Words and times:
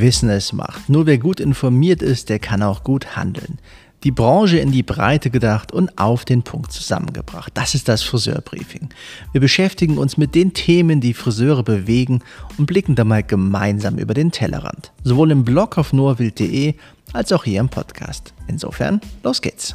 Wissen 0.00 0.28
es 0.28 0.52
macht. 0.52 0.88
Nur 0.88 1.06
wer 1.06 1.18
gut 1.18 1.40
informiert 1.40 2.02
ist, 2.02 2.28
der 2.28 2.38
kann 2.38 2.62
auch 2.62 2.84
gut 2.84 3.16
handeln. 3.16 3.58
Die 4.04 4.10
Branche 4.10 4.58
in 4.58 4.70
die 4.70 4.82
Breite 4.82 5.30
gedacht 5.30 5.72
und 5.72 5.98
auf 5.98 6.26
den 6.26 6.42
Punkt 6.42 6.72
zusammengebracht. 6.72 7.52
Das 7.54 7.74
ist 7.74 7.88
das 7.88 8.02
Friseurbriefing. 8.02 8.90
Wir 9.32 9.40
beschäftigen 9.40 9.96
uns 9.96 10.18
mit 10.18 10.34
den 10.34 10.52
Themen, 10.52 11.00
die 11.00 11.14
Friseure 11.14 11.62
bewegen 11.62 12.20
und 12.58 12.66
blicken 12.66 12.96
da 12.96 13.04
mal 13.04 13.22
gemeinsam 13.22 13.96
über 13.96 14.12
den 14.12 14.30
Tellerrand. 14.30 14.92
Sowohl 15.04 15.30
im 15.30 15.44
Blog 15.44 15.78
auf 15.78 15.94
noahwild.de 15.94 16.74
als 17.14 17.32
auch 17.32 17.44
hier 17.44 17.60
im 17.60 17.70
Podcast. 17.70 18.34
Insofern, 18.46 19.00
los 19.22 19.40
geht's. 19.40 19.74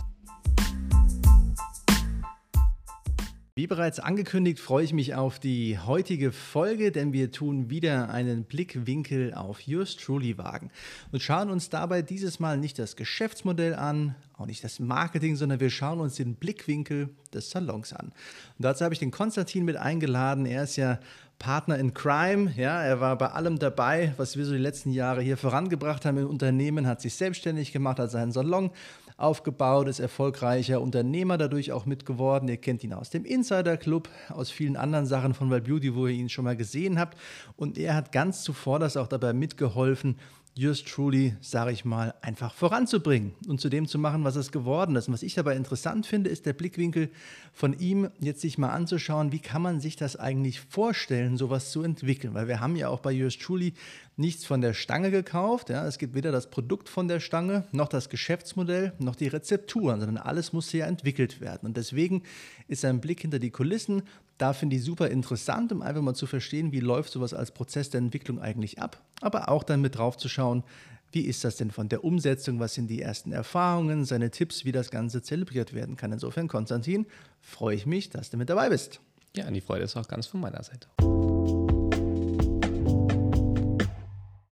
Wie 3.60 3.68
bereits 3.68 4.00
angekündigt, 4.00 4.58
freue 4.58 4.86
ich 4.86 4.94
mich 4.94 5.16
auf 5.16 5.38
die 5.38 5.78
heutige 5.78 6.32
Folge, 6.32 6.94
denn 6.94 7.12
wir 7.12 7.30
tun 7.30 7.70
wieder 7.70 8.10
einen 8.10 8.46
Blickwinkel 8.46 9.34
auf 9.34 9.60
Yours 9.60 9.98
Truly 9.98 10.38
wagen 10.38 10.72
und 11.12 11.22
schauen 11.22 11.50
uns 11.50 11.70
dabei 11.70 12.02
dieses 12.02 12.40
Mal 12.40 12.58
nicht 12.58 12.80
das 12.80 12.96
Geschäftsmodell 12.96 13.76
an, 13.76 14.16
auch 14.38 14.46
nicht 14.46 14.64
das 14.64 14.80
Marketing, 14.80 15.36
sondern 15.36 15.60
wir 15.60 15.70
schauen 15.72 16.00
uns 16.00 16.16
den 16.16 16.36
Blickwinkel 16.36 17.10
des 17.34 17.50
Salons 17.50 17.92
an. 17.92 18.14
Und 18.58 18.64
dazu 18.64 18.86
habe 18.86 18.94
ich 18.94 19.00
den 19.02 19.12
Konstantin 19.12 19.66
mit 19.66 19.76
eingeladen. 19.76 20.46
Er 20.46 20.64
ist 20.64 20.78
ja 20.78 20.98
Partner 21.38 21.78
in 21.80 21.94
Crime. 21.94 22.54
Ja, 22.56 22.82
er 22.82 23.02
war 23.02 23.18
bei 23.18 23.28
allem 23.28 23.60
dabei, 23.60 24.14
was 24.16 24.38
wir 24.38 24.46
so 24.46 24.54
die 24.54 24.58
letzten 24.58 24.92
Jahre 24.92 25.22
hier 25.22 25.36
vorangebracht 25.36 26.06
haben 26.06 26.18
im 26.18 26.28
Unternehmen, 26.28 26.88
hat 26.88 27.02
sich 27.02 27.16
selbstständig 27.16 27.74
gemacht, 27.74 28.00
hat 28.00 28.12
seinen 28.12 28.32
Salon 28.32 28.72
aufgebaut, 29.20 29.88
ist 29.88 30.00
erfolgreicher 30.00 30.82
Unternehmer 30.82 31.38
dadurch 31.38 31.72
auch 31.72 31.86
mitgeworden. 31.86 32.48
Ihr 32.50 32.58
kennt 32.58 32.84
ihn 32.84 32.94
aus 32.94 33.10
dem 33.10 33.26
Insider 33.26 33.78
Club, 33.78 34.10
aus 34.30 34.50
vielen 34.50 34.78
anderen 34.78 35.06
Sachen 35.06 35.34
von 35.34 35.50
Wild 35.52 35.66
Beauty, 35.66 35.96
wo 35.96 36.08
ihr 36.08 36.16
ihn 36.16 36.30
schon 36.30 36.46
mal 36.46 36.56
gesehen 36.56 37.00
habt. 37.00 37.18
Und 37.56 37.78
er 37.78 37.96
hat 37.96 38.12
ganz 38.12 38.44
zuvor 38.44 38.80
das 38.80 38.98
auch 38.98 39.08
dabei 39.08 39.34
mitgeholfen, 39.34 40.18
Just 40.60 40.90
Truly, 40.90 41.38
sage 41.40 41.72
ich 41.72 41.86
mal, 41.86 42.14
einfach 42.20 42.54
voranzubringen 42.54 43.32
und 43.48 43.62
zu 43.62 43.70
dem 43.70 43.88
zu 43.88 43.98
machen, 43.98 44.26
was 44.26 44.36
es 44.36 44.52
geworden 44.52 44.98
ist. 44.98 45.08
Und 45.08 45.14
was 45.14 45.24
ich 45.24 45.34
dabei 45.34 45.56
interessant 45.56 46.06
finde, 46.06 46.30
ist 46.30 46.46
der 46.46 46.52
Blickwinkel 46.52 47.12
von 47.54 47.80
ihm, 47.80 48.10
jetzt 48.20 48.42
sich 48.42 48.58
mal 48.58 48.72
anzuschauen, 48.72 49.32
wie 49.32 49.40
kann 49.40 49.62
man 49.62 49.80
sich 49.80 49.96
das 49.96 50.18
eigentlich 50.18 50.60
vorstellen, 50.60 51.38
sowas 51.38 51.72
zu 51.72 51.82
entwickeln. 51.82 52.34
Weil 52.34 52.50
wir 52.50 52.60
haben 52.60 52.76
ja 52.76 52.90
auch 52.90 53.00
bei 53.00 53.14
Just 53.14 53.42
Truly 53.42 53.74
nichts 54.18 54.44
von 54.44 54.60
der 54.60 54.74
Stange 54.74 55.12
gekauft. 55.12 55.70
Ja. 55.70 55.88
Es 55.88 55.98
gibt 55.98 56.14
weder 56.14 56.34
das 56.34 56.50
Produkt 56.50 56.90
von 56.90 57.08
der 57.08 57.22
Stange, 57.22 57.64
noch 57.72 57.88
das 57.88 58.10
Geschäftsmodell, 58.10 58.92
noch 59.00 59.16
die 59.16 59.30
Rezepturen, 59.30 60.02
sondern 60.02 60.18
alles 60.18 60.52
muss 60.52 60.74
ja 60.74 60.88
entwickelt 60.88 61.40
werden. 61.40 61.68
Und 61.68 61.78
deswegen 61.78 62.24
ist 62.68 62.84
ein 62.84 63.00
Blick 63.00 63.22
hinter 63.22 63.40
die 63.40 63.52
Kulissen, 63.52 64.04
da 64.40 64.54
finde 64.54 64.78
ich 64.78 64.84
super 64.84 65.10
interessant, 65.10 65.72
um 65.72 65.84
einfach 65.84 66.02
mal 66.02 66.16
zu 66.16 66.26
verstehen, 66.26 66.72
wie 66.72 66.80
läuft 66.80 67.12
sowas 67.12 67.34
als 67.34 67.52
Prozess 67.52 67.90
der 67.90 68.00
Entwicklung 68.00 68.40
eigentlich 68.40 68.80
ab, 68.80 69.04
aber 69.22 69.50
auch 69.50 69.64
dann 69.64 69.82
mit 69.82 69.98
drauf 69.98 70.18
zu 70.18 70.30
schauen, 70.30 70.64
wie 71.12 71.22
ist 71.22 71.44
das 71.44 71.58
denn 71.58 71.72
von 71.72 71.90
der 71.90 72.04
Umsetzung? 72.04 72.60
Was 72.60 72.76
sind 72.76 72.88
die 72.88 73.02
ersten 73.02 73.32
Erfahrungen, 73.32 74.06
seine 74.06 74.30
Tipps, 74.30 74.64
wie 74.64 74.72
das 74.72 74.92
Ganze 74.92 75.24
zelebriert 75.24 75.74
werden 75.74 75.98
kann? 75.98 76.12
Insofern, 76.12 76.48
Konstantin, 76.48 77.08
freue 77.42 77.76
ich 77.76 77.88
mich, 77.88 78.12
dass 78.12 78.30
du 78.30 78.38
mit 78.38 78.50
dabei 78.50 78.70
bist. 78.70 79.02
Ja, 79.36 79.50
die 79.50 79.62
Freude 79.62 79.86
ist 79.86 79.98
auch 79.98 80.08
ganz 80.08 80.28
von 80.28 80.40
meiner 80.40 80.62
Seite. 80.64 80.88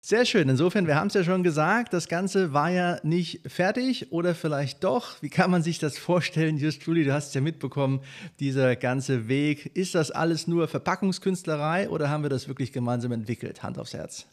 Sehr 0.09 0.25
schön. 0.25 0.49
Insofern, 0.49 0.87
wir 0.87 0.95
haben 0.95 1.09
es 1.09 1.15
ja 1.15 1.25
schon 1.25 1.43
gesagt, 1.43 1.93
das 1.93 2.07
Ganze 2.07 2.53
war 2.53 2.71
ja 2.71 3.01
nicht 3.03 3.41
fertig 3.45 4.13
oder 4.13 4.37
vielleicht 4.37 4.85
doch. 4.85 5.21
Wie 5.21 5.29
kann 5.29 5.51
man 5.51 5.65
sich 5.65 5.81
das 5.81 5.99
vorstellen? 5.99 6.59
Just 6.59 6.85
Julie, 6.85 7.03
du 7.03 7.13
hast 7.13 7.27
es 7.27 7.35
ja 7.35 7.41
mitbekommen, 7.41 7.99
dieser 8.39 8.77
ganze 8.77 9.27
Weg. 9.27 9.73
Ist 9.75 9.97
das 9.97 10.13
alles 10.13 10.47
nur 10.47 10.69
Verpackungskünstlerei 10.69 11.91
oder 11.91 12.09
haben 12.09 12.23
wir 12.23 12.31
das 12.31 12.47
wirklich 12.47 12.73
gemeinsam 12.73 13.11
entwickelt? 13.11 13.65
Hand 13.65 13.81
aufs 13.81 13.95
Herz. 13.95 14.29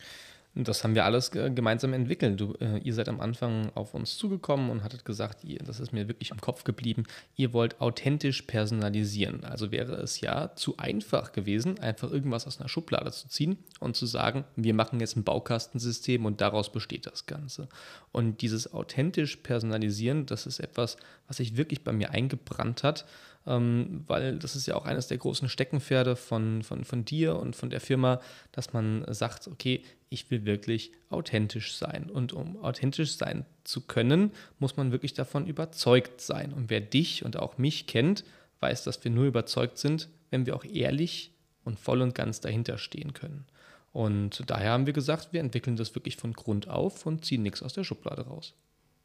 Das 0.56 0.84
haben 0.84 0.94
wir 0.94 1.04
alles 1.04 1.32
gemeinsam 1.32 1.94
entwickelt. 1.94 2.40
Du, 2.40 2.54
äh, 2.60 2.78
ihr 2.78 2.94
seid 2.94 3.10
am 3.10 3.20
Anfang 3.22 3.72
auf 3.74 3.96
uns 3.96 4.18
zugekommen 4.18 4.70
und 4.70 4.84
hattet 4.84 5.04
gesagt, 5.04 5.44
ihr, 5.44 5.58
das 5.58 5.80
ist 5.80 5.94
mir 5.94 6.08
wirklich 6.08 6.30
im 6.30 6.40
Kopf 6.40 6.64
geblieben, 6.64 7.06
ihr 7.36 7.54
wollt 7.54 7.82
authentisch 7.82 8.44
personalisieren. 8.44 9.44
Also 9.46 9.72
wäre 9.72 9.94
es 9.94 10.22
ja 10.22 10.56
zu 10.56 10.78
einfach 10.78 11.32
gewesen, 11.32 11.80
einfach 11.80 12.12
irgendwas 12.12 12.46
aus 12.46 12.60
einer 12.60 12.70
Schublade 12.70 13.12
zu 13.12 13.28
ziehen 13.30 13.58
und 13.80 13.96
zu 13.96 14.06
sagen, 14.06 14.44
wir 14.56 14.76
machen 14.76 15.00
jetzt 15.00 15.16
ein 15.16 15.24
Baukastensystem 15.24 16.24
und 16.24 16.40
daraus 16.40 16.72
besteht 16.72 17.08
das 17.08 17.26
Ganze. 17.26 17.68
Und 18.12 18.42
dieses 18.42 18.74
authentisch 18.74 19.38
personalisieren, 19.38 20.28
das 20.28 20.46
ist 20.46 20.60
etwas, 20.60 20.98
was 21.28 21.38
sich 21.38 21.58
wirklich 21.58 21.84
bei 21.84 21.94
mir 21.94 22.12
eingebrannt 22.12 22.84
hat 22.84 23.06
ähm, 23.46 24.04
weil 24.08 24.38
das 24.40 24.56
ist 24.56 24.68
ja 24.68 24.76
auch 24.76 24.86
eines 24.86 25.08
der 25.08 25.18
großen 25.18 25.50
Steckenpferde 25.50 26.16
von, 26.16 26.64
von, 26.64 26.86
von 26.86 27.06
dir 27.06 27.36
und 27.36 27.56
von 27.56 27.70
der 27.70 27.82
Firma, 27.82 28.22
dass 28.52 28.74
man 28.74 29.06
sagt, 29.14 29.48
okay, 29.48 29.84
ich 30.14 30.30
will 30.30 30.46
wirklich 30.46 30.92
authentisch 31.10 31.76
sein. 31.76 32.10
Und 32.10 32.34
um 32.34 32.58
authentisch 32.64 33.18
sein 33.18 33.46
zu 33.64 33.82
können, 33.82 34.32
muss 34.60 34.78
man 34.78 34.92
wirklich 34.92 35.14
davon 35.14 35.48
überzeugt 35.48 36.22
sein. 36.22 36.54
Und 36.54 36.70
wer 36.70 36.82
dich 36.82 37.26
und 37.26 37.38
auch 37.38 37.58
mich 37.58 37.88
kennt, 37.88 38.24
weiß, 38.60 38.84
dass 38.84 39.04
wir 39.04 39.12
nur 39.12 39.26
überzeugt 39.26 39.78
sind, 39.80 40.10
wenn 40.30 40.46
wir 40.46 40.56
auch 40.56 40.66
ehrlich 40.66 41.32
und 41.66 41.80
voll 41.80 42.02
und 42.02 42.14
ganz 42.14 42.42
dahinter 42.42 42.78
stehen 42.78 43.14
können. 43.14 43.46
Und 43.92 44.50
daher 44.50 44.72
haben 44.72 44.86
wir 44.86 44.94
gesagt, 44.94 45.34
wir 45.34 45.40
entwickeln 45.40 45.76
das 45.76 45.96
wirklich 45.96 46.18
von 46.18 46.34
Grund 46.34 46.68
auf 46.68 47.06
und 47.06 47.26
ziehen 47.26 47.44
nichts 47.44 47.64
aus 47.64 47.74
der 47.74 47.84
Schublade 47.84 48.24
raus. 48.24 48.54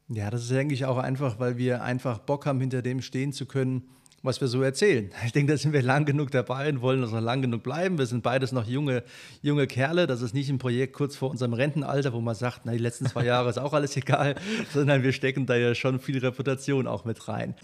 Ja, 0.09 0.29
das 0.29 0.43
ist 0.43 0.51
eigentlich 0.51 0.85
auch 0.85 0.97
einfach, 0.97 1.39
weil 1.39 1.57
wir 1.57 1.83
einfach 1.83 2.19
Bock 2.19 2.45
haben, 2.45 2.59
hinter 2.59 2.81
dem 2.81 3.01
stehen 3.01 3.33
zu 3.33 3.45
können, 3.45 3.89
was 4.23 4.41
wir 4.41 4.47
so 4.47 4.61
erzählen. 4.61 5.11
Ich 5.25 5.31
denke, 5.31 5.53
da 5.53 5.57
sind 5.57 5.73
wir 5.73 5.81
lang 5.81 6.05
genug 6.05 6.31
dabei 6.31 6.69
und 6.69 6.81
wollen 6.81 7.03
uns 7.03 7.11
noch 7.11 7.21
lang 7.21 7.41
genug 7.41 7.63
bleiben. 7.63 7.97
Wir 7.97 8.05
sind 8.05 8.23
beides 8.23 8.51
noch 8.51 8.67
junge, 8.67 9.03
junge 9.41 9.67
Kerle. 9.67 10.07
Das 10.07 10.21
ist 10.21 10.33
nicht 10.33 10.49
ein 10.49 10.57
Projekt 10.57 10.93
kurz 10.93 11.15
vor 11.15 11.29
unserem 11.29 11.53
Rentenalter, 11.53 12.13
wo 12.13 12.19
man 12.19 12.35
sagt, 12.35 12.61
na, 12.63 12.71
die 12.71 12.79
letzten 12.79 13.05
zwei 13.05 13.25
Jahre 13.25 13.49
ist 13.49 13.59
auch 13.59 13.73
alles 13.73 13.95
egal, 13.95 14.35
sondern 14.73 15.03
wir 15.03 15.13
stecken 15.13 15.45
da 15.45 15.55
ja 15.55 15.75
schon 15.75 15.99
viel 15.99 16.17
Reputation 16.17 16.87
auch 16.87 17.05
mit 17.05 17.27
rein. 17.27 17.55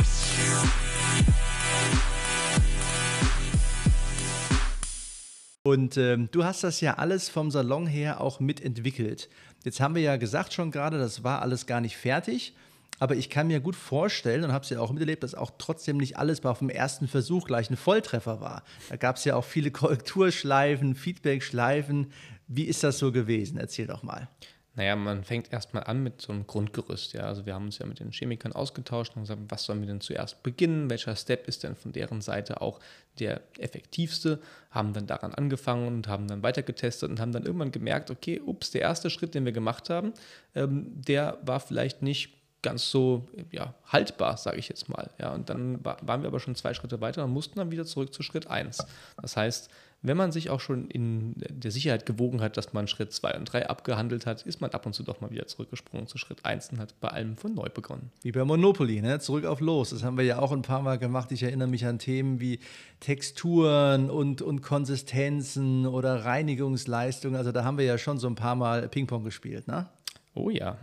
Und 5.63 5.97
ähm, 5.97 6.29
du 6.31 6.43
hast 6.43 6.63
das 6.63 6.79
ja 6.81 6.95
alles 6.95 7.27
vom 7.27 7.49
Salon 7.49 7.87
her 7.87 8.21
auch 8.21 8.39
mitentwickelt. 8.39 9.29
Jetzt 9.63 9.79
haben 9.79 9.95
wir 9.95 10.03
ja 10.03 10.15
gesagt 10.17 10.53
schon 10.53 10.69
gerade, 10.69 10.99
das 10.99 11.23
war 11.23 11.41
alles 11.41 11.65
gar 11.65 11.81
nicht 11.81 11.97
fertig. 11.97 12.53
Aber 12.99 13.15
ich 13.15 13.29
kann 13.29 13.47
mir 13.47 13.59
gut 13.59 13.75
vorstellen 13.75 14.43
und 14.43 14.51
habe 14.51 14.63
es 14.63 14.69
ja 14.69 14.79
auch 14.79 14.91
miterlebt, 14.91 15.23
dass 15.23 15.35
auch 15.35 15.51
trotzdem 15.57 15.97
nicht 15.97 16.17
alles 16.17 16.43
auf 16.45 16.59
dem 16.59 16.69
ersten 16.69 17.07
Versuch 17.07 17.45
gleich 17.45 17.69
ein 17.69 17.77
Volltreffer 17.77 18.41
war. 18.41 18.63
Da 18.89 18.95
gab 18.95 19.17
es 19.17 19.25
ja 19.25 19.35
auch 19.35 19.45
viele 19.45 19.71
Korrekturschleifen, 19.71 20.95
Feedbackschleifen. 20.95 22.11
Wie 22.47 22.63
ist 22.63 22.83
das 22.83 22.97
so 22.97 23.11
gewesen? 23.11 23.57
Erzähl 23.57 23.87
doch 23.87 24.03
mal. 24.03 24.29
Naja, 24.77 24.97
man 24.97 25.23
fängt 25.23 25.53
erstmal 25.53 25.85
an 25.85 26.03
mit 26.03 26.21
so 26.21 26.33
einem 26.33 26.47
Grundgerüst. 26.47 27.13
Ja. 27.13 27.21
Also 27.21 27.45
wir 27.45 27.53
haben 27.53 27.65
uns 27.65 27.79
ja 27.79 27.85
mit 27.85 28.01
den 28.01 28.11
Chemikern 28.11 28.51
ausgetauscht 28.51 29.15
und 29.15 29.23
gesagt, 29.23 29.41
was 29.47 29.63
sollen 29.63 29.79
wir 29.79 29.87
denn 29.87 30.01
zuerst 30.01 30.43
beginnen? 30.43 30.89
Welcher 30.89 31.15
Step 31.15 31.47
ist 31.47 31.63
denn 31.63 31.75
von 31.75 31.93
deren 31.93 32.19
Seite 32.19 32.59
auch 32.61 32.81
der 33.19 33.41
effektivste? 33.57 34.41
Haben 34.71 34.91
dann 34.91 35.07
daran 35.07 35.33
angefangen 35.33 35.87
und 35.87 36.07
haben 36.09 36.27
dann 36.27 36.43
weiter 36.43 36.61
getestet 36.61 37.09
und 37.09 37.21
haben 37.21 37.31
dann 37.31 37.45
irgendwann 37.45 37.71
gemerkt, 37.71 38.11
okay, 38.11 38.41
ups, 38.45 38.71
der 38.71 38.81
erste 38.81 39.09
Schritt, 39.09 39.33
den 39.33 39.45
wir 39.45 39.53
gemacht 39.53 39.89
haben, 39.89 40.13
ähm, 40.55 40.91
der 40.93 41.37
war 41.41 41.61
vielleicht 41.61 42.01
nicht 42.01 42.34
ganz 42.65 42.89
so 42.89 43.27
ja, 43.51 43.75
haltbar, 43.85 44.37
sage 44.37 44.57
ich 44.57 44.67
jetzt 44.67 44.89
mal. 44.89 45.11
Ja, 45.19 45.33
und 45.33 45.49
dann 45.49 45.85
waren 45.85 46.23
wir 46.23 46.27
aber 46.27 46.39
schon 46.39 46.55
zwei 46.55 46.73
Schritte 46.73 46.99
weiter 46.99 47.23
und 47.23 47.31
mussten 47.31 47.59
dann 47.59 47.69
wieder 47.69 47.85
zurück 47.85 48.13
zu 48.13 48.23
Schritt 48.23 48.47
1. 48.47 48.79
Das 49.21 49.37
heißt, 49.37 49.69
wenn 50.01 50.17
man 50.17 50.31
sich 50.31 50.49
auch 50.49 50.59
schon 50.59 50.87
in 50.89 51.33
der 51.49 51.71
Sicherheit 51.71 52.05
gewogen 52.05 52.41
hat, 52.41 52.57
dass 52.57 52.73
man 52.73 52.87
Schritt 52.87 53.13
2 53.13 53.37
und 53.37 53.45
3 53.45 53.69
abgehandelt 53.69 54.25
hat, 54.25 54.41
ist 54.43 54.61
man 54.61 54.71
ab 54.71 54.85
und 54.85 54.93
zu 54.93 55.03
doch 55.03 55.21
mal 55.21 55.29
wieder 55.29 55.45
zurückgesprungen 55.45 56.07
zu 56.07 56.17
Schritt 56.17 56.43
1 56.43 56.71
und 56.71 56.79
hat 56.79 56.99
bei 56.99 57.09
allem 57.09 57.37
von 57.37 57.53
neu 57.53 57.69
begonnen. 57.69 58.11
Wie 58.23 58.31
bei 58.31 58.43
Monopoly, 58.43 59.01
ne? 59.01 59.19
zurück 59.19 59.45
auf 59.45 59.61
los. 59.61 59.91
Das 59.91 60.03
haben 60.03 60.17
wir 60.17 60.25
ja 60.25 60.39
auch 60.39 60.51
ein 60.51 60.63
paar 60.63 60.81
Mal 60.81 60.97
gemacht. 60.97 61.31
Ich 61.31 61.43
erinnere 61.43 61.67
mich 61.67 61.85
an 61.85 61.99
Themen 61.99 62.39
wie 62.39 62.59
Texturen 62.99 64.09
und, 64.09 64.41
und 64.41 64.61
Konsistenzen 64.61 65.85
oder 65.85 66.25
Reinigungsleistungen. 66.25 67.37
Also 67.37 67.51
da 67.51 67.63
haben 67.63 67.77
wir 67.77 67.85
ja 67.85 67.97
schon 67.99 68.17
so 68.17 68.27
ein 68.27 68.35
paar 68.35 68.55
Mal 68.55 68.87
Ping-Pong 68.89 69.23
gespielt. 69.23 69.67
Ne? 69.67 69.87
Oh 70.33 70.49
ja. 70.49 70.77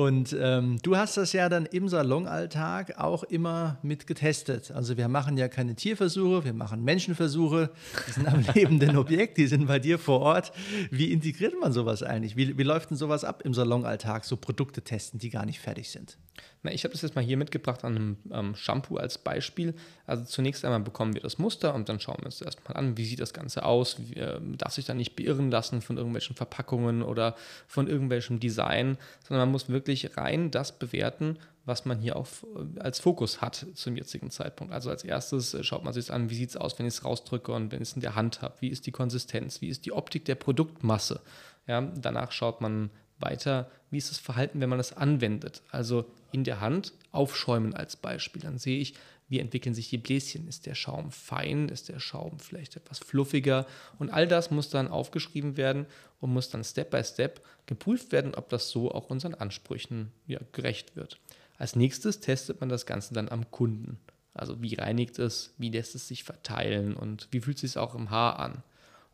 Und 0.00 0.34
ähm, 0.40 0.78
du 0.82 0.96
hast 0.96 1.18
das 1.18 1.34
ja 1.34 1.50
dann 1.50 1.66
im 1.66 1.86
Salonalltag 1.86 2.98
auch 2.98 3.22
immer 3.22 3.76
mit 3.82 4.06
getestet. 4.06 4.70
Also 4.70 4.96
wir 4.96 5.08
machen 5.08 5.36
ja 5.36 5.48
keine 5.48 5.74
Tierversuche, 5.74 6.46
wir 6.46 6.54
machen 6.54 6.82
Menschenversuche. 6.82 7.68
Die 8.08 8.12
sind 8.12 8.26
am 8.26 8.42
lebenden 8.54 8.96
Objekt, 8.96 9.36
die 9.36 9.46
sind 9.46 9.66
bei 9.66 9.78
dir 9.78 9.98
vor 9.98 10.20
Ort. 10.20 10.52
Wie 10.90 11.12
integriert 11.12 11.52
man 11.60 11.74
sowas 11.74 12.02
eigentlich? 12.02 12.34
Wie, 12.34 12.56
wie 12.56 12.62
läuft 12.62 12.88
denn 12.88 12.96
sowas 12.96 13.24
ab 13.24 13.42
im 13.44 13.52
Salonalltag, 13.52 14.24
so 14.24 14.38
Produkte 14.38 14.80
testen, 14.80 15.20
die 15.20 15.28
gar 15.28 15.44
nicht 15.44 15.60
fertig 15.60 15.90
sind? 15.90 16.16
Na, 16.62 16.72
ich 16.72 16.84
habe 16.84 16.92
das 16.92 17.00
jetzt 17.00 17.14
mal 17.14 17.24
hier 17.24 17.38
mitgebracht 17.38 17.84
an 17.84 17.96
einem 17.96 18.16
ähm, 18.30 18.54
Shampoo 18.54 18.98
als 18.98 19.16
Beispiel. 19.16 19.74
Also 20.06 20.24
zunächst 20.24 20.64
einmal 20.64 20.80
bekommen 20.80 21.14
wir 21.14 21.22
das 21.22 21.38
Muster 21.38 21.74
und 21.74 21.88
dann 21.88 22.00
schauen 22.00 22.18
wir 22.18 22.26
uns 22.26 22.42
erstmal 22.42 22.76
an, 22.76 22.98
wie 22.98 23.06
sieht 23.06 23.20
das 23.20 23.32
Ganze 23.32 23.64
aus. 23.64 23.98
Wie, 23.98 24.14
äh, 24.14 24.38
darf 24.58 24.74
sich 24.74 24.84
da 24.84 24.92
nicht 24.92 25.16
beirren 25.16 25.50
lassen 25.50 25.80
von 25.80 25.96
irgendwelchen 25.96 26.36
Verpackungen 26.36 27.02
oder 27.02 27.34
von 27.66 27.88
irgendwelchem 27.88 28.40
Design, 28.40 28.98
sondern 29.26 29.46
man 29.46 29.52
muss 29.52 29.70
wirklich 29.70 30.18
rein 30.18 30.50
das 30.50 30.78
bewerten, 30.78 31.38
was 31.64 31.86
man 31.86 31.98
hier 31.98 32.16
auf, 32.16 32.44
äh, 32.54 32.80
als 32.80 33.00
Fokus 33.00 33.40
hat 33.40 33.66
zum 33.74 33.96
jetzigen 33.96 34.30
Zeitpunkt. 34.30 34.74
Also 34.74 34.90
als 34.90 35.02
erstes 35.02 35.54
äh, 35.54 35.64
schaut 35.64 35.84
man 35.84 35.94
sich 35.94 36.12
an, 36.12 36.28
wie 36.28 36.34
sieht 36.34 36.50
es 36.50 36.56
aus, 36.58 36.78
wenn 36.78 36.86
ich 36.86 36.94
es 36.94 37.04
rausdrücke 37.04 37.52
und 37.52 37.72
wenn 37.72 37.80
ich 37.80 37.88
es 37.88 37.94
in 37.94 38.02
der 38.02 38.16
Hand 38.16 38.42
habe. 38.42 38.54
Wie 38.60 38.68
ist 38.68 38.86
die 38.86 38.92
Konsistenz? 38.92 39.62
Wie 39.62 39.68
ist 39.68 39.86
die 39.86 39.92
Optik 39.92 40.26
der 40.26 40.34
Produktmasse? 40.34 41.20
Ja, 41.66 41.80
danach 41.80 42.32
schaut 42.32 42.60
man 42.60 42.90
weiter, 43.20 43.70
wie 43.90 43.98
ist 43.98 44.10
das 44.10 44.18
Verhalten, 44.18 44.60
wenn 44.60 44.68
man 44.68 44.78
das 44.78 44.96
anwendet. 44.96 45.62
Also 45.70 46.06
in 46.32 46.44
der 46.44 46.60
Hand 46.60 46.92
aufschäumen 47.12 47.74
als 47.74 47.96
Beispiel. 47.96 48.42
Dann 48.42 48.58
sehe 48.58 48.80
ich, 48.80 48.94
wie 49.28 49.38
entwickeln 49.38 49.74
sich 49.74 49.88
die 49.88 49.98
Bläschen. 49.98 50.48
Ist 50.48 50.66
der 50.66 50.74
Schaum 50.74 51.10
fein? 51.12 51.68
Ist 51.68 51.88
der 51.88 52.00
Schaum 52.00 52.38
vielleicht 52.40 52.76
etwas 52.76 52.98
fluffiger? 52.98 53.66
Und 53.98 54.10
all 54.10 54.26
das 54.26 54.50
muss 54.50 54.70
dann 54.70 54.88
aufgeschrieben 54.88 55.56
werden 55.56 55.86
und 56.20 56.32
muss 56.32 56.50
dann 56.50 56.64
Step 56.64 56.90
by 56.90 57.02
Step 57.04 57.40
geprüft 57.66 58.12
werden, 58.12 58.34
ob 58.34 58.48
das 58.48 58.70
so 58.70 58.90
auch 58.92 59.08
unseren 59.08 59.34
Ansprüchen 59.34 60.12
ja, 60.26 60.40
gerecht 60.52 60.96
wird. 60.96 61.18
Als 61.58 61.76
nächstes 61.76 62.20
testet 62.20 62.60
man 62.60 62.68
das 62.68 62.86
Ganze 62.86 63.14
dann 63.14 63.28
am 63.28 63.50
Kunden. 63.50 63.98
Also 64.34 64.62
wie 64.62 64.74
reinigt 64.74 65.18
es, 65.18 65.54
wie 65.58 65.70
lässt 65.70 65.94
es 65.94 66.08
sich 66.08 66.24
verteilen 66.24 66.96
und 66.96 67.28
wie 67.30 67.40
fühlt 67.40 67.56
es 67.56 67.72
sich 67.72 67.78
auch 67.78 67.94
im 67.94 68.10
Haar 68.10 68.38
an. 68.38 68.62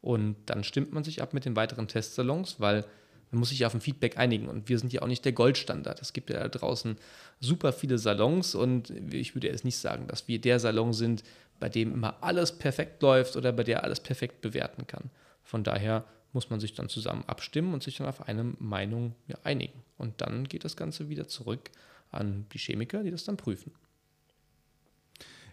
Und 0.01 0.37
dann 0.47 0.63
stimmt 0.63 0.93
man 0.93 1.05
sich 1.05 1.21
ab 1.21 1.35
mit 1.35 1.45
den 1.45 1.57
weiteren 1.57 1.89
Testsalons, 1.89 2.61
weil 2.61 2.85
man 3.31 3.41
muss 3.41 3.49
sich 3.49 3.67
auf 3.67 3.75
ein 3.75 3.81
Feedback 3.81 4.19
einigen. 4.19 4.49
Und 4.49 4.69
wir 4.69 4.79
sind 4.79 4.93
ja 4.93 5.03
auch 5.03 5.07
nicht 5.07 5.25
der 5.25 5.33
Goldstandard. 5.33 6.01
Es 6.01 6.13
gibt 6.13 6.31
ja 6.31 6.41
da 6.41 6.49
draußen 6.49 6.97
super 7.41 7.73
viele 7.73 7.99
Salons 7.99 8.55
und 8.55 8.91
ich 8.91 9.35
würde 9.35 9.49
jetzt 9.49 9.65
nicht 9.65 9.79
sagen, 9.79 10.07
dass 10.07 10.29
wir 10.29 10.41
der 10.41 10.61
Salon 10.61 10.93
sind, 10.93 11.23
bei 11.59 11.69
dem 11.69 11.93
immer 11.93 12.23
alles 12.23 12.59
perfekt 12.59 13.03
läuft 13.03 13.37
oder 13.37 13.53
bei 13.53 13.65
der 13.65 13.83
alles 13.83 14.01
perfekt 14.01 14.41
bewerten 14.41 14.87
kann. 14.87 15.11
Von 15.43 15.65
daher 15.65 16.05
muss 16.33 16.51
man 16.51 16.61
sich 16.61 16.75
dann 16.75 16.89
zusammen 16.89 17.25
abstimmen 17.27 17.73
und 17.73 17.83
sich 17.83 17.97
dann 17.97 18.07
auf 18.07 18.29
eine 18.29 18.45
Meinung 18.59 19.15
einigen. 19.43 19.83
Und 19.97 20.21
dann 20.21 20.45
geht 20.45 20.65
das 20.65 20.77
Ganze 20.77 21.09
wieder 21.09 21.29
zurück 21.29 21.71
an 22.11 22.47
die 22.53 22.59
Chemiker, 22.59 23.03
die 23.03 23.11
das 23.11 23.25
dann 23.25 23.37
prüfen. 23.37 23.73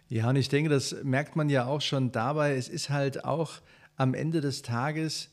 Ja, 0.09 0.29
und 0.29 0.35
ich 0.35 0.49
denke, 0.49 0.69
das 0.69 0.95
merkt 1.03 1.35
man 1.35 1.49
ja 1.49 1.65
auch 1.65 1.81
schon 1.81 2.11
dabei. 2.11 2.55
Es 2.55 2.69
ist 2.69 2.89
halt 2.89 3.23
auch 3.23 3.61
am 3.95 4.13
Ende 4.13 4.41
des 4.41 4.61
Tages 4.61 5.29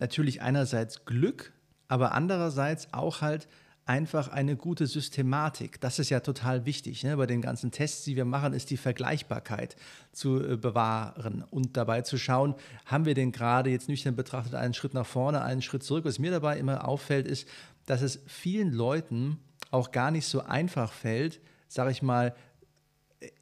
natürlich 0.00 0.42
einerseits 0.42 1.04
Glück, 1.04 1.52
aber 1.94 2.10
andererseits 2.10 2.92
auch 2.92 3.20
halt 3.20 3.46
einfach 3.86 4.26
eine 4.26 4.56
gute 4.56 4.88
Systematik. 4.88 5.80
Das 5.80 6.00
ist 6.00 6.10
ja 6.10 6.18
total 6.18 6.66
wichtig. 6.66 7.04
Ne? 7.04 7.16
Bei 7.16 7.26
den 7.26 7.40
ganzen 7.40 7.70
Tests, 7.70 8.02
die 8.02 8.16
wir 8.16 8.24
machen, 8.24 8.52
ist 8.52 8.70
die 8.70 8.76
Vergleichbarkeit 8.76 9.76
zu 10.10 10.44
äh, 10.44 10.56
bewahren 10.56 11.44
und 11.52 11.76
dabei 11.76 12.02
zu 12.02 12.18
schauen, 12.18 12.56
haben 12.84 13.04
wir 13.04 13.14
denn 13.14 13.30
gerade 13.30 13.70
jetzt 13.70 13.88
nüchtern 13.88 14.16
betrachtet 14.16 14.56
einen 14.56 14.74
Schritt 14.74 14.92
nach 14.92 15.06
vorne, 15.06 15.42
einen 15.42 15.62
Schritt 15.62 15.84
zurück. 15.84 16.04
Was 16.04 16.18
mir 16.18 16.32
dabei 16.32 16.58
immer 16.58 16.88
auffällt, 16.88 17.28
ist, 17.28 17.46
dass 17.86 18.02
es 18.02 18.18
vielen 18.26 18.72
Leuten 18.72 19.38
auch 19.70 19.92
gar 19.92 20.10
nicht 20.10 20.26
so 20.26 20.42
einfach 20.42 20.92
fällt, 20.92 21.40
sage 21.68 21.92
ich 21.92 22.02
mal, 22.02 22.34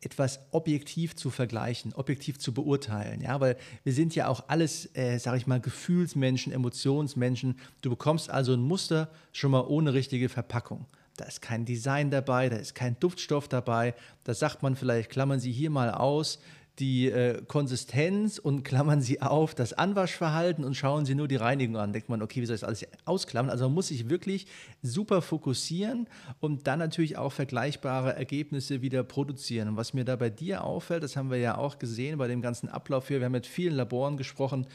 etwas 0.00 0.40
objektiv 0.50 1.16
zu 1.16 1.30
vergleichen, 1.30 1.92
objektiv 1.94 2.38
zu 2.38 2.52
beurteilen. 2.52 3.20
Ja, 3.20 3.40
weil 3.40 3.56
wir 3.84 3.92
sind 3.92 4.14
ja 4.14 4.28
auch 4.28 4.44
alles, 4.48 4.94
äh, 4.94 5.18
sage 5.18 5.38
ich 5.38 5.46
mal, 5.46 5.60
Gefühlsmenschen, 5.60 6.52
Emotionsmenschen. 6.52 7.58
Du 7.80 7.90
bekommst 7.90 8.30
also 8.30 8.52
ein 8.52 8.60
Muster 8.60 9.08
schon 9.32 9.50
mal 9.50 9.66
ohne 9.66 9.94
richtige 9.94 10.28
Verpackung. 10.28 10.86
Da 11.16 11.26
ist 11.26 11.42
kein 11.42 11.64
Design 11.64 12.10
dabei, 12.10 12.48
da 12.48 12.56
ist 12.56 12.74
kein 12.74 12.98
Duftstoff 12.98 13.46
dabei. 13.46 13.94
Da 14.24 14.34
sagt 14.34 14.62
man 14.62 14.76
vielleicht, 14.76 15.10
klammern 15.10 15.40
Sie 15.40 15.52
hier 15.52 15.70
mal 15.70 15.90
aus, 15.90 16.38
die 16.78 17.10
äh, 17.10 17.42
Konsistenz 17.46 18.38
und 18.38 18.62
klammern 18.62 19.02
Sie 19.02 19.20
auf 19.20 19.54
das 19.54 19.74
Anwaschverhalten 19.74 20.64
und 20.64 20.74
schauen 20.74 21.04
Sie 21.04 21.14
nur 21.14 21.28
die 21.28 21.36
Reinigung 21.36 21.76
an. 21.76 21.92
Denkt 21.92 22.08
man, 22.08 22.22
okay, 22.22 22.40
wie 22.40 22.46
soll 22.46 22.54
ich 22.54 22.62
das 22.62 22.68
alles 22.68 22.86
ausklammern? 23.04 23.50
Also 23.50 23.64
man 23.64 23.74
muss 23.74 23.88
sich 23.88 24.08
wirklich 24.08 24.46
super 24.82 25.20
fokussieren 25.20 26.08
und 26.40 26.66
dann 26.66 26.78
natürlich 26.78 27.18
auch 27.18 27.32
vergleichbare 27.32 28.16
Ergebnisse 28.16 28.80
wieder 28.80 29.04
produzieren. 29.04 29.68
Und 29.68 29.76
was 29.76 29.92
mir 29.92 30.04
da 30.04 30.16
bei 30.16 30.30
dir 30.30 30.64
auffällt, 30.64 31.02
das 31.02 31.16
haben 31.16 31.30
wir 31.30 31.38
ja 31.38 31.58
auch 31.58 31.78
gesehen 31.78 32.16
bei 32.16 32.26
dem 32.26 32.40
ganzen 32.40 32.68
Ablauf 32.68 33.08
hier, 33.08 33.20
wir 33.20 33.26
haben 33.26 33.32
mit 33.32 33.46
vielen 33.46 33.74
Laboren 33.74 34.16
gesprochen, 34.16 34.66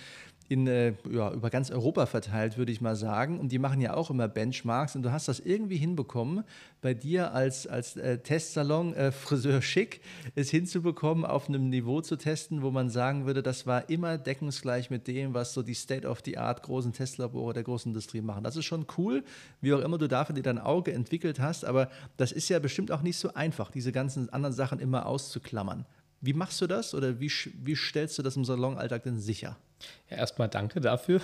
in, 0.50 0.66
äh, 0.68 0.94
ja, 1.12 1.32
über 1.34 1.50
ganz 1.50 1.72
Europa 1.72 2.06
verteilt, 2.06 2.58
würde 2.58 2.72
ich 2.72 2.80
mal 2.80 2.96
sagen. 2.96 3.40
Und 3.40 3.52
die 3.52 3.60
machen 3.60 3.82
ja 3.82 3.94
auch 3.94 4.10
immer 4.10 4.28
Benchmarks. 4.28 4.96
Und 4.96 5.04
du 5.04 5.12
hast 5.12 5.28
das 5.28 5.40
irgendwie 5.40 5.78
hinbekommen, 5.78 6.44
bei 6.82 6.94
dir 6.94 7.34
als, 7.34 7.68
als 7.68 7.98
äh, 7.98 8.20
Testsalon 8.20 8.94
äh, 8.94 9.12
Friseur 9.12 9.62
schick, 9.62 10.02
es 10.36 10.50
hinzubekommen, 10.50 11.26
auf 11.26 11.50
einem 11.50 11.70
Niveau 11.70 12.02
zu 12.02 12.16
testen, 12.16 12.62
wo 12.62 12.72
man 12.72 12.90
sagen 12.90 13.26
würde, 13.26 13.44
das 13.44 13.68
war 13.68 13.90
immer 13.90 14.18
deckungsgleich 14.18 14.90
mit 14.90 15.08
dem, 15.08 15.34
was 15.34 15.54
so 15.54 15.64
die 15.64 15.74
State-of-the-Art 15.74 16.64
großen 16.64 16.94
Testlabore 16.94 17.54
der 17.54 17.64
großen 17.64 17.90
Industrie 17.90 18.22
machen. 18.22 18.44
Das 18.44 18.56
ist 18.56 18.66
schon 18.66 18.86
cool, 18.98 19.24
wie 19.60 19.74
auch 19.74 19.82
immer 19.82 19.98
du 19.98 20.08
dafür 20.08 20.34
dir 20.34 20.44
dein 20.44 20.60
Auge 20.60 20.94
entwickelt 20.94 21.40
hast. 21.40 21.66
Aber 21.66 21.90
das 22.16 22.32
ist 22.32 22.48
ja 22.48 22.60
bestimmt 22.60 22.92
auch 22.92 23.02
nicht 23.02 23.18
so 23.18 23.34
einfach, 23.34 23.70
diese 23.70 23.92
ganzen 23.92 24.30
anderen 24.30 24.56
Sachen 24.56 24.80
immer 24.80 25.08
auszuklammern. 25.08 25.86
Wie 26.22 26.34
machst 26.34 26.62
du 26.62 26.68
das 26.68 26.96
oder 26.96 27.20
wie, 27.20 27.32
wie 27.64 27.76
stellst 27.76 28.18
du 28.18 28.24
das 28.24 28.38
im 28.38 28.46
Salonalltag 28.46 29.04
denn 29.04 29.20
sicher? 29.20 29.58
Ja, 30.10 30.18
erstmal 30.18 30.48
danke 30.48 30.80
dafür. 30.80 31.22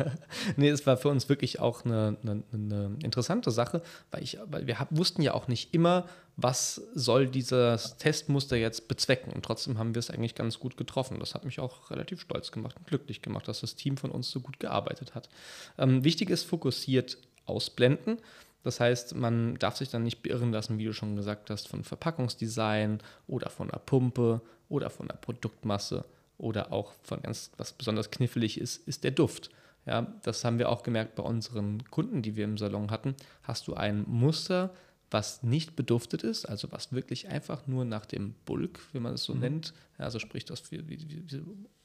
nee, 0.56 0.68
es 0.68 0.86
war 0.86 0.96
für 0.96 1.08
uns 1.08 1.28
wirklich 1.28 1.60
auch 1.60 1.84
eine, 1.84 2.16
eine, 2.22 2.42
eine 2.52 2.96
interessante 3.02 3.50
Sache, 3.50 3.82
weil, 4.10 4.22
ich, 4.22 4.38
weil 4.46 4.66
wir 4.66 4.78
hab, 4.78 4.94
wussten 4.96 5.22
ja 5.22 5.34
auch 5.34 5.48
nicht 5.48 5.72
immer, 5.74 6.06
was 6.36 6.82
soll 6.94 7.28
dieses 7.28 7.96
Testmuster 7.96 8.56
jetzt 8.56 8.88
bezwecken. 8.88 9.32
Und 9.32 9.44
trotzdem 9.44 9.78
haben 9.78 9.94
wir 9.94 10.00
es 10.00 10.10
eigentlich 10.10 10.34
ganz 10.34 10.60
gut 10.60 10.76
getroffen. 10.76 11.18
Das 11.18 11.34
hat 11.34 11.44
mich 11.44 11.60
auch 11.60 11.90
relativ 11.90 12.20
stolz 12.20 12.52
gemacht 12.52 12.76
und 12.76 12.86
glücklich 12.86 13.22
gemacht, 13.22 13.48
dass 13.48 13.60
das 13.60 13.74
Team 13.74 13.96
von 13.96 14.10
uns 14.10 14.30
so 14.30 14.40
gut 14.40 14.60
gearbeitet 14.60 15.14
hat. 15.14 15.30
Ähm, 15.78 16.04
wichtig 16.04 16.28
ist 16.28 16.44
fokussiert 16.44 17.16
ausblenden. 17.46 18.18
Das 18.64 18.80
heißt, 18.80 19.14
man 19.14 19.54
darf 19.54 19.76
sich 19.76 19.88
dann 19.88 20.02
nicht 20.02 20.22
beirren 20.22 20.52
lassen, 20.52 20.78
wie 20.78 20.84
du 20.84 20.92
schon 20.92 21.16
gesagt 21.16 21.50
hast, 21.50 21.68
von 21.68 21.84
Verpackungsdesign 21.84 23.00
oder 23.28 23.48
von 23.48 23.68
der 23.68 23.78
Pumpe 23.78 24.42
oder 24.68 24.90
von 24.90 25.06
der 25.08 25.14
Produktmasse 25.14 26.04
oder 26.38 26.72
auch 26.72 26.92
von 27.02 27.22
ganz, 27.22 27.50
was 27.56 27.72
besonders 27.72 28.10
knifflig 28.10 28.60
ist, 28.60 28.86
ist 28.86 29.04
der 29.04 29.10
Duft. 29.10 29.50
Ja, 29.86 30.12
das 30.22 30.44
haben 30.44 30.58
wir 30.58 30.68
auch 30.68 30.82
gemerkt 30.82 31.14
bei 31.14 31.22
unseren 31.22 31.84
Kunden, 31.90 32.20
die 32.20 32.34
wir 32.34 32.44
im 32.44 32.58
Salon 32.58 32.90
hatten. 32.90 33.14
Hast 33.42 33.68
du 33.68 33.74
ein 33.74 34.04
Muster, 34.08 34.74
was 35.10 35.44
nicht 35.44 35.76
beduftet 35.76 36.24
ist, 36.24 36.46
also 36.46 36.72
was 36.72 36.92
wirklich 36.92 37.28
einfach 37.28 37.66
nur 37.68 37.84
nach 37.84 38.06
dem 38.06 38.34
Bulk, 38.44 38.80
wie 38.92 38.98
man 38.98 39.14
es 39.14 39.22
so 39.22 39.34
mhm. 39.34 39.40
nennt, 39.40 39.74
also 39.98 40.18
sprich, 40.18 40.44
das 40.44 40.70
wie, 40.72 40.88
wie, 40.88 40.98
wie 41.08 41.42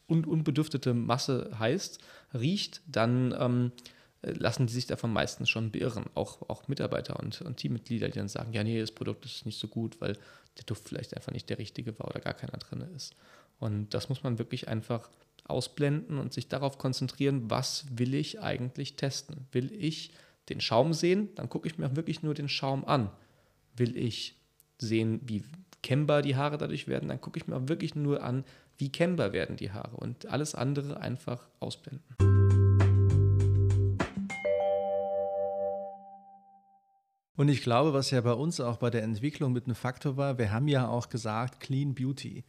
un, 0.08 0.26
unbeduftete 0.26 0.94
Masse 0.94 1.52
heißt, 1.58 2.00
riecht, 2.34 2.82
dann 2.88 3.36
ähm, 3.38 3.72
lassen 4.24 4.68
die 4.68 4.74
sich 4.74 4.88
davon 4.88 5.14
meistens 5.14 5.50
schon 5.50 5.72
beirren. 5.72 6.06
Auch, 6.16 6.50
auch 6.50 6.68
Mitarbeiter 6.68 7.20
und, 7.20 7.42
und 7.42 7.58
Teammitglieder, 7.58 8.10
die 8.10 8.20
dann 8.20 8.28
sagen, 8.28 8.54
ja, 8.54 8.64
nee, 8.64 8.80
das 8.80 8.92
Produkt 8.92 9.26
ist 9.26 9.46
nicht 9.46 9.60
so 9.60 9.68
gut, 9.68 10.02
weil 10.02 10.18
der 10.58 10.66
Duft 10.66 10.90
vielleicht 10.90 11.16
einfach 11.16 11.32
nicht 11.32 11.50
der 11.50 11.58
richtige 11.58 11.98
war 12.00 12.08
oder 12.08 12.20
gar 12.20 12.34
keiner 12.34 12.58
drin 12.58 12.82
ist. 12.96 13.16
Und 13.62 13.94
das 13.94 14.10
muss 14.10 14.24
man 14.24 14.40
wirklich 14.40 14.68
einfach 14.68 15.08
ausblenden 15.46 16.18
und 16.18 16.34
sich 16.34 16.48
darauf 16.50 16.80
konzentrieren, 16.80 17.52
was 17.52 17.86
will 17.92 18.16
ich 18.16 18.42
eigentlich 18.42 18.96
testen? 18.96 19.46
Will 19.52 19.72
ich 19.72 20.14
den 20.50 20.62
Schaum 20.62 20.94
sehen? 20.94 21.30
Dann 21.36 21.48
gucke 21.48 21.68
ich 21.68 21.78
mir 21.78 21.86
auch 21.86 21.96
wirklich 21.96 22.24
nur 22.24 22.34
den 22.34 22.50
Schaum 22.50 22.84
an. 22.84 23.12
Will 23.78 23.96
ich 23.96 24.36
sehen, 24.80 25.22
wie 25.26 25.44
kennbar 25.84 26.24
die 26.24 26.36
Haare 26.36 26.58
dadurch 26.58 26.88
werden? 26.88 27.10
Dann 27.10 27.22
gucke 27.22 27.38
ich 27.38 27.46
mir 27.46 27.56
auch 27.56 27.68
wirklich 27.68 27.94
nur 27.94 28.24
an, 28.24 28.46
wie 28.80 28.92
kennbar 28.92 29.32
werden 29.32 29.58
die 29.58 29.72
Haare 29.72 29.96
und 29.96 30.26
alles 30.26 30.56
andere 30.56 31.00
einfach 31.00 31.48
ausblenden. 31.60 32.04
Und 37.38 37.48
ich 37.48 37.62
glaube, 37.62 37.94
was 37.94 38.10
ja 38.10 38.22
bei 38.22 38.34
uns 38.34 38.60
auch 38.60 38.78
bei 38.78 38.90
der 38.90 39.04
Entwicklung 39.04 39.54
mit 39.54 39.66
einem 39.66 39.76
Faktor 39.76 40.18
war, 40.18 40.40
wir 40.40 40.52
haben 40.52 40.68
ja 40.68 40.88
auch 40.88 41.10
gesagt 41.10 41.60
Clean 41.60 41.94
Beauty. 41.94 42.44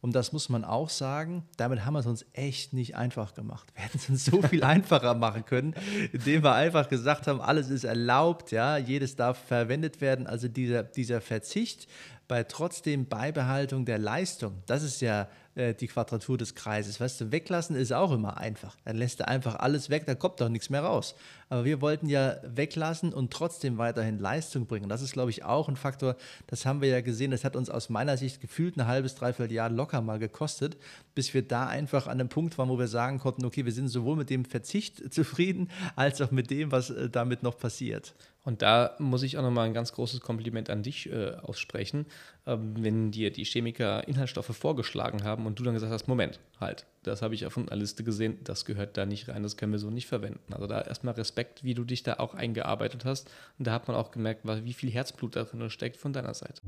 Und 0.00 0.14
das 0.14 0.32
muss 0.32 0.48
man 0.48 0.64
auch 0.64 0.90
sagen, 0.90 1.44
damit 1.56 1.84
haben 1.84 1.94
wir 1.94 2.00
es 2.00 2.06
uns 2.06 2.24
echt 2.32 2.72
nicht 2.72 2.96
einfach 2.96 3.34
gemacht. 3.34 3.72
Wir 3.74 3.84
hätten 3.84 3.98
es 3.98 4.08
uns 4.08 4.24
so 4.24 4.42
viel 4.48 4.62
einfacher 4.62 5.14
machen 5.14 5.44
können, 5.44 5.74
indem 6.12 6.44
wir 6.44 6.54
einfach 6.54 6.88
gesagt 6.88 7.26
haben, 7.26 7.40
alles 7.40 7.68
ist 7.68 7.84
erlaubt, 7.84 8.52
ja, 8.52 8.76
jedes 8.76 9.16
darf 9.16 9.38
verwendet 9.38 10.00
werden. 10.00 10.26
Also 10.26 10.46
dieser, 10.46 10.84
dieser 10.84 11.20
Verzicht 11.20 11.88
bei 12.28 12.44
trotzdem 12.44 13.08
Beibehaltung 13.08 13.86
der 13.86 13.98
Leistung, 13.98 14.62
das 14.66 14.82
ist 14.82 15.00
ja 15.00 15.28
äh, 15.58 15.74
die 15.74 15.88
Quadratur 15.88 16.38
des 16.38 16.54
Kreises. 16.54 17.00
Weißt 17.00 17.20
du, 17.20 17.32
weglassen 17.32 17.74
ist 17.74 17.92
auch 17.92 18.12
immer 18.12 18.38
einfach. 18.38 18.76
Dann 18.84 18.96
lässt 18.96 19.20
er 19.20 19.28
einfach 19.28 19.56
alles 19.56 19.90
weg, 19.90 20.06
da 20.06 20.14
kommt 20.14 20.40
doch 20.40 20.48
nichts 20.48 20.70
mehr 20.70 20.82
raus. 20.82 21.14
Aber 21.48 21.64
wir 21.64 21.80
wollten 21.80 22.08
ja 22.08 22.36
weglassen 22.44 23.12
und 23.12 23.32
trotzdem 23.32 23.76
weiterhin 23.76 24.18
Leistung 24.18 24.66
bringen. 24.66 24.88
Das 24.88 25.02
ist, 25.02 25.12
glaube 25.12 25.30
ich, 25.30 25.44
auch 25.44 25.68
ein 25.68 25.76
Faktor, 25.76 26.16
das 26.46 26.64
haben 26.64 26.80
wir 26.80 26.88
ja 26.88 27.00
gesehen, 27.00 27.32
das 27.32 27.44
hat 27.44 27.56
uns 27.56 27.70
aus 27.70 27.88
meiner 27.88 28.16
Sicht 28.16 28.40
gefühlt 28.40 28.76
ein 28.76 28.86
halbes, 28.86 29.16
dreiviertel 29.16 29.52
Jahr 29.52 29.68
locker 29.68 30.00
mal 30.00 30.18
gekostet, 30.18 30.76
bis 31.14 31.34
wir 31.34 31.42
da 31.42 31.66
einfach 31.66 32.06
an 32.06 32.20
einem 32.20 32.28
Punkt 32.28 32.56
waren, 32.56 32.68
wo 32.68 32.78
wir 32.78 32.88
sagen 32.88 33.18
konnten, 33.18 33.44
okay, 33.44 33.64
wir 33.64 33.72
sind 33.72 33.88
sowohl 33.88 34.16
mit 34.16 34.30
dem 34.30 34.44
Verzicht 34.44 35.12
zufrieden, 35.12 35.70
als 35.96 36.20
auch 36.20 36.30
mit 36.30 36.50
dem, 36.50 36.70
was 36.70 36.90
äh, 36.90 37.10
damit 37.10 37.42
noch 37.42 37.58
passiert. 37.58 38.14
Und 38.48 38.62
da 38.62 38.94
muss 38.98 39.22
ich 39.24 39.36
auch 39.36 39.42
nochmal 39.42 39.66
ein 39.66 39.74
ganz 39.74 39.92
großes 39.92 40.22
Kompliment 40.22 40.70
an 40.70 40.82
dich 40.82 41.12
äh, 41.12 41.34
aussprechen, 41.42 42.06
ähm, 42.46 42.76
wenn 42.78 43.10
dir 43.10 43.30
die 43.30 43.44
Chemiker 43.44 44.08
Inhaltsstoffe 44.08 44.56
vorgeschlagen 44.56 45.22
haben 45.22 45.44
und 45.44 45.58
du 45.58 45.64
dann 45.64 45.74
gesagt 45.74 45.92
hast, 45.92 46.08
Moment, 46.08 46.40
halt, 46.58 46.86
das 47.02 47.20
habe 47.20 47.34
ich 47.34 47.44
auf 47.44 47.58
einer 47.58 47.76
Liste 47.76 48.04
gesehen, 48.04 48.38
das 48.44 48.64
gehört 48.64 48.96
da 48.96 49.04
nicht 49.04 49.28
rein, 49.28 49.42
das 49.42 49.58
können 49.58 49.72
wir 49.72 49.78
so 49.78 49.90
nicht 49.90 50.06
verwenden. 50.06 50.40
Also 50.50 50.66
da 50.66 50.80
erstmal 50.80 51.12
Respekt, 51.12 51.62
wie 51.62 51.74
du 51.74 51.84
dich 51.84 52.04
da 52.04 52.14
auch 52.14 52.32
eingearbeitet 52.32 53.04
hast. 53.04 53.28
Und 53.58 53.66
da 53.66 53.72
hat 53.72 53.86
man 53.86 53.98
auch 53.98 54.12
gemerkt, 54.12 54.40
wie 54.64 54.72
viel 54.72 54.90
Herzblut 54.90 55.36
da 55.36 55.44
drin 55.44 55.68
steckt 55.68 55.98
von 55.98 56.14
deiner 56.14 56.32
Seite. 56.32 56.62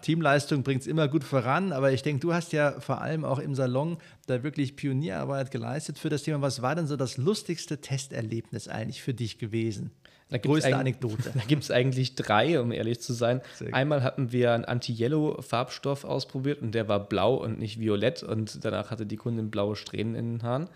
Teamleistung 0.00 0.62
bringt 0.62 0.82
es 0.82 0.86
immer 0.86 1.08
gut 1.08 1.24
voran, 1.24 1.72
aber 1.72 1.92
ich 1.92 2.02
denke, 2.02 2.20
du 2.20 2.32
hast 2.32 2.52
ja 2.52 2.80
vor 2.80 3.00
allem 3.00 3.24
auch 3.24 3.38
im 3.38 3.54
Salon 3.54 3.98
da 4.26 4.42
wirklich 4.42 4.76
Pionierarbeit 4.76 5.50
geleistet 5.50 5.98
für 5.98 6.08
das 6.08 6.22
Thema. 6.22 6.42
Was 6.42 6.62
war 6.62 6.74
denn 6.74 6.86
so 6.86 6.96
das 6.96 7.16
lustigste 7.16 7.80
Testerlebnis 7.80 8.68
eigentlich 8.68 9.02
für 9.02 9.14
dich 9.14 9.38
gewesen? 9.38 9.90
Da 10.34 10.38
Größte 10.38 10.76
Anekdote. 10.76 11.30
Da 11.34 11.44
gibt 11.46 11.62
es 11.62 11.70
eigentlich 11.70 12.16
drei, 12.16 12.60
um 12.60 12.72
ehrlich 12.72 13.00
zu 13.00 13.12
sein. 13.12 13.40
Einmal 13.70 14.02
hatten 14.02 14.32
wir 14.32 14.52
einen 14.52 14.64
Anti-Yellow-Farbstoff 14.64 16.02
ausprobiert 16.02 16.60
und 16.60 16.72
der 16.72 16.88
war 16.88 16.98
blau 16.98 17.36
und 17.36 17.60
nicht 17.60 17.78
violett 17.78 18.24
und 18.24 18.64
danach 18.64 18.90
hatte 18.90 19.06
die 19.06 19.16
Kundin 19.16 19.52
blaue 19.52 19.76
Strähnen 19.76 20.16
in 20.16 20.32
den 20.32 20.42
Haaren. 20.42 20.68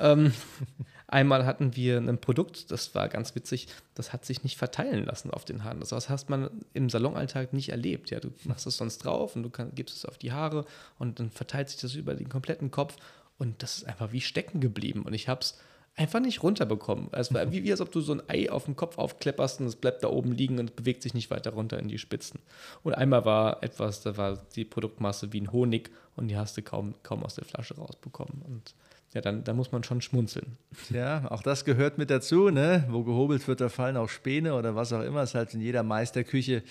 Ähm, 0.00 0.32
Einmal 1.06 1.46
hatten 1.46 1.76
wir 1.76 1.98
ein 1.98 2.18
Produkt, 2.18 2.72
das 2.72 2.92
war 2.96 3.08
ganz 3.08 3.36
witzig, 3.36 3.68
das 3.94 4.12
hat 4.12 4.24
sich 4.24 4.42
nicht 4.42 4.58
verteilen 4.58 5.04
lassen 5.04 5.30
auf 5.30 5.44
den 5.44 5.62
Haaren. 5.62 5.78
Das 5.78 5.92
hast 6.08 6.28
man 6.28 6.50
im 6.72 6.90
Salonalltag 6.90 7.52
nicht 7.52 7.68
erlebt. 7.68 8.10
Ja, 8.10 8.18
du 8.18 8.32
machst 8.42 8.66
es 8.66 8.78
sonst 8.78 8.98
drauf 8.98 9.36
und 9.36 9.44
du 9.44 9.50
kann, 9.50 9.70
gibst 9.76 9.96
es 9.96 10.06
auf 10.06 10.18
die 10.18 10.32
Haare 10.32 10.64
und 10.98 11.20
dann 11.20 11.30
verteilt 11.30 11.68
sich 11.68 11.80
das 11.80 11.94
über 11.94 12.14
den 12.14 12.28
kompletten 12.28 12.72
Kopf 12.72 12.96
und 13.38 13.62
das 13.62 13.76
ist 13.76 13.84
einfach 13.84 14.10
wie 14.10 14.22
stecken 14.22 14.58
geblieben. 14.58 15.02
Und 15.02 15.14
ich 15.14 15.28
habe 15.28 15.42
es 15.42 15.56
einfach 15.96 16.20
nicht 16.20 16.42
runterbekommen. 16.42 17.08
Es 17.12 17.32
war 17.32 17.52
wie, 17.52 17.64
wie 17.64 17.70
als 17.70 17.80
ob 17.80 17.92
du 17.92 18.00
so 18.00 18.14
ein 18.14 18.22
Ei 18.28 18.50
auf 18.50 18.64
dem 18.64 18.76
Kopf 18.76 18.98
aufklepperst 18.98 19.60
und 19.60 19.66
es 19.66 19.76
bleibt 19.76 20.02
da 20.02 20.08
oben 20.08 20.32
liegen 20.32 20.58
und 20.58 20.76
bewegt 20.76 21.02
sich 21.02 21.14
nicht 21.14 21.30
weiter 21.30 21.52
runter 21.52 21.78
in 21.78 21.88
die 21.88 21.98
Spitzen. 21.98 22.40
Und 22.82 22.94
einmal 22.94 23.24
war 23.24 23.62
etwas, 23.62 24.02
da 24.02 24.16
war 24.16 24.38
die 24.56 24.64
Produktmasse 24.64 25.32
wie 25.32 25.40
ein 25.40 25.52
Honig 25.52 25.90
und 26.16 26.28
die 26.28 26.36
hast 26.36 26.56
du 26.56 26.62
kaum, 26.62 26.94
kaum 27.02 27.22
aus 27.22 27.36
der 27.36 27.44
Flasche 27.44 27.76
rausbekommen. 27.76 28.42
Und 28.42 28.74
ja, 29.14 29.20
dann, 29.20 29.44
dann 29.44 29.54
muss 29.56 29.70
man 29.70 29.84
schon 29.84 30.00
schmunzeln. 30.00 30.56
Ja, 30.90 31.30
auch 31.30 31.42
das 31.42 31.64
gehört 31.64 31.98
mit 31.98 32.10
dazu, 32.10 32.50
ne? 32.50 32.84
Wo 32.88 33.04
gehobelt 33.04 33.46
wird, 33.46 33.60
da 33.60 33.68
fallen 33.68 33.96
auch 33.96 34.08
Späne 34.08 34.56
oder 34.56 34.74
was 34.74 34.92
auch 34.92 35.02
immer. 35.02 35.22
Es 35.22 35.30
ist 35.30 35.34
halt 35.36 35.54
in 35.54 35.60
jeder 35.60 35.84
Meisterküche 35.84 36.64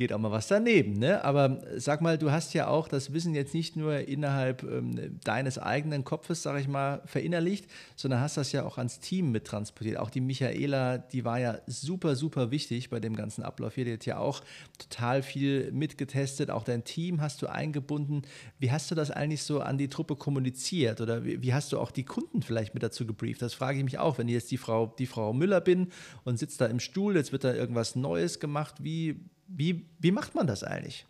geht 0.00 0.14
auch 0.14 0.18
mal 0.18 0.30
was 0.30 0.48
daneben. 0.48 0.94
Ne? 0.94 1.22
Aber 1.22 1.60
sag 1.76 2.00
mal, 2.00 2.16
du 2.16 2.30
hast 2.30 2.54
ja 2.54 2.68
auch 2.68 2.88
das 2.88 3.12
Wissen 3.12 3.34
jetzt 3.34 3.52
nicht 3.52 3.76
nur 3.76 3.98
innerhalb 3.98 4.62
ähm, 4.62 5.20
deines 5.24 5.58
eigenen 5.58 6.04
Kopfes, 6.04 6.42
sag 6.42 6.58
ich 6.58 6.68
mal, 6.68 7.02
verinnerlicht, 7.04 7.66
sondern 7.96 8.20
hast 8.20 8.38
das 8.38 8.50
ja 8.52 8.64
auch 8.64 8.78
ans 8.78 9.00
Team 9.00 9.30
mittransportiert. 9.30 9.98
Auch 9.98 10.08
die 10.08 10.22
Michaela, 10.22 10.96
die 10.96 11.26
war 11.26 11.38
ja 11.38 11.58
super, 11.66 12.16
super 12.16 12.50
wichtig 12.50 12.88
bei 12.88 12.98
dem 12.98 13.14
ganzen 13.14 13.42
Ablauf 13.42 13.74
hier. 13.74 13.84
Die 13.84 13.92
hat 13.92 14.06
ja 14.06 14.16
auch 14.16 14.40
total 14.78 15.22
viel 15.22 15.70
mitgetestet. 15.70 16.50
Auch 16.50 16.64
dein 16.64 16.82
Team 16.82 17.20
hast 17.20 17.42
du 17.42 17.48
eingebunden. 17.48 18.22
Wie 18.58 18.72
hast 18.72 18.90
du 18.90 18.94
das 18.94 19.10
eigentlich 19.10 19.42
so 19.42 19.60
an 19.60 19.76
die 19.76 19.88
Truppe 19.88 20.16
kommuniziert? 20.16 21.02
Oder 21.02 21.26
wie, 21.26 21.42
wie 21.42 21.52
hast 21.52 21.72
du 21.72 21.78
auch 21.78 21.90
die 21.90 22.04
Kunden 22.04 22.40
vielleicht 22.40 22.72
mit 22.72 22.82
dazu 22.82 23.04
gebrieft? 23.04 23.42
Das 23.42 23.52
frage 23.52 23.76
ich 23.76 23.84
mich 23.84 23.98
auch, 23.98 24.16
wenn 24.16 24.28
ich 24.28 24.34
jetzt 24.34 24.50
die 24.50 24.56
Frau, 24.56 24.94
die 24.98 25.06
Frau 25.06 25.34
Müller 25.34 25.60
bin 25.60 25.88
und 26.24 26.38
sitzt 26.38 26.62
da 26.62 26.66
im 26.68 26.80
Stuhl, 26.80 27.16
jetzt 27.16 27.32
wird 27.32 27.44
da 27.44 27.52
irgendwas 27.52 27.96
Neues 27.96 28.40
gemacht. 28.40 28.76
Wie 28.82 29.20
wie, 29.50 29.86
wie 29.98 30.12
macht 30.12 30.34
man 30.34 30.46
das 30.46 30.64
eigentlich? 30.64 31.06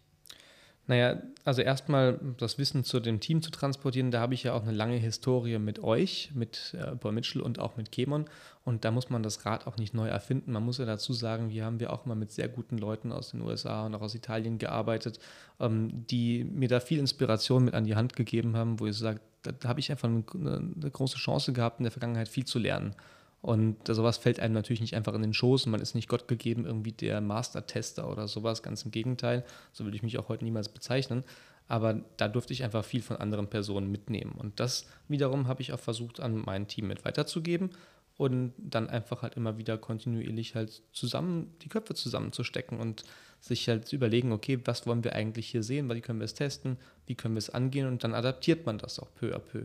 Naja, 0.90 1.22
also 1.44 1.62
erstmal 1.62 2.18
das 2.38 2.58
Wissen 2.58 2.82
zu 2.82 2.98
dem 2.98 3.20
Team 3.20 3.42
zu 3.42 3.52
transportieren, 3.52 4.10
da 4.10 4.20
habe 4.20 4.34
ich 4.34 4.42
ja 4.42 4.54
auch 4.54 4.62
eine 4.62 4.72
lange 4.72 4.96
Historie 4.96 5.58
mit 5.60 5.84
euch, 5.84 6.32
mit 6.34 6.74
äh, 6.76 6.96
Paul 6.96 7.12
Mitchell 7.12 7.42
und 7.42 7.60
auch 7.60 7.76
mit 7.76 7.92
Kemon. 7.92 8.24
Und 8.64 8.84
da 8.84 8.90
muss 8.90 9.08
man 9.08 9.22
das 9.22 9.46
Rad 9.46 9.68
auch 9.68 9.76
nicht 9.76 9.94
neu 9.94 10.08
erfinden. 10.08 10.50
Man 10.50 10.64
muss 10.64 10.78
ja 10.78 10.86
dazu 10.86 11.12
sagen, 11.12 11.50
wir 11.50 11.64
haben 11.64 11.78
wir 11.78 11.92
auch 11.92 12.06
mal 12.06 12.16
mit 12.16 12.32
sehr 12.32 12.48
guten 12.48 12.76
Leuten 12.76 13.12
aus 13.12 13.30
den 13.30 13.40
USA 13.42 13.86
und 13.86 13.94
auch 13.94 14.00
aus 14.00 14.16
Italien 14.16 14.58
gearbeitet, 14.58 15.20
ähm, 15.60 16.06
die 16.08 16.42
mir 16.42 16.68
da 16.68 16.80
viel 16.80 16.98
Inspiration 16.98 17.66
mit 17.66 17.74
an 17.74 17.84
die 17.84 17.94
Hand 17.94 18.16
gegeben 18.16 18.56
haben, 18.56 18.80
wo 18.80 18.86
ich 18.86 18.96
sage, 18.96 19.20
da, 19.42 19.52
da 19.52 19.68
habe 19.68 19.78
ich 19.78 19.92
einfach 19.92 20.08
eine, 20.08 20.24
eine 20.34 20.90
große 20.90 21.18
Chance 21.18 21.52
gehabt, 21.52 21.78
in 21.78 21.84
der 21.84 21.92
Vergangenheit 21.92 22.28
viel 22.28 22.46
zu 22.46 22.58
lernen. 22.58 22.96
Und 23.42 23.86
sowas 23.88 24.18
fällt 24.18 24.38
einem 24.38 24.52
natürlich 24.52 24.82
nicht 24.82 24.94
einfach 24.94 25.14
in 25.14 25.22
den 25.22 25.32
Schoß 25.32 25.64
und 25.64 25.72
man 25.72 25.80
ist 25.80 25.94
nicht 25.94 26.08
Gott 26.08 26.28
gegeben, 26.28 26.66
irgendwie 26.66 26.92
der 26.92 27.20
Master-Tester 27.22 28.10
oder 28.10 28.28
sowas. 28.28 28.62
Ganz 28.62 28.82
im 28.84 28.90
Gegenteil, 28.90 29.44
so 29.72 29.84
würde 29.84 29.96
ich 29.96 30.02
mich 30.02 30.18
auch 30.18 30.28
heute 30.28 30.44
niemals 30.44 30.68
bezeichnen. 30.68 31.24
Aber 31.66 32.00
da 32.16 32.28
durfte 32.28 32.52
ich 32.52 32.64
einfach 32.64 32.84
viel 32.84 33.00
von 33.00 33.16
anderen 33.16 33.46
Personen 33.46 33.90
mitnehmen. 33.90 34.32
Und 34.32 34.60
das 34.60 34.86
wiederum 35.08 35.46
habe 35.46 35.62
ich 35.62 35.72
auch 35.72 35.78
versucht, 35.78 36.20
an 36.20 36.42
mein 36.44 36.66
Team 36.66 36.88
mit 36.88 37.04
weiterzugeben 37.04 37.70
und 38.16 38.52
dann 38.58 38.90
einfach 38.90 39.22
halt 39.22 39.34
immer 39.36 39.56
wieder 39.56 39.78
kontinuierlich 39.78 40.54
halt 40.54 40.82
zusammen, 40.92 41.54
die 41.62 41.68
Köpfe 41.70 41.94
zusammenzustecken 41.94 42.78
und 42.78 43.04
sich 43.40 43.66
halt 43.68 43.86
zu 43.86 43.96
überlegen, 43.96 44.32
okay, 44.32 44.58
was 44.66 44.86
wollen 44.86 45.04
wir 45.04 45.14
eigentlich 45.14 45.48
hier 45.48 45.62
sehen, 45.62 45.88
wie 45.88 46.02
können 46.02 46.18
wir 46.18 46.26
es 46.26 46.34
testen, 46.34 46.76
wie 47.06 47.14
können 47.14 47.34
wir 47.34 47.38
es 47.38 47.48
angehen 47.48 47.86
und 47.86 48.04
dann 48.04 48.12
adaptiert 48.12 48.66
man 48.66 48.76
das 48.76 48.98
auch 49.00 49.08
peu 49.14 49.34
à 49.34 49.38
peu. 49.38 49.64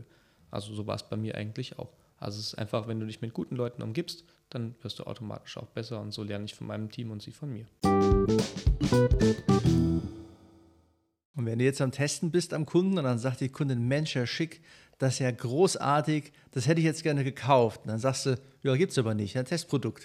Also 0.50 0.72
so 0.72 0.86
war 0.86 0.94
es 0.94 1.02
bei 1.02 1.16
mir 1.16 1.34
eigentlich 1.34 1.78
auch. 1.78 1.90
Also 2.18 2.40
es 2.40 2.48
ist 2.48 2.54
einfach, 2.54 2.88
wenn 2.88 2.98
du 2.98 3.06
dich 3.06 3.20
mit 3.20 3.34
guten 3.34 3.56
Leuten 3.56 3.82
umgibst, 3.82 4.24
dann 4.48 4.74
wirst 4.82 4.98
du 4.98 5.04
automatisch 5.04 5.56
auch 5.58 5.66
besser 5.66 6.00
und 6.00 6.12
so 6.12 6.22
lerne 6.22 6.44
ich 6.44 6.54
von 6.54 6.66
meinem 6.66 6.90
Team 6.90 7.10
und 7.10 7.22
sie 7.22 7.32
von 7.32 7.52
mir. 7.52 7.66
Und 11.34 11.44
wenn 11.44 11.58
du 11.58 11.64
jetzt 11.64 11.82
am 11.82 11.92
Testen 11.92 12.30
bist 12.30 12.54
am 12.54 12.64
Kunden 12.64 12.96
und 12.96 13.04
dann 13.04 13.18
sagt 13.18 13.40
die 13.40 13.50
Kundin, 13.50 13.86
Mensch, 13.86 14.16
ja 14.16 14.26
schick, 14.26 14.62
das 14.98 15.14
ist 15.14 15.18
ja 15.18 15.30
großartig, 15.30 16.32
das 16.52 16.66
hätte 16.66 16.80
ich 16.80 16.86
jetzt 16.86 17.02
gerne 17.02 17.22
gekauft. 17.22 17.82
Und 17.82 17.88
dann 17.88 17.98
sagst 17.98 18.24
du, 18.24 18.40
ja, 18.62 18.74
gibt 18.76 18.92
es 18.92 18.98
aber 18.98 19.12
nicht, 19.12 19.36
ein 19.36 19.44
Testprodukt. 19.44 20.04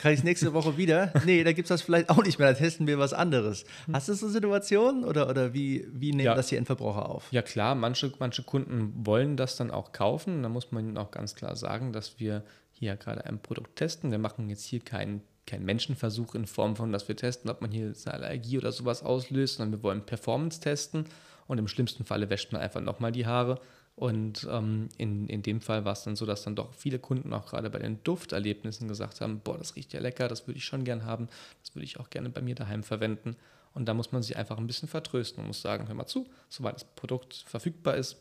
Kann 0.00 0.12
ich 0.12 0.20
es 0.20 0.24
nächste 0.24 0.52
Woche 0.52 0.76
wieder? 0.76 1.12
Nee, 1.24 1.44
da 1.44 1.52
gibt 1.52 1.66
es 1.66 1.68
das 1.68 1.82
vielleicht 1.82 2.10
auch 2.10 2.22
nicht 2.22 2.38
mehr, 2.38 2.52
da 2.52 2.58
testen 2.58 2.86
wir 2.86 2.98
was 2.98 3.12
anderes. 3.12 3.64
Hast 3.92 4.08
du 4.08 4.14
so 4.14 4.28
Situationen 4.28 5.04
oder, 5.04 5.28
oder 5.28 5.54
wie, 5.54 5.86
wie 5.92 6.10
nehmen 6.10 6.26
ja. 6.26 6.34
das 6.34 6.48
die 6.48 6.56
Endverbraucher 6.56 7.08
auf? 7.08 7.30
Ja 7.30 7.42
klar, 7.42 7.74
manche, 7.74 8.12
manche 8.18 8.42
Kunden 8.42 8.92
wollen 9.06 9.36
das 9.36 9.56
dann 9.56 9.70
auch 9.70 9.92
kaufen. 9.92 10.42
Da 10.42 10.48
muss 10.48 10.72
man 10.72 10.86
ihnen 10.86 10.98
auch 10.98 11.10
ganz 11.10 11.34
klar 11.34 11.56
sagen, 11.56 11.92
dass 11.92 12.18
wir 12.18 12.44
hier 12.72 12.96
gerade 12.96 13.24
ein 13.26 13.40
Produkt 13.40 13.76
testen. 13.76 14.10
Wir 14.10 14.18
machen 14.18 14.48
jetzt 14.48 14.64
hier 14.64 14.80
keinen 14.80 15.22
kein 15.46 15.64
Menschenversuch 15.64 16.34
in 16.34 16.46
Form 16.46 16.76
von, 16.76 16.92
dass 16.92 17.08
wir 17.08 17.16
testen, 17.16 17.50
ob 17.50 17.60
man 17.60 17.72
hier 17.72 17.92
eine 18.04 18.14
Allergie 18.14 18.58
oder 18.58 18.72
sowas 18.72 19.02
auslöst, 19.02 19.56
sondern 19.56 19.78
wir 19.78 19.82
wollen 19.82 20.06
Performance 20.06 20.60
testen 20.60 21.06
und 21.48 21.58
im 21.58 21.66
schlimmsten 21.66 22.04
Falle 22.04 22.30
wäscht 22.30 22.52
man 22.52 22.62
einfach 22.62 22.80
nochmal 22.80 23.10
die 23.10 23.26
Haare 23.26 23.60
und 24.00 24.48
ähm, 24.50 24.88
in, 24.96 25.26
in 25.26 25.42
dem 25.42 25.60
Fall 25.60 25.84
war 25.84 25.92
es 25.92 26.04
dann 26.04 26.16
so, 26.16 26.24
dass 26.24 26.42
dann 26.42 26.56
doch 26.56 26.72
viele 26.72 26.98
Kunden 26.98 27.34
auch 27.34 27.50
gerade 27.50 27.68
bei 27.68 27.80
den 27.80 28.02
Dufterlebnissen 28.02 28.88
gesagt 28.88 29.20
haben, 29.20 29.40
boah, 29.40 29.58
das 29.58 29.76
riecht 29.76 29.92
ja 29.92 30.00
lecker, 30.00 30.26
das 30.26 30.46
würde 30.46 30.56
ich 30.56 30.64
schon 30.64 30.84
gern 30.84 31.04
haben, 31.04 31.28
das 31.62 31.74
würde 31.74 31.84
ich 31.84 32.00
auch 32.00 32.08
gerne 32.08 32.30
bei 32.30 32.40
mir 32.40 32.54
daheim 32.54 32.82
verwenden. 32.82 33.36
Und 33.74 33.84
da 33.84 33.92
muss 33.92 34.10
man 34.10 34.22
sich 34.22 34.38
einfach 34.38 34.56
ein 34.56 34.66
bisschen 34.66 34.88
vertrösten 34.88 35.42
und 35.42 35.48
muss 35.48 35.60
sagen, 35.60 35.86
hör 35.86 35.94
mal 35.94 36.06
zu, 36.06 36.26
sobald 36.48 36.76
das 36.76 36.84
Produkt 36.84 37.44
verfügbar 37.46 37.96
ist, 37.96 38.16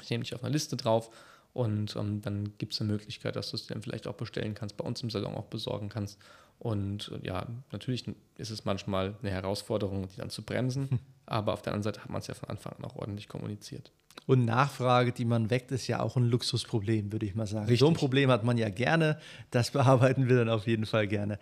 ich 0.00 0.08
nehme 0.08 0.22
dich 0.22 0.36
auf 0.36 0.44
eine 0.44 0.52
Liste 0.52 0.76
drauf 0.76 1.10
und 1.52 1.96
ähm, 1.96 2.22
dann 2.22 2.56
gibt 2.58 2.74
es 2.74 2.80
eine 2.80 2.92
Möglichkeit, 2.92 3.34
dass 3.34 3.50
du 3.50 3.56
es 3.56 3.66
dann 3.66 3.82
vielleicht 3.82 4.06
auch 4.06 4.14
bestellen 4.14 4.54
kannst, 4.54 4.76
bei 4.76 4.84
uns 4.84 5.02
im 5.02 5.10
Salon 5.10 5.34
auch 5.34 5.46
besorgen 5.46 5.88
kannst. 5.88 6.20
Und 6.60 7.10
äh, 7.10 7.26
ja, 7.26 7.44
natürlich 7.72 8.04
ist 8.36 8.50
es 8.50 8.64
manchmal 8.64 9.16
eine 9.20 9.32
Herausforderung, 9.32 10.06
die 10.14 10.18
dann 10.18 10.30
zu 10.30 10.42
bremsen, 10.42 10.90
hm. 10.90 10.98
aber 11.26 11.54
auf 11.54 11.62
der 11.62 11.72
anderen 11.72 11.92
Seite 11.92 12.04
hat 12.04 12.10
man 12.10 12.20
es 12.20 12.28
ja 12.28 12.34
von 12.34 12.50
Anfang 12.50 12.74
an 12.74 12.84
auch 12.84 12.94
ordentlich 12.94 13.26
kommuniziert. 13.26 13.90
Und 14.26 14.44
Nachfrage, 14.44 15.12
die 15.12 15.24
man 15.24 15.50
weckt, 15.50 15.72
ist 15.72 15.86
ja 15.86 16.00
auch 16.00 16.16
ein 16.16 16.24
Luxusproblem, 16.24 17.12
würde 17.12 17.26
ich 17.26 17.34
mal 17.34 17.46
sagen. 17.46 17.66
Richtig. 17.66 17.80
So 17.80 17.88
ein 17.88 17.94
Problem 17.94 18.30
hat 18.30 18.44
man 18.44 18.58
ja 18.58 18.68
gerne. 18.68 19.18
Das 19.50 19.70
bearbeiten 19.72 20.28
wir 20.28 20.36
dann 20.36 20.48
auf 20.48 20.66
jeden 20.66 20.86
Fall 20.86 21.06
gerne. 21.06 21.38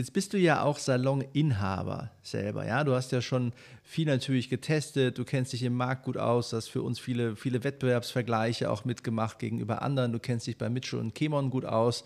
Jetzt 0.00 0.14
bist 0.14 0.32
du 0.32 0.38
ja 0.38 0.62
auch 0.62 0.78
Saloninhaber 0.78 2.10
selber, 2.22 2.66
ja. 2.66 2.84
Du 2.84 2.94
hast 2.94 3.12
ja 3.12 3.20
schon 3.20 3.52
viel 3.82 4.06
natürlich 4.06 4.48
getestet, 4.48 5.18
du 5.18 5.26
kennst 5.26 5.52
dich 5.52 5.62
im 5.62 5.74
Markt 5.74 6.04
gut 6.04 6.16
aus, 6.16 6.54
hast 6.54 6.68
für 6.68 6.80
uns 6.80 6.98
viele, 6.98 7.36
viele 7.36 7.64
Wettbewerbsvergleiche 7.64 8.70
auch 8.70 8.86
mitgemacht 8.86 9.38
gegenüber 9.38 9.82
anderen, 9.82 10.12
du 10.12 10.18
kennst 10.18 10.46
dich 10.46 10.56
bei 10.56 10.70
Mitchell 10.70 11.00
und 11.00 11.14
Kemon 11.14 11.50
gut 11.50 11.66
aus. 11.66 12.04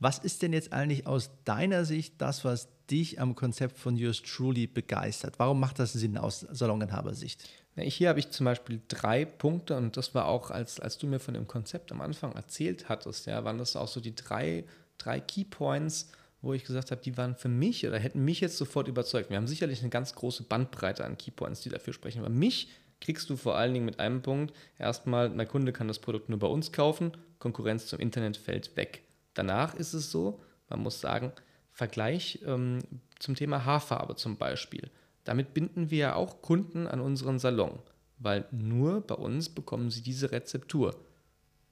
Was 0.00 0.18
ist 0.18 0.42
denn 0.42 0.52
jetzt 0.52 0.72
eigentlich 0.72 1.06
aus 1.06 1.30
deiner 1.44 1.84
Sicht 1.84 2.14
das, 2.18 2.44
was 2.44 2.68
dich 2.90 3.20
am 3.20 3.34
Konzept 3.34 3.78
von 3.78 3.96
Yours 3.96 4.22
Truly 4.22 4.66
begeistert? 4.66 5.38
Warum 5.38 5.60
macht 5.60 5.78
das 5.78 5.92
Sinn 5.92 6.16
aus 6.18 6.40
Saloninhabersicht? 6.40 7.48
Hier 7.76 8.08
habe 8.08 8.18
ich 8.18 8.30
zum 8.30 8.44
Beispiel 8.44 8.80
drei 8.88 9.24
Punkte 9.26 9.76
und 9.76 9.96
das 9.96 10.14
war 10.14 10.26
auch, 10.26 10.50
als, 10.50 10.80
als 10.80 10.96
du 10.96 11.06
mir 11.06 11.20
von 11.20 11.34
dem 11.34 11.46
Konzept 11.46 11.92
am 11.92 12.00
Anfang 12.00 12.32
erzählt 12.32 12.88
hattest, 12.88 13.26
ja, 13.26 13.44
waren 13.44 13.58
das 13.58 13.76
auch 13.76 13.88
so 13.88 14.00
die 14.00 14.14
drei, 14.14 14.64
drei 14.96 15.20
Key 15.20 15.44
Points, 15.44 16.10
wo 16.40 16.54
ich 16.54 16.64
gesagt 16.64 16.90
habe, 16.90 17.02
die 17.02 17.18
waren 17.18 17.34
für 17.34 17.48
mich 17.48 17.86
oder 17.86 17.98
hätten 17.98 18.24
mich 18.24 18.40
jetzt 18.40 18.56
sofort 18.56 18.88
überzeugt. 18.88 19.28
Wir 19.28 19.36
haben 19.36 19.46
sicherlich 19.46 19.80
eine 19.80 19.90
ganz 19.90 20.14
große 20.14 20.44
Bandbreite 20.44 21.04
an 21.04 21.18
Key 21.18 21.30
Points, 21.30 21.60
die 21.60 21.68
dafür 21.68 21.92
sprechen, 21.92 22.20
aber 22.20 22.30
mich 22.30 22.70
kriegst 23.00 23.28
du 23.28 23.36
vor 23.36 23.56
allen 23.56 23.74
Dingen 23.74 23.84
mit 23.84 24.00
einem 24.00 24.22
Punkt. 24.22 24.54
Erstmal, 24.78 25.28
mein 25.28 25.46
Kunde 25.46 25.72
kann 25.72 25.88
das 25.88 25.98
Produkt 25.98 26.30
nur 26.30 26.38
bei 26.38 26.46
uns 26.46 26.72
kaufen, 26.72 27.12
Konkurrenz 27.38 27.86
zum 27.88 28.00
Internet 28.00 28.38
fällt 28.38 28.74
weg. 28.76 29.02
Danach 29.34 29.74
ist 29.74 29.92
es 29.92 30.10
so, 30.10 30.40
man 30.70 30.80
muss 30.80 31.02
sagen, 31.02 31.32
Vergleich 31.76 32.38
ähm, 32.46 32.78
zum 33.18 33.34
Thema 33.34 33.66
Haarfarbe 33.66 34.16
zum 34.16 34.38
Beispiel. 34.38 34.90
Damit 35.24 35.52
binden 35.52 35.90
wir 35.90 35.98
ja 35.98 36.14
auch 36.14 36.40
Kunden 36.40 36.86
an 36.86 37.00
unseren 37.00 37.38
Salon, 37.38 37.78
weil 38.16 38.46
nur 38.50 39.02
bei 39.02 39.14
uns 39.14 39.50
bekommen 39.50 39.90
sie 39.90 40.00
diese 40.00 40.32
Rezeptur. 40.32 40.96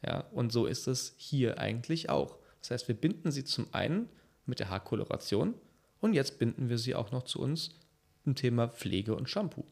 Ja, 0.05 0.27
und 0.33 0.53
so 0.53 0.67
ist 0.67 0.89
es 0.89 1.15
hier 1.17 1.59
eigentlich 1.59 2.11
auch. 2.11 2.37
Das 2.61 2.71
heißt, 2.71 2.89
wir 2.89 2.95
binden 2.95 3.33
sie 3.33 3.45
zum 3.45 3.67
einen 3.73 4.11
mit 4.45 4.61
der 4.61 4.69
Haarkoloration 4.69 5.55
und 6.03 6.13
jetzt 6.13 6.39
binden 6.39 6.69
wir 6.69 6.77
sie 6.77 6.95
auch 6.95 7.11
noch 7.11 7.23
zu 7.23 7.41
uns 7.41 7.81
im 8.27 8.35
Thema 8.35 8.69
Pflege 8.69 9.15
und 9.15 9.31
Shampoo. 9.31 9.65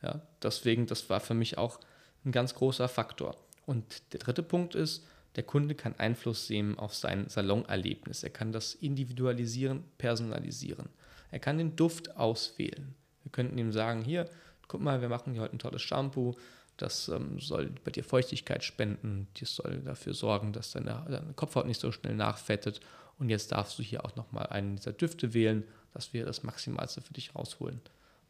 Ja, 0.00 0.22
deswegen, 0.42 0.86
das 0.86 1.10
war 1.10 1.20
für 1.20 1.34
mich 1.34 1.58
auch 1.58 1.78
ein 2.24 2.32
ganz 2.32 2.54
großer 2.54 2.88
Faktor. 2.88 3.36
Und 3.66 4.14
der 4.14 4.20
dritte 4.20 4.42
Punkt 4.42 4.74
ist, 4.74 5.04
der 5.36 5.44
Kunde 5.44 5.74
kann 5.74 5.94
Einfluss 5.98 6.48
nehmen 6.48 6.78
auf 6.78 6.94
sein 6.94 7.28
Salonerlebnis. 7.28 8.22
Er 8.22 8.30
kann 8.30 8.52
das 8.52 8.74
individualisieren, 8.74 9.84
personalisieren. 9.98 10.88
Er 11.30 11.40
kann 11.40 11.58
den 11.58 11.74
Duft 11.74 12.16
auswählen. 12.16 12.94
Wir 13.24 13.32
könnten 13.32 13.58
ihm 13.58 13.72
sagen, 13.72 14.02
hier, 14.02 14.28
guck 14.68 14.80
mal, 14.80 15.00
wir 15.00 15.08
machen 15.08 15.32
hier 15.32 15.42
heute 15.42 15.56
ein 15.56 15.58
tolles 15.58 15.82
Shampoo. 15.82 16.34
Das 16.76 17.08
ähm, 17.08 17.40
soll 17.40 17.72
bei 17.84 17.90
dir 17.90 18.04
Feuchtigkeit 18.04 18.62
spenden. 18.62 19.26
Das 19.40 19.56
soll 19.56 19.80
dafür 19.84 20.14
sorgen, 20.14 20.52
dass 20.52 20.72
deine, 20.72 21.04
deine 21.08 21.32
Kopfhaut 21.34 21.66
nicht 21.66 21.80
so 21.80 21.90
schnell 21.90 22.14
nachfettet. 22.14 22.80
Und 23.18 23.28
jetzt 23.28 23.50
darfst 23.52 23.78
du 23.78 23.82
hier 23.82 24.04
auch 24.04 24.14
nochmal 24.16 24.46
einen 24.46 24.76
dieser 24.76 24.92
Düfte 24.92 25.34
wählen, 25.34 25.64
dass 25.92 26.12
wir 26.12 26.24
das 26.24 26.42
Maximalste 26.42 27.00
für 27.00 27.12
dich 27.12 27.34
rausholen. 27.34 27.80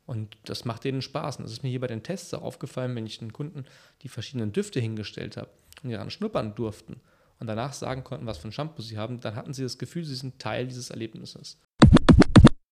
Und 0.07 0.37
das 0.45 0.65
macht 0.65 0.85
denen 0.85 1.03
Spaß. 1.03 1.37
Und 1.37 1.45
das 1.45 1.53
ist 1.53 1.63
mir 1.63 1.71
hier 1.71 1.81
bei 1.81 1.87
den 1.87 2.03
Tests 2.03 2.33
auch 2.35 2.43
aufgefallen, 2.43 2.95
wenn 2.95 3.07
ich 3.07 3.19
den 3.19 3.33
Kunden 3.33 3.65
die 4.03 4.09
verschiedenen 4.09 4.53
Düfte 4.53 4.81
hingestellt 4.81 5.37
habe 5.37 5.49
die 5.89 5.95
daran 5.95 6.11
schnuppern 6.11 6.55
durften 6.55 7.01
und 7.39 7.47
danach 7.47 7.73
sagen 7.73 8.05
konnten, 8.05 8.27
was 8.27 8.39
für 8.39 8.49
ein 8.49 8.53
Shampoo 8.53 8.83
sie 8.83 8.99
haben, 8.99 9.21
dann 9.21 9.35
hatten 9.35 9.53
sie 9.53 9.63
das 9.63 9.79
Gefühl, 9.79 10.05
sie 10.05 10.15
sind 10.15 10.39
Teil 10.39 10.67
dieses 10.67 10.91
Erlebnisses. 10.91 11.59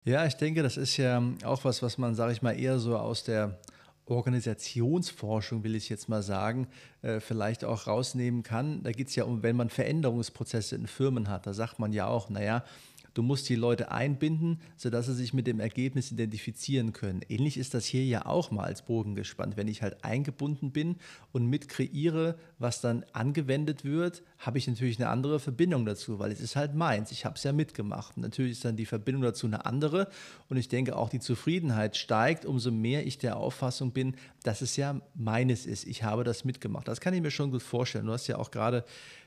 Ja, 0.04 0.24
ich 0.26 0.34
denke, 0.34 0.62
das 0.62 0.76
ist 0.76 0.96
ja 0.96 1.22
auch 1.44 1.64
was, 1.64 1.82
was 1.82 1.98
man, 1.98 2.14
sage 2.14 2.32
ich 2.32 2.42
mal, 2.42 2.58
eher 2.58 2.78
so 2.78 2.96
aus 2.96 3.22
der 3.22 3.58
Organisationsforschung, 4.06 5.62
will 5.62 5.74
ich 5.74 5.88
jetzt 5.88 6.08
mal 6.08 6.22
sagen, 6.22 6.68
äh, 7.02 7.20
vielleicht 7.20 7.64
auch 7.64 7.86
rausnehmen 7.86 8.42
kann. 8.42 8.82
Da 8.82 8.92
geht 8.92 9.08
es 9.08 9.16
ja 9.16 9.24
um, 9.24 9.42
wenn 9.42 9.56
man 9.56 9.70
Veränderungsprozesse 9.70 10.74
in 10.74 10.86
Firmen 10.86 11.28
hat, 11.28 11.46
da 11.46 11.52
sagt 11.52 11.78
man 11.78 11.92
ja 11.92 12.06
auch, 12.06 12.28
naja, 12.28 12.64
Du 13.14 13.22
musst 13.22 13.48
die 13.48 13.56
Leute 13.56 13.90
einbinden, 13.90 14.60
sodass 14.76 15.06
sie 15.06 15.14
sich 15.14 15.34
mit 15.34 15.46
dem 15.46 15.60
Ergebnis 15.60 16.12
identifizieren 16.12 16.92
können. 16.92 17.20
Ähnlich 17.28 17.56
ist 17.56 17.74
das 17.74 17.84
hier 17.84 18.04
ja 18.04 18.26
auch 18.26 18.50
mal 18.50 18.64
als 18.64 18.82
Bogen 18.82 19.14
gespannt. 19.14 19.56
Wenn 19.56 19.68
ich 19.68 19.82
halt 19.82 20.04
eingebunden 20.04 20.70
bin 20.70 20.96
und 21.32 21.46
mit 21.46 21.68
kreiere, 21.68 22.38
was 22.58 22.80
dann 22.80 23.04
angewendet 23.12 23.84
wird, 23.84 24.22
habe 24.38 24.58
ich 24.58 24.68
natürlich 24.68 24.98
eine 24.98 25.08
andere 25.08 25.40
Verbindung 25.40 25.84
dazu, 25.84 26.18
weil 26.18 26.30
es 26.30 26.40
ist 26.40 26.56
halt 26.56 26.74
meins. 26.74 27.10
Ich 27.10 27.24
habe 27.24 27.36
es 27.36 27.42
ja 27.42 27.52
mitgemacht. 27.52 28.16
Und 28.16 28.22
natürlich 28.22 28.52
ist 28.52 28.64
dann 28.64 28.76
die 28.76 28.86
Verbindung 28.86 29.22
dazu 29.22 29.46
eine 29.46 29.66
andere. 29.66 30.08
Und 30.48 30.56
ich 30.56 30.68
denke 30.68 30.96
auch 30.96 31.08
die 31.08 31.20
Zufriedenheit 31.20 31.96
steigt, 31.96 32.44
umso 32.44 32.70
mehr 32.70 33.06
ich 33.06 33.18
der 33.18 33.36
Auffassung 33.36 33.92
bin, 33.92 34.14
dass 34.42 34.62
es 34.62 34.76
ja 34.76 35.00
meines 35.14 35.66
ist. 35.66 35.86
Ich 35.86 36.02
habe 36.02 36.24
das 36.24 36.44
mitgemacht. 36.44 36.88
Das 36.88 37.00
kann 37.00 37.14
ich 37.14 37.20
mir 37.20 37.30
schon 37.30 37.50
gut 37.50 37.62
vorstellen. 37.62 38.06
Du 38.06 38.12
hast 38.12 38.26
ja 38.26 38.38
auch 38.38 38.50
gerade 38.50 38.84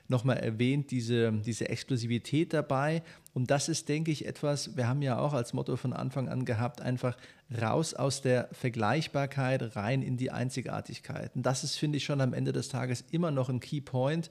nochmal 0.08 0.38
erwähnt, 0.38 0.90
diese, 0.90 1.32
diese 1.32 1.68
Exklusivität 1.68 2.52
dabei. 2.52 3.02
Und 3.32 3.50
das 3.50 3.68
ist, 3.68 3.88
denke 3.88 4.10
ich, 4.10 4.26
etwas, 4.26 4.76
wir 4.76 4.86
haben 4.86 5.02
ja 5.02 5.18
auch 5.18 5.32
als 5.32 5.52
Motto 5.52 5.76
von 5.76 5.92
Anfang 5.92 6.28
an 6.28 6.44
gehabt, 6.44 6.80
einfach 6.80 7.16
raus 7.60 7.94
aus 7.94 8.22
der 8.22 8.48
Vergleichbarkeit, 8.52 9.76
rein 9.76 10.02
in 10.02 10.16
die 10.16 10.30
Einzigartigkeit. 10.30 11.34
Und 11.34 11.44
das 11.44 11.64
ist, 11.64 11.76
finde 11.76 11.96
ich, 11.98 12.04
schon 12.04 12.20
am 12.20 12.32
Ende 12.32 12.52
des 12.52 12.68
Tages 12.68 13.04
immer 13.10 13.30
noch 13.30 13.48
ein 13.48 13.60
Key 13.60 13.80
Point. 13.80 14.30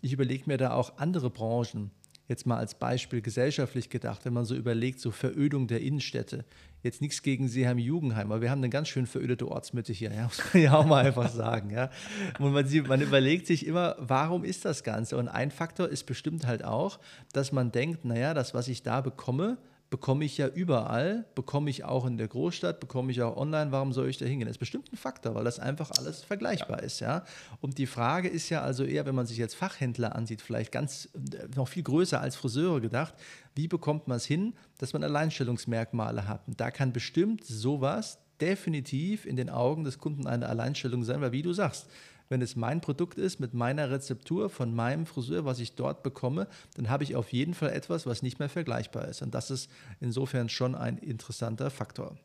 Ich 0.00 0.12
überlege 0.12 0.44
mir 0.46 0.56
da 0.56 0.72
auch 0.72 0.98
andere 0.98 1.30
Branchen 1.30 1.90
jetzt 2.30 2.46
mal 2.46 2.56
als 2.56 2.76
Beispiel 2.76 3.20
gesellschaftlich 3.20 3.90
gedacht, 3.90 4.24
wenn 4.24 4.32
man 4.32 4.44
so 4.44 4.54
überlegt, 4.54 5.00
so 5.00 5.10
Verödung 5.10 5.66
der 5.66 5.80
Innenstädte. 5.80 6.44
Jetzt 6.82 7.02
nichts 7.02 7.22
gegen 7.22 7.48
Seeheim 7.48 7.78
Jugendheim, 7.78 8.32
aber 8.32 8.40
wir 8.40 8.50
haben 8.50 8.60
eine 8.60 8.70
ganz 8.70 8.88
schön 8.88 9.06
verödete 9.06 9.48
Ortsmitte 9.48 9.92
hier, 9.92 10.12
ja, 10.12 10.24
muss 10.24 10.42
man 10.52 10.62
ja 10.62 10.74
auch 10.74 10.86
mal 10.86 11.04
einfach 11.04 11.28
sagen. 11.28 11.70
Ja. 11.70 11.90
Und 12.38 12.52
man, 12.52 12.66
man 12.86 13.00
überlegt 13.00 13.46
sich 13.46 13.66
immer, 13.66 13.96
warum 13.98 14.44
ist 14.44 14.64
das 14.64 14.82
Ganze? 14.82 15.16
Und 15.16 15.28
ein 15.28 15.50
Faktor 15.50 15.88
ist 15.88 16.04
bestimmt 16.04 16.46
halt 16.46 16.64
auch, 16.64 16.98
dass 17.32 17.52
man 17.52 17.70
denkt, 17.70 18.04
naja, 18.04 18.34
das, 18.34 18.54
was 18.54 18.68
ich 18.68 18.82
da 18.82 19.00
bekomme, 19.00 19.58
bekomme 19.90 20.24
ich 20.24 20.38
ja 20.38 20.46
überall, 20.46 21.26
bekomme 21.34 21.68
ich 21.68 21.84
auch 21.84 22.06
in 22.06 22.16
der 22.16 22.28
Großstadt, 22.28 22.78
bekomme 22.78 23.10
ich 23.10 23.20
auch 23.22 23.36
online, 23.36 23.72
warum 23.72 23.92
soll 23.92 24.08
ich 24.08 24.18
da 24.18 24.24
hingehen? 24.24 24.46
Das 24.46 24.54
ist 24.54 24.60
bestimmt 24.60 24.92
ein 24.92 24.96
Faktor, 24.96 25.34
weil 25.34 25.42
das 25.42 25.58
einfach 25.58 25.90
alles 25.90 26.22
vergleichbar 26.22 26.78
ja. 26.78 26.84
ist, 26.84 27.00
ja. 27.00 27.24
Und 27.60 27.76
die 27.76 27.86
Frage 27.86 28.28
ist 28.28 28.48
ja 28.50 28.62
also 28.62 28.84
eher, 28.84 29.04
wenn 29.04 29.16
man 29.16 29.26
sich 29.26 29.36
jetzt 29.36 29.56
Fachhändler 29.56 30.14
ansieht, 30.14 30.42
vielleicht 30.42 30.70
ganz 30.70 31.08
äh, 31.14 31.48
noch 31.56 31.66
viel 31.66 31.82
größer 31.82 32.20
als 32.20 32.36
Friseure 32.36 32.80
gedacht, 32.80 33.14
wie 33.56 33.66
bekommt 33.66 34.06
man 34.06 34.18
es 34.18 34.24
hin, 34.24 34.54
dass 34.78 34.92
man 34.92 35.02
Alleinstellungsmerkmale 35.02 36.28
hat? 36.28 36.46
Und 36.46 36.60
da 36.60 36.70
kann 36.70 36.92
bestimmt 36.92 37.44
sowas 37.44 38.18
definitiv 38.40 39.26
in 39.26 39.34
den 39.36 39.50
Augen 39.50 39.82
des 39.82 39.98
Kunden 39.98 40.26
eine 40.26 40.48
Alleinstellung 40.48 41.02
sein, 41.02 41.20
weil 41.20 41.32
wie 41.32 41.42
du 41.42 41.52
sagst, 41.52 41.88
wenn 42.30 42.42
es 42.42 42.54
mein 42.54 42.80
Produkt 42.80 43.18
ist 43.18 43.40
mit 43.40 43.54
meiner 43.54 43.90
Rezeptur 43.90 44.48
von 44.50 44.72
meinem 44.72 45.04
Friseur, 45.04 45.44
was 45.44 45.58
ich 45.58 45.74
dort 45.74 46.04
bekomme, 46.04 46.46
dann 46.74 46.88
habe 46.88 47.02
ich 47.02 47.16
auf 47.16 47.32
jeden 47.32 47.54
Fall 47.54 47.70
etwas, 47.70 48.06
was 48.06 48.22
nicht 48.22 48.38
mehr 48.38 48.48
vergleichbar 48.48 49.08
ist. 49.08 49.20
Und 49.20 49.34
das 49.34 49.50
ist 49.50 49.68
insofern 49.98 50.48
schon 50.48 50.76
ein 50.76 50.96
interessanter 50.96 51.70
Faktor. 51.70 52.16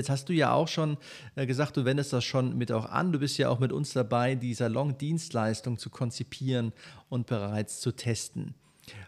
Jetzt 0.00 0.08
hast 0.08 0.30
du 0.30 0.32
ja 0.32 0.52
auch 0.52 0.68
schon 0.68 0.96
äh, 1.34 1.44
gesagt, 1.44 1.76
du 1.76 1.84
wendest 1.84 2.14
das 2.14 2.24
schon 2.24 2.56
mit 2.56 2.72
auch 2.72 2.86
an. 2.86 3.12
Du 3.12 3.18
bist 3.18 3.36
ja 3.36 3.50
auch 3.50 3.58
mit 3.58 3.72
uns 3.72 3.92
dabei, 3.92 4.34
die 4.34 4.54
Salon-Dienstleistung 4.54 5.76
zu 5.76 5.90
konzipieren 5.90 6.72
und 7.10 7.26
bereits 7.26 7.80
zu 7.80 7.92
testen. 7.92 8.54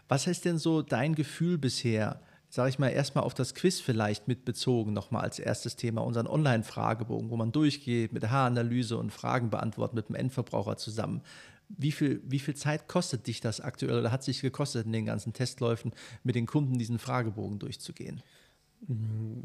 Was 0.07 0.27
ist 0.27 0.45
denn 0.45 0.59
so 0.59 0.83
dein 0.83 1.15
Gefühl 1.15 1.57
bisher? 1.57 2.21
Sage 2.51 2.69
ich 2.69 2.79
mal, 2.79 2.89
erstmal 2.89 3.23
auf 3.23 3.33
das 3.33 3.55
Quiz 3.55 3.79
vielleicht 3.79 4.27
mitbezogen, 4.27 4.91
nochmal 4.91 5.23
als 5.23 5.39
erstes 5.39 5.77
Thema, 5.77 6.01
unseren 6.01 6.27
Online-Fragebogen, 6.27 7.29
wo 7.29 7.37
man 7.37 7.53
durchgeht 7.53 8.11
mit 8.11 8.29
Haaranalyse 8.29 8.97
und 8.97 9.11
Fragen 9.11 9.49
beantwortet 9.49 9.95
mit 9.95 10.09
dem 10.09 10.15
Endverbraucher 10.15 10.75
zusammen. 10.75 11.21
Wie 11.69 11.93
viel, 11.93 12.21
wie 12.25 12.39
viel 12.39 12.55
Zeit 12.55 12.89
kostet 12.89 13.27
dich 13.27 13.39
das 13.39 13.61
aktuell 13.61 13.99
oder 13.99 14.11
hat 14.11 14.23
sich 14.23 14.41
gekostet 14.41 14.85
in 14.85 14.91
den 14.91 15.05
ganzen 15.05 15.31
Testläufen, 15.31 15.93
mit 16.23 16.35
den 16.35 16.45
Kunden 16.45 16.77
diesen 16.77 16.99
Fragebogen 16.99 17.57
durchzugehen? 17.57 18.21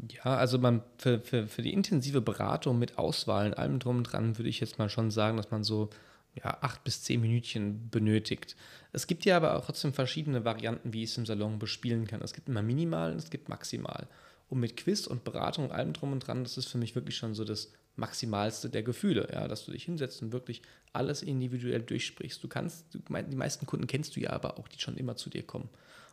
Ja, 0.09 0.35
also 0.35 0.57
man 0.57 0.81
für, 0.97 1.21
für, 1.21 1.47
für 1.47 1.61
die 1.61 1.71
intensive 1.71 2.19
Beratung 2.19 2.77
mit 2.77 2.97
Auswahl 2.97 3.47
und 3.47 3.57
allem 3.57 3.79
drum 3.79 3.99
und 3.99 4.03
dran 4.03 4.37
würde 4.37 4.49
ich 4.49 4.59
jetzt 4.59 4.79
mal 4.79 4.89
schon 4.89 5.11
sagen, 5.11 5.37
dass 5.37 5.49
man 5.49 5.63
so 5.63 5.89
ja, 6.43 6.57
acht 6.61 6.83
bis 6.83 7.03
zehn 7.03 7.21
Minütchen 7.21 7.89
benötigt. 7.89 8.55
Es 8.91 9.07
gibt 9.07 9.25
ja 9.25 9.37
aber 9.37 9.57
auch 9.57 9.65
trotzdem 9.65 9.93
verschiedene 9.93 10.45
Varianten, 10.45 10.93
wie 10.93 11.03
ich 11.03 11.11
es 11.11 11.17
im 11.17 11.25
Salon 11.25 11.59
bespielen 11.59 12.07
kann. 12.07 12.21
Es 12.21 12.33
gibt 12.33 12.49
immer 12.49 12.61
minimal 12.61 13.11
und 13.11 13.17
es 13.17 13.29
gibt 13.29 13.49
maximal. 13.49 14.07
Und 14.49 14.59
mit 14.59 14.77
Quiz 14.77 15.07
und 15.07 15.23
Beratung 15.23 15.65
und 15.65 15.71
allem 15.71 15.93
drum 15.93 16.13
und 16.13 16.25
dran, 16.25 16.43
das 16.43 16.57
ist 16.57 16.67
für 16.67 16.77
mich 16.77 16.95
wirklich 16.95 17.17
schon 17.17 17.33
so 17.33 17.43
das 17.43 17.73
Maximalste 17.97 18.69
der 18.69 18.83
Gefühle, 18.83 19.27
ja, 19.31 19.47
dass 19.47 19.65
du 19.65 19.71
dich 19.71 19.83
hinsetzt 19.83 20.21
und 20.21 20.31
wirklich 20.31 20.61
alles 20.93 21.21
individuell 21.21 21.81
durchsprichst. 21.81 22.43
Du 22.43 22.47
kannst, 22.47 22.93
du, 22.93 22.99
die 22.99 23.35
meisten 23.35 23.65
Kunden 23.65 23.87
kennst 23.87 24.15
du 24.15 24.19
ja 24.19 24.29
aber 24.29 24.57
auch, 24.57 24.67
die 24.67 24.79
schon 24.79 24.97
immer 24.97 25.15
zu 25.15 25.29
dir 25.29 25.43
kommen. 25.43 25.69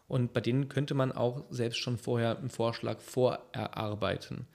Und 0.09 0.33
bei 0.33 0.41
denen 0.41 0.69
könnte 0.69 0.95
man 0.95 1.13
auch 1.13 1.45
selbst 1.51 1.79
schon 1.79 1.97
vorher 1.97 2.39
einen 2.39 2.51
Vorschlag 2.51 3.01
vorerarbeiten. 3.01 4.47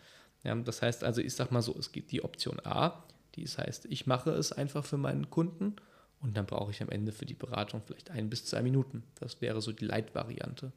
Ja, 0.43 0.55
das 0.55 0.81
heißt 0.81 1.03
also, 1.03 1.21
ich 1.21 1.33
sag 1.33 1.51
mal 1.51 1.61
so, 1.61 1.75
es 1.77 1.91
gibt 1.91 2.11
die 2.11 2.23
Option 2.23 2.59
A, 2.63 3.03
das 3.37 3.57
heißt, 3.57 3.85
ich 3.85 4.07
mache 4.07 4.31
es 4.31 4.51
einfach 4.51 4.85
für 4.85 4.97
meinen 4.97 5.29
Kunden 5.29 5.75
und 6.19 6.35
dann 6.35 6.45
brauche 6.45 6.71
ich 6.71 6.81
am 6.81 6.89
Ende 6.89 7.11
für 7.11 7.25
die 7.25 7.33
Beratung 7.33 7.81
vielleicht 7.85 8.11
ein 8.11 8.29
bis 8.29 8.45
zwei 8.45 8.61
Minuten. 8.61 9.03
Das 9.15 9.41
wäre 9.41 9.61
so 9.61 9.71
die 9.71 9.85
Leitvariante. 9.85 10.71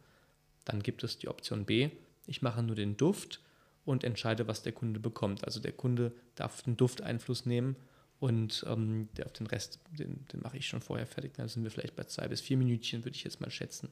Dann 0.64 0.82
gibt 0.82 1.02
es 1.02 1.18
die 1.18 1.28
Option 1.28 1.64
B, 1.64 1.90
ich 2.26 2.42
mache 2.42 2.62
nur 2.62 2.76
den 2.76 2.96
Duft 2.96 3.40
und 3.84 4.04
entscheide, 4.04 4.46
was 4.46 4.62
der 4.62 4.72
Kunde 4.72 5.00
bekommt. 5.00 5.44
Also 5.44 5.60
der 5.60 5.72
Kunde 5.72 6.12
darf 6.34 6.62
den 6.62 6.76
Duft 6.76 7.02
Einfluss 7.02 7.46
nehmen 7.46 7.76
und 8.20 8.64
ähm, 8.68 9.08
der 9.16 9.26
auf 9.26 9.32
den 9.32 9.48
Rest, 9.48 9.80
den, 9.90 10.24
den 10.32 10.40
mache 10.40 10.56
ich 10.56 10.68
schon 10.68 10.80
vorher 10.80 11.06
fertig. 11.06 11.34
Dann 11.34 11.48
sind 11.48 11.64
wir 11.64 11.70
vielleicht 11.70 11.96
bei 11.96 12.04
zwei 12.04 12.28
bis 12.28 12.40
vier 12.40 12.56
Minütchen, 12.56 13.04
würde 13.04 13.16
ich 13.16 13.24
jetzt 13.24 13.40
mal 13.40 13.50
schätzen. 13.50 13.88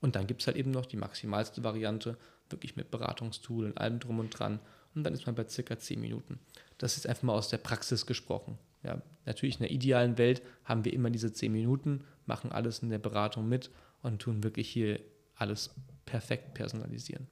Und 0.00 0.16
dann 0.16 0.26
gibt 0.26 0.40
es 0.40 0.46
halt 0.46 0.56
eben 0.56 0.70
noch 0.70 0.86
die 0.86 0.96
maximalste 0.96 1.64
Variante, 1.64 2.16
wirklich 2.48 2.76
mit 2.76 2.90
Beratungstool 2.90 3.66
und 3.66 3.78
allem 3.78 3.98
drum 3.98 4.18
und 4.18 4.30
dran. 4.30 4.60
Und 4.96 5.04
dann 5.04 5.14
ist 5.14 5.26
man 5.26 5.34
bei 5.34 5.46
circa 5.46 5.78
zehn 5.78 6.00
Minuten. 6.00 6.40
Das 6.78 6.96
ist 6.96 7.06
einfach 7.06 7.22
mal 7.22 7.34
aus 7.34 7.48
der 7.48 7.58
Praxis 7.58 8.06
gesprochen. 8.06 8.58
Ja, 8.82 9.02
natürlich 9.26 9.56
in 9.56 9.62
der 9.62 9.70
idealen 9.70 10.18
Welt 10.18 10.42
haben 10.64 10.84
wir 10.84 10.92
immer 10.92 11.10
diese 11.10 11.32
zehn 11.32 11.52
Minuten, 11.52 12.02
machen 12.24 12.50
alles 12.50 12.80
in 12.80 12.88
der 12.88 12.98
Beratung 12.98 13.48
mit 13.48 13.70
und 14.02 14.20
tun 14.20 14.42
wirklich 14.42 14.68
hier 14.68 15.00
alles 15.34 15.70
perfekt 16.06 16.54
personalisieren. 16.54 17.26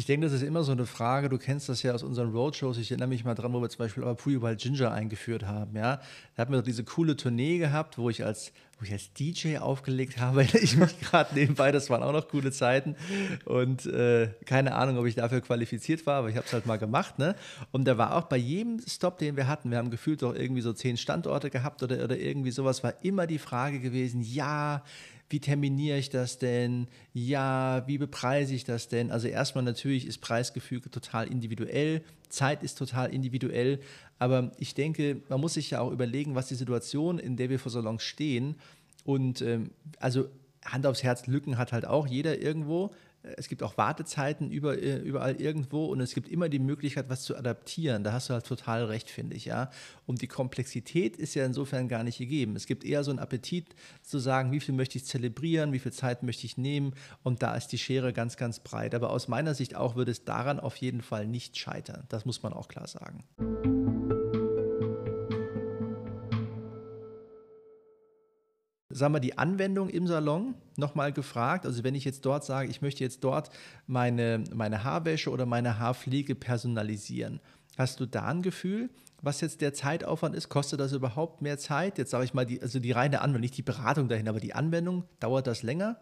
Ich 0.00 0.06
denke, 0.06 0.24
das 0.24 0.32
ist 0.32 0.40
immer 0.40 0.62
so 0.62 0.72
eine 0.72 0.86
Frage. 0.86 1.28
Du 1.28 1.36
kennst 1.36 1.68
das 1.68 1.82
ja 1.82 1.92
aus 1.92 2.02
unseren 2.02 2.30
Roadshows. 2.30 2.78
Ich 2.78 2.90
erinnere 2.90 3.10
mich 3.10 3.22
mal 3.26 3.34
dran, 3.34 3.52
wo 3.52 3.60
wir 3.60 3.68
zum 3.68 3.80
Beispiel 3.80 4.02
Pre 4.14 4.40
Wild 4.40 4.58
Ginger 4.58 4.92
eingeführt 4.92 5.44
haben. 5.44 5.76
Ja, 5.76 6.00
da 6.34 6.40
hatten 6.40 6.54
wir 6.54 6.62
diese 6.62 6.84
coole 6.84 7.18
Tournee 7.18 7.58
gehabt, 7.58 7.98
wo 7.98 8.08
ich 8.08 8.24
als 8.24 8.50
wo 8.78 8.86
ich 8.86 8.92
als 8.92 9.12
DJ 9.12 9.58
aufgelegt 9.58 10.16
habe, 10.20 10.42
ich 10.42 10.78
mich 10.78 10.98
gerade 11.00 11.34
nebenbei, 11.34 11.70
das 11.70 11.90
waren 11.90 12.02
auch 12.02 12.14
noch 12.14 12.28
coole 12.28 12.50
Zeiten. 12.50 12.96
Und 13.44 13.84
äh, 13.84 14.30
keine 14.46 14.74
Ahnung, 14.74 14.96
ob 14.96 15.04
ich 15.04 15.16
dafür 15.16 15.42
qualifiziert 15.42 16.06
war, 16.06 16.20
aber 16.20 16.30
ich 16.30 16.36
habe 16.36 16.46
es 16.46 16.52
halt 16.54 16.64
mal 16.64 16.78
gemacht. 16.78 17.18
Ne? 17.18 17.34
Und 17.70 17.84
da 17.86 17.98
war 17.98 18.16
auch 18.16 18.24
bei 18.24 18.38
jedem 18.38 18.80
Stop, 18.88 19.18
den 19.18 19.36
wir 19.36 19.48
hatten, 19.48 19.70
wir 19.70 19.76
haben 19.76 19.90
gefühlt 19.90 20.22
doch 20.22 20.34
irgendwie 20.34 20.62
so 20.62 20.72
zehn 20.72 20.96
Standorte 20.96 21.50
gehabt 21.50 21.82
oder, 21.82 22.02
oder 22.02 22.16
irgendwie 22.16 22.52
sowas, 22.52 22.82
war 22.82 22.94
immer 23.02 23.26
die 23.26 23.38
Frage 23.38 23.80
gewesen, 23.80 24.22
ja, 24.22 24.82
wie 25.30 25.40
terminiere 25.40 25.96
ich 25.96 26.10
das 26.10 26.38
denn? 26.38 26.88
Ja, 27.14 27.84
wie 27.86 27.98
bepreise 27.98 28.54
ich 28.54 28.64
das 28.64 28.88
denn? 28.88 29.10
Also 29.10 29.28
erstmal 29.28 29.64
natürlich 29.64 30.06
ist 30.06 30.18
Preisgefüge 30.18 30.90
total 30.90 31.28
individuell, 31.28 32.02
Zeit 32.28 32.62
ist 32.62 32.76
total 32.76 33.14
individuell, 33.14 33.80
aber 34.18 34.52
ich 34.58 34.74
denke, 34.74 35.22
man 35.28 35.40
muss 35.40 35.54
sich 35.54 35.70
ja 35.70 35.80
auch 35.80 35.92
überlegen, 35.92 36.34
was 36.34 36.48
die 36.48 36.56
Situation, 36.56 37.18
in 37.18 37.36
der 37.36 37.48
wir 37.48 37.58
vor 37.58 37.72
Salons 37.72 38.02
stehen 38.02 38.56
und 39.04 39.40
ähm, 39.40 39.70
also 39.98 40.28
Hand 40.64 40.86
aufs 40.86 41.02
Herz, 41.02 41.26
Lücken 41.26 41.56
hat 41.56 41.72
halt 41.72 41.86
auch 41.86 42.06
jeder 42.06 42.38
irgendwo. 42.42 42.90
Es 43.22 43.48
gibt 43.48 43.62
auch 43.62 43.76
Wartezeiten 43.76 44.50
über, 44.50 44.78
äh, 44.78 44.96
überall 44.96 45.40
irgendwo 45.40 45.86
und 45.86 46.00
es 46.00 46.14
gibt 46.14 46.28
immer 46.28 46.48
die 46.48 46.58
Möglichkeit, 46.58 47.08
was 47.08 47.22
zu 47.22 47.36
adaptieren. 47.36 48.02
Da 48.02 48.12
hast 48.12 48.30
du 48.30 48.34
halt 48.34 48.46
total 48.46 48.84
recht, 48.84 49.10
finde 49.10 49.36
ich, 49.36 49.44
ja. 49.44 49.70
Und 50.06 50.22
die 50.22 50.26
Komplexität 50.26 51.16
ist 51.16 51.34
ja 51.34 51.44
insofern 51.44 51.88
gar 51.88 52.02
nicht 52.02 52.18
gegeben. 52.18 52.56
Es 52.56 52.66
gibt 52.66 52.84
eher 52.84 53.04
so 53.04 53.10
einen 53.10 53.18
Appetit 53.18 53.66
zu 54.02 54.18
sagen, 54.18 54.52
wie 54.52 54.60
viel 54.60 54.74
möchte 54.74 54.96
ich 54.96 55.04
zelebrieren, 55.04 55.72
wie 55.72 55.78
viel 55.78 55.92
Zeit 55.92 56.22
möchte 56.22 56.46
ich 56.46 56.56
nehmen 56.56 56.94
und 57.22 57.42
da 57.42 57.54
ist 57.54 57.68
die 57.68 57.78
Schere 57.78 58.12
ganz, 58.12 58.36
ganz 58.36 58.60
breit. 58.60 58.94
Aber 58.94 59.10
aus 59.10 59.28
meiner 59.28 59.54
Sicht 59.54 59.74
auch 59.74 59.96
würde 59.96 60.12
es 60.12 60.24
daran 60.24 60.58
auf 60.58 60.76
jeden 60.76 61.02
Fall 61.02 61.26
nicht 61.26 61.58
scheitern. 61.58 62.04
Das 62.08 62.24
muss 62.24 62.42
man 62.42 62.52
auch 62.52 62.68
klar 62.68 62.86
sagen. 62.86 63.24
Sagen 68.90 69.14
wir, 69.14 69.20
die 69.20 69.38
Anwendung 69.38 69.88
im 69.88 70.06
Salon 70.06 70.54
nochmal 70.76 71.12
gefragt. 71.12 71.64
Also 71.64 71.84
wenn 71.84 71.94
ich 71.94 72.04
jetzt 72.04 72.26
dort 72.26 72.44
sage, 72.44 72.68
ich 72.68 72.82
möchte 72.82 73.04
jetzt 73.04 73.24
dort 73.24 73.50
meine, 73.86 74.44
meine 74.52 74.84
Haarwäsche 74.84 75.30
oder 75.30 75.46
meine 75.46 75.78
Haarpflege 75.78 76.34
personalisieren, 76.34 77.40
hast 77.78 78.00
du 78.00 78.06
da 78.06 78.26
ein 78.26 78.42
Gefühl, 78.42 78.90
was 79.22 79.40
jetzt 79.40 79.60
der 79.60 79.74
Zeitaufwand 79.74 80.34
ist? 80.34 80.48
Kostet 80.48 80.80
das 80.80 80.92
überhaupt 80.92 81.42
mehr 81.42 81.58
Zeit? 81.58 81.98
Jetzt 81.98 82.10
sage 82.10 82.24
ich 82.24 82.34
mal, 82.34 82.46
die, 82.46 82.60
also 82.60 82.80
die 82.80 82.92
reine 82.92 83.20
Anwendung, 83.20 83.42
nicht 83.42 83.56
die 83.56 83.62
Beratung 83.62 84.08
dahin, 84.08 84.28
aber 84.28 84.40
die 84.40 84.54
Anwendung, 84.54 85.04
dauert 85.20 85.46
das 85.46 85.62
länger? 85.62 85.98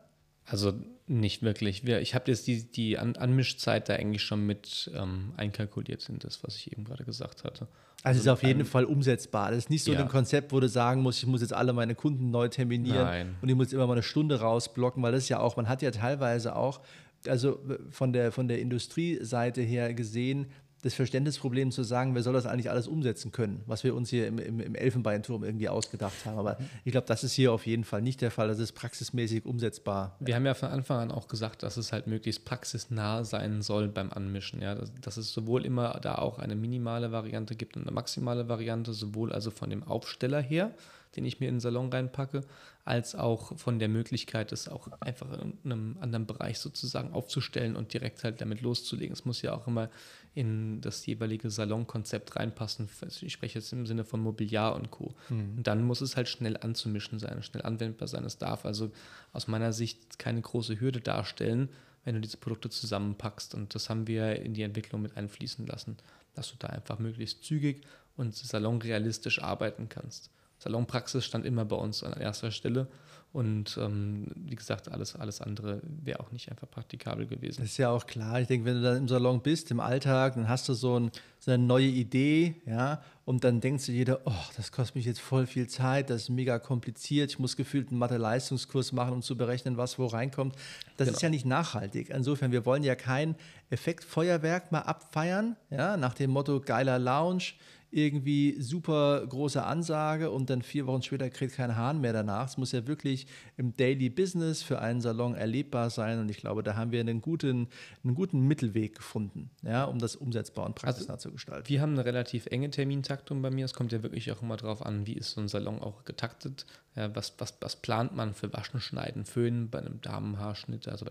Also 0.50 0.72
nicht 1.06 1.42
wirklich. 1.42 1.84
Ich 1.84 2.14
habe 2.14 2.30
jetzt 2.30 2.46
die, 2.46 2.70
die 2.70 2.98
Anmischzeit 2.98 3.88
da 3.88 3.94
eigentlich 3.94 4.22
schon 4.22 4.46
mit 4.46 4.90
ähm, 4.94 5.32
einkalkuliert 5.36 6.08
in 6.08 6.18
das, 6.18 6.42
was 6.42 6.56
ich 6.56 6.72
eben 6.72 6.84
gerade 6.84 7.04
gesagt 7.04 7.44
hatte. 7.44 7.66
Also, 8.02 8.18
also 8.18 8.20
ist 8.20 8.28
auf 8.28 8.42
jeden 8.42 8.64
Fall 8.64 8.84
umsetzbar. 8.84 9.50
Das 9.50 9.58
ist 9.58 9.70
nicht 9.70 9.84
so 9.84 9.92
ja. 9.92 10.00
ein 10.00 10.08
Konzept, 10.08 10.52
wo 10.52 10.60
du 10.60 10.68
sagen 10.68 11.02
musst, 11.02 11.18
ich 11.20 11.26
muss 11.26 11.40
jetzt 11.40 11.52
alle 11.52 11.72
meine 11.72 11.94
Kunden 11.94 12.30
neu 12.30 12.48
terminieren 12.48 13.04
Nein. 13.04 13.36
und 13.40 13.48
ich 13.48 13.54
muss 13.54 13.72
immer 13.72 13.86
mal 13.86 13.94
eine 13.94 14.02
Stunde 14.02 14.40
rausblocken, 14.40 15.02
weil 15.02 15.12
das 15.12 15.24
ist 15.24 15.28
ja 15.30 15.40
auch, 15.40 15.56
man 15.56 15.68
hat 15.68 15.82
ja 15.82 15.90
teilweise 15.90 16.54
auch, 16.54 16.80
also 17.26 17.58
von 17.90 18.12
der, 18.12 18.30
von 18.30 18.46
der 18.46 18.60
Industrieseite 18.60 19.62
her 19.62 19.94
gesehen, 19.94 20.46
das 20.82 20.94
Verständnisproblem 20.94 21.72
zu 21.72 21.82
sagen, 21.82 22.14
wer 22.14 22.22
soll 22.22 22.34
das 22.34 22.46
eigentlich 22.46 22.70
alles 22.70 22.86
umsetzen 22.86 23.32
können, 23.32 23.62
was 23.66 23.82
wir 23.82 23.94
uns 23.94 24.10
hier 24.10 24.28
im, 24.28 24.38
im, 24.38 24.60
im 24.60 24.74
Elfenbeinturm 24.74 25.42
irgendwie 25.42 25.68
ausgedacht 25.68 26.24
haben. 26.24 26.38
Aber 26.38 26.58
ich 26.84 26.92
glaube, 26.92 27.06
das 27.06 27.24
ist 27.24 27.32
hier 27.32 27.52
auf 27.52 27.66
jeden 27.66 27.84
Fall 27.84 28.00
nicht 28.00 28.20
der 28.20 28.30
Fall. 28.30 28.48
Das 28.48 28.60
ist 28.60 28.72
praxismäßig 28.72 29.44
umsetzbar. 29.44 30.16
Wir 30.20 30.36
haben 30.36 30.46
ja 30.46 30.54
von 30.54 30.68
Anfang 30.68 31.00
an 31.00 31.10
auch 31.10 31.26
gesagt, 31.26 31.64
dass 31.64 31.76
es 31.76 31.92
halt 31.92 32.06
möglichst 32.06 32.44
praxisnah 32.44 33.24
sein 33.24 33.62
soll 33.62 33.88
beim 33.88 34.12
Anmischen. 34.12 34.62
Ja? 34.62 34.76
Dass, 34.76 34.92
dass 35.00 35.16
es 35.16 35.32
sowohl 35.32 35.64
immer 35.64 35.98
da 36.00 36.16
auch 36.16 36.38
eine 36.38 36.54
minimale 36.54 37.10
Variante 37.10 37.56
gibt 37.56 37.76
und 37.76 37.82
eine 37.82 37.92
maximale 37.92 38.48
Variante, 38.48 38.92
sowohl 38.92 39.32
also 39.32 39.50
von 39.50 39.70
dem 39.70 39.82
Aufsteller 39.82 40.40
her, 40.40 40.70
den 41.16 41.24
ich 41.24 41.40
mir 41.40 41.48
in 41.48 41.56
den 41.56 41.60
Salon 41.60 41.90
reinpacke, 41.92 42.42
als 42.84 43.14
auch 43.14 43.58
von 43.58 43.78
der 43.78 43.88
Möglichkeit, 43.88 44.50
es 44.52 44.68
auch 44.68 44.88
einfach 45.00 45.26
in 45.42 45.58
einem 45.64 45.96
anderen 46.00 46.26
Bereich 46.26 46.58
sozusagen 46.58 47.12
aufzustellen 47.12 47.76
und 47.76 47.92
direkt 47.92 48.24
halt 48.24 48.40
damit 48.40 48.62
loszulegen. 48.62 49.12
Es 49.12 49.24
muss 49.24 49.42
ja 49.42 49.54
auch 49.54 49.66
immer 49.66 49.90
in 50.34 50.80
das 50.80 51.04
jeweilige 51.06 51.50
Salonkonzept 51.50 52.36
reinpassen. 52.36 52.88
Ich 53.22 53.32
spreche 53.32 53.58
jetzt 53.58 53.72
im 53.72 53.86
Sinne 53.86 54.04
von 54.04 54.20
Mobiliar 54.20 54.74
und 54.74 54.90
Co. 54.90 55.14
Mhm. 55.28 55.58
Und 55.58 55.66
dann 55.66 55.82
muss 55.82 56.00
es 56.00 56.16
halt 56.16 56.28
schnell 56.28 56.56
anzumischen 56.56 57.18
sein, 57.18 57.42
schnell 57.42 57.62
anwendbar 57.62 58.08
sein. 58.08 58.24
Es 58.24 58.38
darf 58.38 58.64
also 58.64 58.90
aus 59.32 59.48
meiner 59.48 59.72
Sicht 59.72 60.18
keine 60.18 60.40
große 60.40 60.80
Hürde 60.80 61.00
darstellen, 61.00 61.68
wenn 62.04 62.14
du 62.14 62.20
diese 62.20 62.36
Produkte 62.36 62.70
zusammenpackst. 62.70 63.54
Und 63.54 63.74
das 63.74 63.90
haben 63.90 64.06
wir 64.06 64.36
in 64.40 64.54
die 64.54 64.62
Entwicklung 64.62 65.02
mit 65.02 65.16
einfließen 65.16 65.66
lassen, 65.66 65.96
dass 66.34 66.50
du 66.50 66.56
da 66.58 66.68
einfach 66.68 66.98
möglichst 66.98 67.44
zügig 67.44 67.82
und 68.16 68.34
salonrealistisch 68.34 69.42
arbeiten 69.42 69.88
kannst. 69.88 70.30
Salonpraxis 70.58 71.24
stand 71.24 71.46
immer 71.46 71.64
bei 71.64 71.76
uns 71.76 72.02
an 72.02 72.20
erster 72.20 72.50
Stelle. 72.50 72.88
Und 73.30 73.78
ähm, 73.80 74.26
wie 74.36 74.56
gesagt, 74.56 74.90
alles, 74.90 75.14
alles 75.14 75.42
andere 75.42 75.82
wäre 76.02 76.20
auch 76.20 76.32
nicht 76.32 76.50
einfach 76.50 76.68
praktikabel 76.70 77.26
gewesen. 77.26 77.60
Das 77.60 77.72
ist 77.72 77.76
ja 77.76 77.90
auch 77.90 78.06
klar. 78.06 78.40
Ich 78.40 78.48
denke, 78.48 78.64
wenn 78.64 78.76
du 78.76 78.82
dann 78.82 78.96
im 78.96 79.08
Salon 79.08 79.42
bist, 79.42 79.70
im 79.70 79.80
Alltag, 79.80 80.34
dann 80.34 80.48
hast 80.48 80.66
du 80.68 80.72
so, 80.72 80.98
ein, 80.98 81.10
so 81.38 81.50
eine 81.50 81.62
neue 81.62 81.86
Idee, 81.86 82.62
ja, 82.64 83.02
und 83.26 83.44
dann 83.44 83.60
denkst 83.60 83.84
du 83.84 83.92
jeder, 83.92 84.20
oh, 84.24 84.32
das 84.56 84.72
kostet 84.72 84.96
mich 84.96 85.04
jetzt 85.04 85.20
voll 85.20 85.46
viel 85.46 85.68
Zeit, 85.68 86.08
das 86.08 86.22
ist 86.22 86.28
mega 86.30 86.58
kompliziert, 86.58 87.30
ich 87.30 87.38
muss 87.38 87.54
gefühlt 87.54 87.90
einen 87.90 87.98
Mathe-Leistungskurs 87.98 88.92
machen, 88.92 89.12
um 89.12 89.22
zu 89.22 89.36
berechnen, 89.36 89.76
was 89.76 89.98
wo 89.98 90.06
reinkommt. 90.06 90.56
Das 90.96 91.06
genau. 91.08 91.16
ist 91.16 91.22
ja 91.22 91.28
nicht 91.28 91.44
nachhaltig. 91.44 92.08
Insofern, 92.08 92.50
wir 92.50 92.64
wollen 92.64 92.82
ja 92.82 92.94
kein 92.94 93.36
Effektfeuerwerk 93.68 94.72
mal 94.72 94.80
abfeiern, 94.80 95.56
ja, 95.68 95.98
nach 95.98 96.14
dem 96.14 96.30
Motto 96.30 96.60
geiler 96.60 96.98
Lounge 96.98 97.52
irgendwie 97.90 98.60
super 98.60 99.26
große 99.26 99.62
Ansage 99.62 100.30
und 100.30 100.50
dann 100.50 100.62
vier 100.62 100.86
Wochen 100.86 101.02
später 101.02 101.30
kriegt 101.30 101.54
kein 101.54 101.74
Hahn 101.74 102.00
mehr 102.00 102.12
danach. 102.12 102.48
Es 102.48 102.58
muss 102.58 102.72
ja 102.72 102.86
wirklich 102.86 103.26
im 103.56 103.76
Daily 103.76 104.10
Business 104.10 104.62
für 104.62 104.78
einen 104.80 105.00
Salon 105.00 105.34
erlebbar 105.34 105.88
sein 105.88 106.18
und 106.18 106.30
ich 106.30 106.36
glaube, 106.36 106.62
da 106.62 106.76
haben 106.76 106.92
wir 106.92 107.00
einen 107.00 107.22
guten, 107.22 107.68
einen 108.04 108.14
guten 108.14 108.46
Mittelweg 108.46 108.96
gefunden, 108.96 109.50
ja, 109.62 109.84
um 109.84 109.98
das 109.98 110.16
umsetzbar 110.16 110.66
und 110.66 110.74
praxisnah 110.74 111.14
also, 111.14 111.30
zu 111.30 111.32
gestalten. 111.32 111.68
Wir 111.68 111.80
haben 111.80 111.92
eine 111.92 112.04
relativ 112.04 112.46
enge 112.46 112.70
Termintaktung 112.70 113.40
bei 113.40 113.50
mir. 113.50 113.64
Es 113.64 113.72
kommt 113.72 113.92
ja 113.92 114.02
wirklich 114.02 114.30
auch 114.32 114.42
immer 114.42 114.58
darauf 114.58 114.84
an, 114.84 115.06
wie 115.06 115.14
ist 115.14 115.30
so 115.30 115.40
ein 115.40 115.48
Salon 115.48 115.80
auch 115.80 116.04
getaktet. 116.04 116.66
Ja, 116.94 117.14
was, 117.14 117.34
was, 117.38 117.54
was 117.60 117.76
plant 117.76 118.14
man 118.14 118.34
für 118.34 118.52
Waschen, 118.52 118.80
Schneiden, 118.80 119.24
Föhnen 119.24 119.70
bei 119.70 119.78
einem 119.78 120.00
Damenhaarschnitt 120.00 120.88
also, 120.88 121.06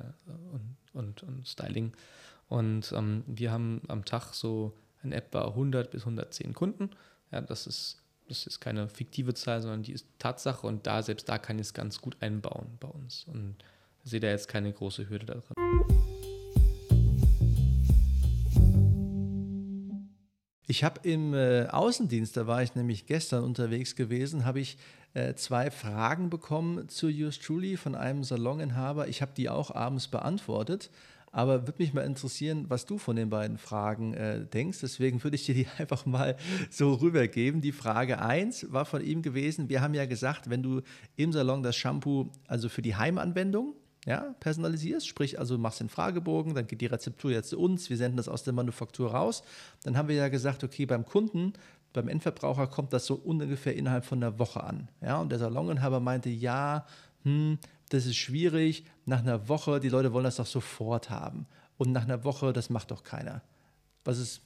und, 0.51 0.75
und, 0.93 1.23
und 1.23 1.47
Styling. 1.47 1.93
Und 2.49 2.93
ähm, 2.95 3.23
wir 3.25 3.51
haben 3.51 3.81
am 3.87 4.05
Tag 4.05 4.33
so 4.33 4.73
in 5.03 5.11
etwa 5.11 5.45
100 5.45 5.91
bis 5.91 6.01
110 6.01 6.53
Kunden. 6.53 6.91
Ja, 7.31 7.41
das 7.41 7.67
ist, 7.67 8.01
das 8.27 8.47
ist 8.47 8.59
keine 8.59 8.87
fiktive 8.89 9.33
Zahl, 9.33 9.61
sondern 9.61 9.83
die 9.83 9.93
ist 9.93 10.07
Tatsache 10.19 10.65
und 10.65 10.87
da, 10.87 11.01
selbst 11.01 11.29
da 11.29 11.37
kann 11.37 11.57
ich 11.57 11.67
es 11.67 11.73
ganz 11.73 12.01
gut 12.01 12.17
einbauen 12.19 12.77
bei 12.79 12.87
uns. 12.87 13.25
Und 13.27 13.55
sehe 14.03 14.19
da 14.19 14.29
jetzt 14.29 14.47
keine 14.47 14.71
große 14.71 15.09
Hürde 15.09 15.25
daran. 15.25 15.43
Ich 20.69 20.83
habe 20.83 20.99
im 21.07 21.33
äh, 21.33 21.67
Außendienst, 21.67 22.35
da 22.35 22.45
war 22.45 22.61
ich 22.61 22.75
nämlich 22.75 23.05
gestern 23.05 23.45
unterwegs 23.45 23.95
gewesen, 23.95 24.43
habe 24.43 24.59
ich 24.59 24.77
äh, 25.13 25.33
zwei 25.35 25.71
Fragen 25.71 26.29
bekommen 26.29 26.89
zu 26.89 27.07
Yours 27.07 27.39
Truly 27.39 27.77
von 27.77 27.95
einem 27.95 28.25
Saloninhaber. 28.25 29.07
Ich 29.07 29.21
habe 29.21 29.31
die 29.35 29.49
auch 29.49 29.71
abends 29.73 30.09
beantwortet. 30.09 30.89
Aber 31.37 31.67
würde 31.67 31.83
mich 31.83 31.93
mal 31.93 32.01
interessieren, 32.01 32.65
was 32.67 32.87
du 32.87 32.97
von 32.97 33.15
den 33.15 33.29
beiden 33.29 33.59
Fragen 33.59 34.15
äh, 34.15 34.43
denkst. 34.47 34.79
Deswegen 34.81 35.23
würde 35.23 35.35
ich 35.35 35.45
dir 35.45 35.53
die 35.53 35.67
einfach 35.77 36.07
mal 36.07 36.35
so 36.71 36.95
rübergeben. 36.95 37.61
Die 37.61 37.73
Frage 37.73 38.19
1 38.19 38.73
war 38.73 38.85
von 38.85 39.05
ihm 39.05 39.21
gewesen, 39.21 39.69
wir 39.69 39.81
haben 39.81 39.93
ja 39.93 40.07
gesagt, 40.07 40.49
wenn 40.49 40.63
du 40.63 40.81
im 41.15 41.31
Salon 41.31 41.61
das 41.61 41.75
Shampoo, 41.75 42.31
also 42.47 42.69
für 42.69 42.81
die 42.81 42.95
Heimanwendung, 42.95 43.75
ja, 44.07 44.33
personalisierst, 44.39 45.07
sprich 45.07 45.37
also 45.37 45.59
machst 45.59 45.79
den 45.79 45.89
Fragebogen, 45.89 46.55
dann 46.55 46.65
geht 46.65 46.81
die 46.81 46.87
Rezeptur 46.87 47.29
jetzt 47.29 47.49
zu 47.49 47.59
uns, 47.59 47.87
wir 47.91 47.97
senden 47.97 48.17
das 48.17 48.29
aus 48.29 48.41
der 48.41 48.53
Manufaktur 48.53 49.11
raus. 49.11 49.43
Dann 49.83 49.95
haben 49.95 50.07
wir 50.07 50.15
ja 50.15 50.29
gesagt, 50.29 50.63
okay, 50.63 50.87
beim 50.87 51.05
Kunden, 51.05 51.53
beim 51.93 52.07
Endverbraucher 52.07 52.65
kommt 52.65 52.93
das 52.93 53.05
so 53.05 53.13
ungefähr 53.13 53.75
innerhalb 53.75 54.05
von 54.05 54.23
einer 54.23 54.39
Woche 54.39 54.63
an. 54.63 54.89
Ja, 55.01 55.19
und 55.21 55.29
der 55.29 55.37
Saloninhaber 55.37 55.99
meinte, 55.99 56.31
ja, 56.31 56.87
hm, 57.21 57.59
das 57.89 58.05
ist 58.05 58.17
schwierig. 58.17 58.85
Nach 59.05 59.19
einer 59.19 59.47
Woche, 59.47 59.79
die 59.79 59.89
Leute 59.89 60.13
wollen 60.13 60.25
das 60.25 60.37
doch 60.37 60.45
sofort 60.45 61.09
haben. 61.09 61.47
Und 61.77 61.91
nach 61.91 62.03
einer 62.03 62.23
Woche, 62.23 62.53
das 62.53 62.69
macht 62.69 62.91
doch 62.91 63.03
keiner. 63.03 63.41
Was 64.03 64.17
ist, 64.17 64.41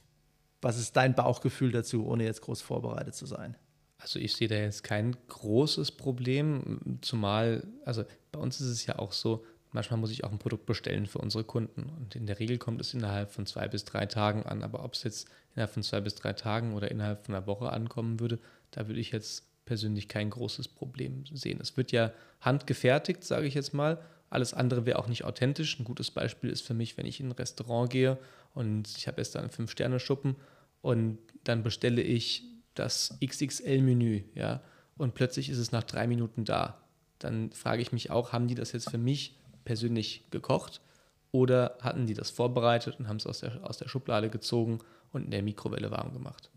was 0.60 0.78
ist 0.78 0.96
dein 0.96 1.14
Bauchgefühl 1.14 1.72
dazu, 1.72 2.06
ohne 2.06 2.24
jetzt 2.24 2.42
groß 2.42 2.62
vorbereitet 2.62 3.14
zu 3.14 3.26
sein? 3.26 3.56
Also 3.98 4.18
ich 4.18 4.34
sehe 4.34 4.48
da 4.48 4.56
jetzt 4.56 4.82
kein 4.82 5.16
großes 5.28 5.92
Problem, 5.92 6.98
zumal, 7.02 7.64
also 7.84 8.04
bei 8.32 8.40
uns 8.40 8.60
ist 8.60 8.66
es 8.66 8.86
ja 8.86 8.98
auch 8.98 9.12
so, 9.12 9.44
manchmal 9.70 10.00
muss 10.00 10.10
ich 10.10 10.24
auch 10.24 10.32
ein 10.32 10.40
Produkt 10.40 10.66
bestellen 10.66 11.06
für 11.06 11.18
unsere 11.18 11.44
Kunden 11.44 11.88
und 11.88 12.16
in 12.16 12.26
der 12.26 12.40
Regel 12.40 12.58
kommt 12.58 12.80
es 12.80 12.94
innerhalb 12.94 13.30
von 13.30 13.46
zwei 13.46 13.68
bis 13.68 13.84
drei 13.84 14.06
Tagen 14.06 14.42
an, 14.42 14.64
aber 14.64 14.84
ob 14.84 14.94
es 14.94 15.04
jetzt 15.04 15.28
innerhalb 15.54 15.72
von 15.72 15.84
zwei 15.84 16.00
bis 16.00 16.16
drei 16.16 16.32
Tagen 16.32 16.74
oder 16.74 16.90
innerhalb 16.90 17.24
von 17.24 17.34
einer 17.36 17.46
Woche 17.46 17.70
ankommen 17.70 18.18
würde, 18.18 18.40
da 18.72 18.88
würde 18.88 18.98
ich 18.98 19.12
jetzt 19.12 19.44
persönlich 19.72 20.06
kein 20.06 20.28
großes 20.28 20.68
Problem 20.68 21.24
sehen. 21.32 21.58
Es 21.58 21.78
wird 21.78 21.92
ja 21.92 22.12
handgefertigt, 22.42 23.24
sage 23.24 23.46
ich 23.46 23.54
jetzt 23.54 23.72
mal. 23.72 24.02
Alles 24.28 24.52
andere 24.52 24.84
wäre 24.84 24.98
auch 24.98 25.08
nicht 25.08 25.24
authentisch. 25.24 25.80
Ein 25.80 25.84
gutes 25.84 26.10
Beispiel 26.10 26.50
ist 26.50 26.60
für 26.60 26.74
mich, 26.74 26.98
wenn 26.98 27.06
ich 27.06 27.20
in 27.20 27.28
ein 27.28 27.32
Restaurant 27.32 27.88
gehe 27.88 28.18
und 28.52 28.86
ich 28.98 29.08
habe 29.08 29.22
jetzt 29.22 29.34
da 29.34 29.38
einen 29.40 29.48
Fünf-Sterne-Schuppen 29.48 30.36
und 30.82 31.16
dann 31.44 31.62
bestelle 31.62 32.02
ich 32.02 32.44
das 32.74 33.16
XXL-Menü, 33.24 34.24
ja, 34.34 34.60
und 34.98 35.14
plötzlich 35.14 35.48
ist 35.48 35.56
es 35.56 35.72
nach 35.72 35.84
drei 35.84 36.06
Minuten 36.06 36.44
da. 36.44 36.84
dann 37.18 37.50
frage 37.52 37.80
ich 37.80 37.92
mich 37.92 38.10
auch, 38.10 38.34
haben 38.34 38.48
die 38.48 38.54
das 38.54 38.72
jetzt 38.72 38.90
für 38.90 38.98
mich 38.98 39.38
persönlich 39.64 40.30
gekocht 40.30 40.82
oder 41.30 41.78
hatten 41.80 42.04
die 42.06 42.12
das 42.12 42.28
vorbereitet 42.28 42.98
und 42.98 43.08
haben 43.08 43.16
es 43.16 43.26
aus 43.26 43.40
der, 43.40 43.64
aus 43.64 43.78
der 43.78 43.88
Schublade 43.88 44.28
gezogen 44.28 44.80
und 45.12 45.24
in 45.24 45.30
der 45.30 45.42
Mikrowelle 45.42 45.90
warm 45.90 46.12
gemacht? 46.12 46.51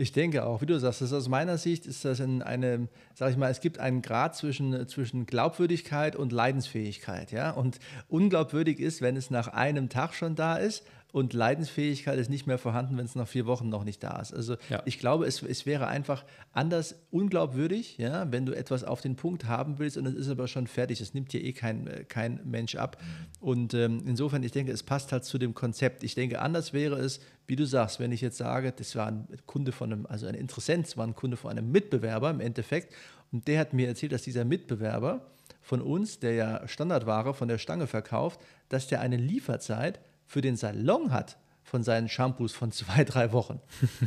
Ich 0.00 0.12
denke 0.12 0.46
auch, 0.46 0.62
wie 0.62 0.66
du 0.66 0.80
sagst, 0.80 1.02
aus 1.02 1.28
meiner 1.28 1.58
Sicht 1.58 1.84
ist 1.84 2.06
das 2.06 2.20
in 2.20 2.40
einem, 2.40 2.88
sag 3.14 3.32
ich 3.32 3.36
mal, 3.36 3.50
es 3.50 3.60
gibt 3.60 3.78
einen 3.78 4.00
Grad 4.00 4.34
zwischen, 4.34 4.88
zwischen 4.88 5.26
Glaubwürdigkeit 5.26 6.16
und 6.16 6.32
Leidensfähigkeit. 6.32 7.32
Ja? 7.32 7.50
Und 7.50 7.78
unglaubwürdig 8.08 8.80
ist, 8.80 9.02
wenn 9.02 9.14
es 9.14 9.28
nach 9.28 9.48
einem 9.48 9.90
Tag 9.90 10.14
schon 10.14 10.36
da 10.36 10.56
ist 10.56 10.86
und 11.12 11.32
Leidensfähigkeit 11.32 12.18
ist 12.18 12.30
nicht 12.30 12.46
mehr 12.46 12.58
vorhanden, 12.58 12.96
wenn 12.96 13.04
es 13.04 13.14
nach 13.14 13.28
vier 13.28 13.46
Wochen 13.46 13.68
noch 13.68 13.84
nicht 13.84 14.02
da 14.02 14.20
ist. 14.20 14.32
Also 14.32 14.56
ja. 14.68 14.82
ich 14.84 14.98
glaube, 14.98 15.26
es, 15.26 15.42
es 15.42 15.66
wäre 15.66 15.88
einfach 15.88 16.24
anders 16.52 16.94
unglaubwürdig, 17.10 17.98
ja, 17.98 18.30
wenn 18.30 18.46
du 18.46 18.52
etwas 18.52 18.84
auf 18.84 19.00
den 19.00 19.16
Punkt 19.16 19.46
haben 19.46 19.78
willst 19.78 19.96
und 19.96 20.06
es 20.06 20.14
ist 20.14 20.28
aber 20.28 20.48
schon 20.48 20.66
fertig. 20.66 20.98
Das 20.98 21.14
nimmt 21.14 21.32
dir 21.32 21.42
eh 21.42 21.52
kein, 21.52 22.06
kein 22.08 22.40
Mensch 22.44 22.76
ab. 22.76 22.98
Und 23.40 23.74
ähm, 23.74 24.02
insofern, 24.06 24.42
ich 24.42 24.52
denke, 24.52 24.72
es 24.72 24.82
passt 24.82 25.12
halt 25.12 25.24
zu 25.24 25.38
dem 25.38 25.54
Konzept. 25.54 26.04
Ich 26.04 26.14
denke, 26.14 26.40
anders 26.40 26.72
wäre 26.72 26.98
es, 26.98 27.20
wie 27.46 27.56
du 27.56 27.66
sagst, 27.66 27.98
wenn 27.98 28.12
ich 28.12 28.20
jetzt 28.20 28.36
sage, 28.36 28.72
das 28.72 28.94
war 28.94 29.08
ein 29.08 29.26
Kunde 29.46 29.72
von 29.72 29.92
einem, 29.92 30.06
also 30.06 30.26
ein 30.26 30.34
Interessent, 30.34 30.86
das 30.86 30.96
war 30.96 31.06
ein 31.06 31.14
Kunde 31.14 31.36
von 31.36 31.50
einem 31.50 31.72
Mitbewerber 31.72 32.30
im 32.30 32.40
Endeffekt. 32.40 32.94
Und 33.32 33.48
der 33.48 33.60
hat 33.60 33.72
mir 33.72 33.88
erzählt, 33.88 34.12
dass 34.12 34.22
dieser 34.22 34.44
Mitbewerber 34.44 35.26
von 35.60 35.80
uns, 35.80 36.18
der 36.20 36.32
ja 36.34 36.68
Standardware 36.68 37.34
von 37.34 37.48
der 37.48 37.58
Stange 37.58 37.86
verkauft, 37.86 38.40
dass 38.68 38.86
der 38.86 39.00
eine 39.00 39.16
Lieferzeit 39.16 40.00
für 40.30 40.42
den 40.42 40.56
Salon 40.56 41.10
hat 41.10 41.38
von 41.64 41.82
seinen 41.82 42.08
Shampoos 42.08 42.52
von 42.52 42.70
zwei, 42.80 43.02
drei 43.02 43.32
Wochen. 43.32 43.60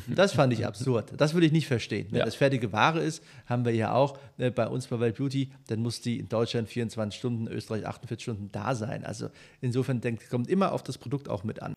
Das 0.08 0.32
fand 0.32 0.54
ich 0.54 0.66
absurd. 0.66 1.12
Das 1.18 1.34
würde 1.34 1.46
ich 1.46 1.52
nicht 1.52 1.68
verstehen. 1.68 2.08
Wenn 2.12 2.20
ja. 2.20 2.26
das 2.26 2.36
fertige 2.36 2.72
Ware 2.72 3.02
ist, 3.02 3.22
haben 3.46 3.66
wir 3.66 3.76
ja 3.76 3.94
auch 3.94 4.18
äh, 4.38 4.50
bei 4.50 4.68
uns 4.68 4.88
bei 4.88 5.02
Wild 5.02 5.18
Beauty, 5.18 5.52
dann 5.68 5.82
muss 5.82 6.00
die 6.00 6.20
in 6.20 6.30
Deutschland 6.30 6.70
24 6.70 7.20
Stunden, 7.20 7.48
Österreich 7.48 7.86
48 7.86 8.24
Stunden 8.24 8.50
da 8.54 8.74
sein. 8.74 9.04
Also 9.04 9.30
insofern 9.60 10.00
denkt, 10.00 10.30
kommt 10.30 10.48
immer 10.48 10.72
auf 10.72 10.82
das 10.82 10.98
Produkt 10.98 11.28
auch 11.28 11.44
mit 11.44 11.62
an. 11.62 11.76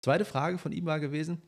Zweite 0.00 0.24
Frage 0.24 0.56
von 0.56 0.72
ihm 0.72 0.86
war 0.86 1.00
gewesen, 1.00 1.42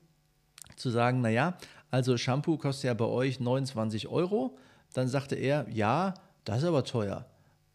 zu 0.77 0.91
sagen, 0.91 1.23
naja, 1.23 1.57
also 1.91 2.19
Shampoo 2.19 2.59
kostet 2.59 2.85
ja 2.85 2.95
bei 2.95 3.07
euch 3.07 3.41
29 3.41 4.09
Euro. 4.09 4.59
Dann 4.93 5.09
sagte 5.09 5.35
er, 5.35 5.67
ja, 5.71 6.13
das 6.45 6.59
ist 6.59 6.65
aber 6.65 6.85
teuer. 6.85 7.27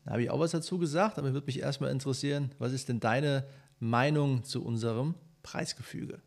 Da 0.06 0.12
habe 0.12 0.24
ich 0.24 0.30
auch 0.30 0.40
was 0.40 0.52
dazu 0.52 0.78
gesagt, 0.78 1.18
aber 1.18 1.34
würde 1.34 1.46
mich 1.46 1.60
erstmal 1.60 1.92
interessieren, 1.92 2.52
was 2.58 2.74
ist 2.74 2.90
denn 2.90 3.00
deine 3.00 3.46
Meinung 3.80 4.44
zu 4.44 4.64
unserem 4.64 5.16
Preisgefüge? 5.44 6.20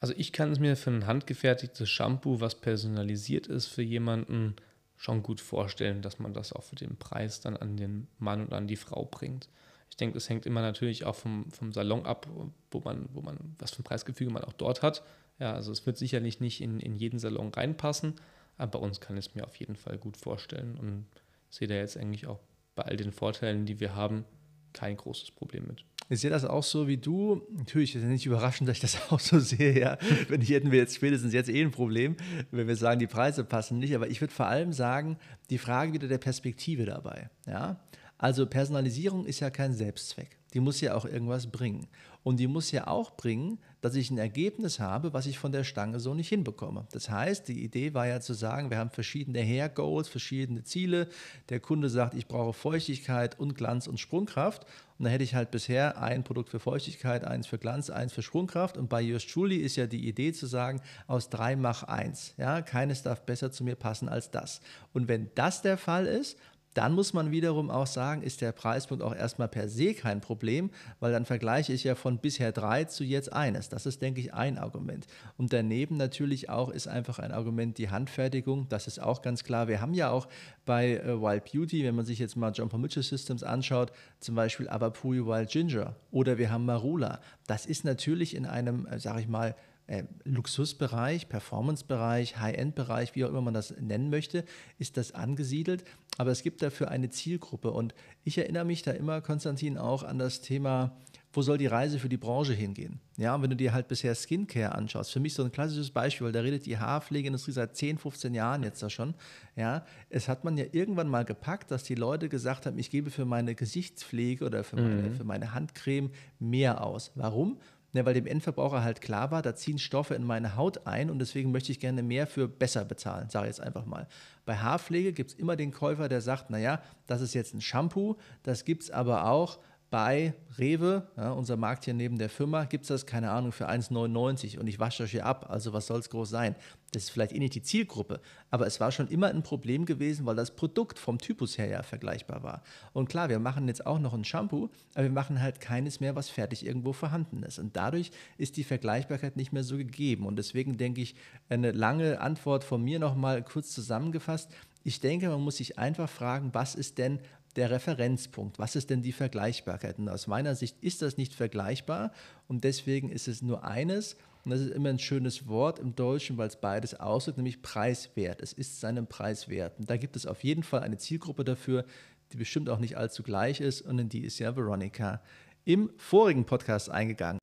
Also 0.00 0.14
ich 0.16 0.32
kann 0.32 0.50
es 0.50 0.58
mir 0.58 0.76
für 0.76 0.90
ein 0.90 1.06
handgefertigtes 1.06 1.88
Shampoo, 1.88 2.40
was 2.40 2.56
personalisiert 2.56 3.46
ist 3.46 3.66
für 3.66 3.82
jemanden, 3.82 4.56
schon 4.96 5.22
gut 5.22 5.40
vorstellen, 5.40 6.00
dass 6.00 6.18
man 6.18 6.32
das 6.32 6.52
auch 6.52 6.62
für 6.62 6.76
den 6.76 6.96
Preis 6.96 7.40
dann 7.40 7.56
an 7.56 7.76
den 7.76 8.06
Mann 8.18 8.42
und 8.42 8.52
an 8.52 8.68
die 8.68 8.76
Frau 8.76 9.04
bringt. 9.04 9.48
Ich 9.90 9.96
denke, 9.96 10.16
es 10.16 10.28
hängt 10.28 10.46
immer 10.46 10.62
natürlich 10.62 11.04
auch 11.04 11.16
vom, 11.16 11.50
vom 11.50 11.72
Salon 11.72 12.06
ab, 12.06 12.28
wo 12.70 12.80
man, 12.80 13.08
wo 13.12 13.20
man, 13.20 13.56
was 13.58 13.72
für 13.72 13.80
ein 13.80 13.84
Preisgefüge 13.84 14.32
man 14.32 14.44
auch 14.44 14.52
dort 14.52 14.82
hat. 14.82 15.02
Ja, 15.38 15.54
also 15.54 15.72
es 15.72 15.86
wird 15.86 15.98
sicherlich 15.98 16.40
nicht 16.40 16.60
in, 16.60 16.78
in 16.78 16.94
jeden 16.94 17.18
Salon 17.18 17.52
reinpassen, 17.52 18.14
aber 18.58 18.78
bei 18.78 18.78
uns 18.78 19.00
kann 19.00 19.16
ich 19.16 19.26
es 19.26 19.34
mir 19.34 19.44
auf 19.44 19.56
jeden 19.56 19.76
Fall 19.76 19.98
gut 19.98 20.16
vorstellen 20.16 20.78
und 20.78 21.06
sehe 21.50 21.68
da 21.68 21.74
jetzt 21.74 21.96
eigentlich 21.96 22.26
auch 22.26 22.38
bei 22.74 22.84
all 22.84 22.96
den 22.96 23.12
Vorteilen, 23.12 23.66
die 23.66 23.80
wir 23.80 23.94
haben, 23.94 24.24
kein 24.72 24.96
großes 24.96 25.32
Problem 25.32 25.66
mit. 25.66 25.84
Ich 26.08 26.20
sehe 26.20 26.30
das 26.30 26.44
auch 26.44 26.62
so 26.62 26.88
wie 26.88 26.96
du. 26.96 27.42
Natürlich 27.56 27.94
ist 27.94 28.02
es 28.02 28.08
nicht 28.08 28.26
überraschend, 28.26 28.68
dass 28.68 28.76
ich 28.76 28.82
das 28.82 28.98
auch 29.10 29.20
so 29.20 29.38
sehe. 29.38 29.78
Ja. 29.78 29.98
Wenn 30.28 30.40
ich 30.40 30.50
hätten 30.50 30.70
wir 30.70 30.78
jetzt 30.78 30.96
spätestens 30.96 31.32
jetzt 31.32 31.48
eh 31.48 31.62
ein 31.62 31.70
Problem, 31.70 32.16
wenn 32.50 32.68
wir 32.68 32.76
sagen, 32.76 33.00
die 33.00 33.06
Preise 33.06 33.44
passen 33.44 33.78
nicht. 33.78 33.94
Aber 33.94 34.08
ich 34.08 34.20
würde 34.20 34.34
vor 34.34 34.46
allem 34.46 34.72
sagen, 34.72 35.16
die 35.50 35.58
Frage 35.58 35.92
wieder 35.92 36.08
der 36.08 36.18
Perspektive 36.18 36.84
dabei. 36.84 37.30
Ja. 37.46 37.80
Also 38.18 38.46
Personalisierung 38.46 39.26
ist 39.26 39.40
ja 39.40 39.50
kein 39.50 39.74
Selbstzweck. 39.74 40.38
Die 40.54 40.60
muss 40.60 40.80
ja 40.80 40.94
auch 40.94 41.04
irgendwas 41.04 41.46
bringen. 41.46 41.88
Und 42.22 42.38
die 42.38 42.46
muss 42.46 42.70
ja 42.70 42.86
auch 42.86 43.16
bringen, 43.16 43.58
dass 43.82 43.96
ich 43.96 44.10
ein 44.10 44.18
Ergebnis 44.18 44.78
habe, 44.78 45.12
was 45.12 45.26
ich 45.26 45.38
von 45.38 45.52
der 45.52 45.64
Stange 45.64 46.00
so 46.00 46.14
nicht 46.14 46.28
hinbekomme. 46.28 46.86
Das 46.92 47.10
heißt, 47.10 47.48
die 47.48 47.64
Idee 47.64 47.92
war 47.92 48.06
ja 48.06 48.20
zu 48.20 48.32
sagen, 48.32 48.70
wir 48.70 48.78
haben 48.78 48.90
verschiedene 48.90 49.42
Hair 49.42 49.68
Goals, 49.68 50.08
verschiedene 50.08 50.62
Ziele. 50.62 51.08
Der 51.48 51.58
Kunde 51.60 51.90
sagt, 51.90 52.14
ich 52.14 52.28
brauche 52.28 52.52
Feuchtigkeit 52.52 53.38
und 53.38 53.56
Glanz 53.56 53.88
und 53.88 53.98
Sprungkraft. 53.98 54.64
Und 54.98 55.06
dann 55.06 55.12
hätte 55.12 55.24
ich 55.24 55.34
halt 55.34 55.50
bisher 55.50 56.00
ein 56.00 56.22
Produkt 56.22 56.48
für 56.48 56.60
Feuchtigkeit, 56.60 57.24
eins 57.24 57.48
für 57.48 57.58
Glanz, 57.58 57.90
eins 57.90 58.12
für 58.12 58.22
Sprungkraft. 58.22 58.76
Und 58.76 58.88
bei 58.88 59.00
Yours 59.00 59.26
Truly 59.26 59.56
ist 59.56 59.74
ja 59.74 59.88
die 59.88 60.06
Idee 60.06 60.32
zu 60.32 60.46
sagen, 60.46 60.80
aus 61.08 61.28
drei 61.28 61.56
mach 61.56 61.82
eins. 61.82 62.34
Ja, 62.36 62.62
keines 62.62 63.02
darf 63.02 63.26
besser 63.26 63.50
zu 63.50 63.64
mir 63.64 63.74
passen 63.74 64.08
als 64.08 64.30
das. 64.30 64.60
Und 64.92 65.08
wenn 65.08 65.30
das 65.34 65.60
der 65.60 65.76
Fall 65.76 66.06
ist, 66.06 66.38
dann 66.74 66.94
muss 66.94 67.12
man 67.12 67.30
wiederum 67.30 67.70
auch 67.70 67.86
sagen, 67.86 68.22
ist 68.22 68.40
der 68.40 68.52
Preispunkt 68.52 69.02
auch 69.02 69.14
erstmal 69.14 69.48
per 69.48 69.68
se 69.68 69.94
kein 69.94 70.20
Problem, 70.20 70.70
weil 71.00 71.12
dann 71.12 71.24
vergleiche 71.24 71.72
ich 71.72 71.84
ja 71.84 71.94
von 71.94 72.18
bisher 72.18 72.52
drei 72.52 72.84
zu 72.84 73.04
jetzt 73.04 73.32
eines. 73.32 73.68
Das 73.68 73.86
ist, 73.86 74.00
denke 74.00 74.20
ich, 74.20 74.32
ein 74.32 74.58
Argument. 74.58 75.06
Und 75.36 75.52
daneben 75.52 75.96
natürlich 75.96 76.48
auch 76.48 76.70
ist 76.70 76.88
einfach 76.88 77.18
ein 77.18 77.32
Argument 77.32 77.78
die 77.78 77.90
Handfertigung. 77.90 78.68
Das 78.68 78.86
ist 78.86 79.00
auch 79.00 79.22
ganz 79.22 79.44
klar. 79.44 79.68
Wir 79.68 79.80
haben 79.80 79.94
ja 79.94 80.10
auch 80.10 80.28
bei 80.64 80.96
äh, 80.96 81.20
Wild 81.20 81.44
Beauty, 81.52 81.84
wenn 81.84 81.94
man 81.94 82.04
sich 82.04 82.18
jetzt 82.18 82.36
mal 82.36 82.52
Jumper 82.52 82.78
Mitchell 82.78 83.02
Systems 83.02 83.42
anschaut, 83.42 83.92
zum 84.20 84.34
Beispiel 84.34 84.68
Avapui 84.68 85.26
Wild 85.26 85.50
Ginger 85.50 85.96
oder 86.10 86.38
wir 86.38 86.50
haben 86.50 86.64
Marula. 86.64 87.20
Das 87.46 87.66
ist 87.66 87.84
natürlich 87.84 88.34
in 88.34 88.46
einem, 88.46 88.86
äh, 88.86 88.98
sage 88.98 89.20
ich 89.20 89.28
mal, 89.28 89.54
äh, 89.92 90.04
Luxusbereich, 90.24 91.28
Performancebereich, 91.28 92.38
High-End-Bereich, 92.38 93.14
wie 93.14 93.26
auch 93.26 93.28
immer 93.28 93.42
man 93.42 93.52
das 93.52 93.74
nennen 93.78 94.08
möchte, 94.08 94.44
ist 94.78 94.96
das 94.96 95.12
angesiedelt. 95.12 95.84
Aber 96.16 96.30
es 96.30 96.42
gibt 96.42 96.62
dafür 96.62 96.90
eine 96.90 97.10
Zielgruppe. 97.10 97.70
Und 97.70 97.94
ich 98.24 98.38
erinnere 98.38 98.64
mich 98.64 98.82
da 98.82 98.92
immer, 98.92 99.20
Konstantin, 99.20 99.76
auch 99.76 100.02
an 100.02 100.18
das 100.18 100.40
Thema, 100.40 100.96
wo 101.34 101.42
soll 101.42 101.58
die 101.58 101.66
Reise 101.66 101.98
für 101.98 102.08
die 102.08 102.16
Branche 102.16 102.54
hingehen? 102.54 103.00
Ja, 103.18 103.34
und 103.34 103.42
wenn 103.42 103.50
du 103.50 103.56
dir 103.56 103.74
halt 103.74 103.88
bisher 103.88 104.14
Skincare 104.14 104.74
anschaust, 104.74 105.12
für 105.12 105.20
mich 105.20 105.34
so 105.34 105.44
ein 105.44 105.52
klassisches 105.52 105.90
Beispiel, 105.90 106.26
weil 106.26 106.32
da 106.32 106.40
redet 106.40 106.64
die 106.64 106.78
Haarpflegeindustrie 106.78 107.52
seit 107.52 107.76
10, 107.76 107.98
15 107.98 108.32
Jahren 108.32 108.62
jetzt 108.62 108.82
da 108.82 108.88
schon. 108.88 109.14
Ja, 109.56 109.84
es 110.08 110.26
hat 110.26 110.44
man 110.44 110.56
ja 110.56 110.64
irgendwann 110.72 111.08
mal 111.08 111.26
gepackt, 111.26 111.70
dass 111.70 111.84
die 111.84 111.96
Leute 111.96 112.30
gesagt 112.30 112.64
haben, 112.64 112.78
ich 112.78 112.88
gebe 112.88 113.10
für 113.10 113.26
meine 113.26 113.54
Gesichtspflege 113.54 114.46
oder 114.46 114.64
für 114.64 114.76
meine, 114.76 115.10
mhm. 115.10 115.14
für 115.16 115.24
meine 115.24 115.52
Handcreme 115.52 116.10
mehr 116.38 116.82
aus. 116.82 117.12
Warum? 117.14 117.58
Ne, 117.94 118.06
weil 118.06 118.14
dem 118.14 118.26
Endverbraucher 118.26 118.82
halt 118.82 119.02
klar 119.02 119.30
war, 119.30 119.42
da 119.42 119.54
ziehen 119.54 119.78
Stoffe 119.78 120.14
in 120.14 120.24
meine 120.24 120.56
Haut 120.56 120.86
ein 120.86 121.10
und 121.10 121.18
deswegen 121.18 121.52
möchte 121.52 121.72
ich 121.72 121.78
gerne 121.78 122.02
mehr 122.02 122.26
für 122.26 122.48
besser 122.48 122.86
bezahlen, 122.86 123.28
sage 123.28 123.44
ich 123.44 123.56
jetzt 123.56 123.60
einfach 123.60 123.84
mal. 123.84 124.08
Bei 124.46 124.56
Haarpflege 124.56 125.12
gibt 125.12 125.32
es 125.32 125.38
immer 125.38 125.56
den 125.56 125.72
Käufer, 125.72 126.08
der 126.08 126.22
sagt, 126.22 126.48
naja, 126.48 126.80
das 127.06 127.20
ist 127.20 127.34
jetzt 127.34 127.52
ein 127.52 127.60
Shampoo, 127.60 128.16
das 128.44 128.64
gibt 128.64 128.84
es 128.84 128.90
aber 128.90 129.26
auch 129.26 129.58
bei 129.92 130.32
Rewe, 130.56 131.06
ja, 131.18 131.32
unser 131.32 131.58
Markt 131.58 131.84
hier 131.84 131.92
neben 131.92 132.16
der 132.16 132.30
Firma, 132.30 132.64
gibt 132.64 132.84
es 132.84 132.88
das, 132.88 133.04
keine 133.04 133.30
Ahnung, 133.30 133.52
für 133.52 133.68
1,99 133.68 134.58
und 134.58 134.66
ich 134.66 134.80
wasche 134.80 135.02
das 135.02 135.10
hier 135.10 135.26
ab. 135.26 135.50
Also 135.50 135.74
was 135.74 135.86
soll 135.86 136.00
es 136.00 136.08
groß 136.08 136.30
sein? 136.30 136.56
Das 136.92 137.04
ist 137.04 137.10
vielleicht 137.10 137.32
eh 137.32 137.38
nicht 137.38 137.54
die 137.54 137.62
Zielgruppe, 137.62 138.18
aber 138.50 138.66
es 138.66 138.80
war 138.80 138.90
schon 138.90 139.08
immer 139.08 139.28
ein 139.28 139.42
Problem 139.42 139.84
gewesen, 139.84 140.24
weil 140.24 140.34
das 140.34 140.56
Produkt 140.56 140.98
vom 140.98 141.18
Typus 141.18 141.58
her 141.58 141.66
ja 141.66 141.82
vergleichbar 141.82 142.42
war. 142.42 142.62
Und 142.94 143.10
klar, 143.10 143.28
wir 143.28 143.38
machen 143.38 143.68
jetzt 143.68 143.84
auch 143.84 143.98
noch 143.98 144.14
ein 144.14 144.24
Shampoo, 144.24 144.70
aber 144.94 145.04
wir 145.04 145.10
machen 145.10 145.42
halt 145.42 145.60
keines 145.60 146.00
mehr, 146.00 146.16
was 146.16 146.30
fertig 146.30 146.64
irgendwo 146.64 146.94
vorhanden 146.94 147.42
ist. 147.42 147.58
Und 147.58 147.76
dadurch 147.76 148.12
ist 148.38 148.56
die 148.56 148.64
Vergleichbarkeit 148.64 149.36
nicht 149.36 149.52
mehr 149.52 149.64
so 149.64 149.76
gegeben. 149.76 150.24
Und 150.24 150.36
deswegen 150.36 150.78
denke 150.78 151.02
ich, 151.02 151.14
eine 151.50 151.70
lange 151.70 152.18
Antwort 152.22 152.64
von 152.64 152.82
mir 152.82 152.98
nochmal 152.98 153.42
kurz 153.42 153.72
zusammengefasst. 153.72 154.50
Ich 154.84 155.00
denke, 155.00 155.28
man 155.28 155.42
muss 155.42 155.58
sich 155.58 155.78
einfach 155.78 156.08
fragen, 156.08 156.48
was 156.54 156.74
ist 156.74 156.96
denn 156.96 157.20
der 157.56 157.70
Referenzpunkt. 157.70 158.58
Was 158.58 158.76
ist 158.76 158.90
denn 158.90 159.02
die 159.02 159.12
Vergleichbarkeit? 159.12 159.98
Und 159.98 160.08
aus 160.08 160.26
meiner 160.26 160.54
Sicht 160.54 160.76
ist 160.82 161.02
das 161.02 161.16
nicht 161.16 161.34
vergleichbar 161.34 162.12
und 162.48 162.64
deswegen 162.64 163.10
ist 163.10 163.28
es 163.28 163.42
nur 163.42 163.64
eines, 163.64 164.16
und 164.44 164.50
das 164.50 164.60
ist 164.60 164.72
immer 164.72 164.88
ein 164.88 164.98
schönes 164.98 165.46
Wort 165.46 165.78
im 165.78 165.94
Deutschen, 165.94 166.36
weil 166.36 166.48
es 166.48 166.56
beides 166.56 166.98
ausdrückt, 166.98 167.38
nämlich 167.38 167.62
preiswert. 167.62 168.40
Es 168.42 168.52
ist 168.52 168.80
seinem 168.80 169.06
Preis 169.06 169.48
wert. 169.48 169.78
Und 169.78 169.88
da 169.88 169.96
gibt 169.96 170.16
es 170.16 170.26
auf 170.26 170.42
jeden 170.42 170.64
Fall 170.64 170.80
eine 170.80 170.98
Zielgruppe 170.98 171.44
dafür, 171.44 171.84
die 172.32 172.38
bestimmt 172.38 172.68
auch 172.68 172.80
nicht 172.80 172.96
allzu 172.96 173.22
gleich 173.22 173.60
ist 173.60 173.82
und 173.82 173.98
in 173.98 174.08
die 174.08 174.24
ist 174.24 174.38
ja 174.38 174.56
Veronica 174.56 175.20
im 175.64 175.90
vorigen 175.96 176.44
Podcast 176.44 176.90
eingegangen. 176.90 177.38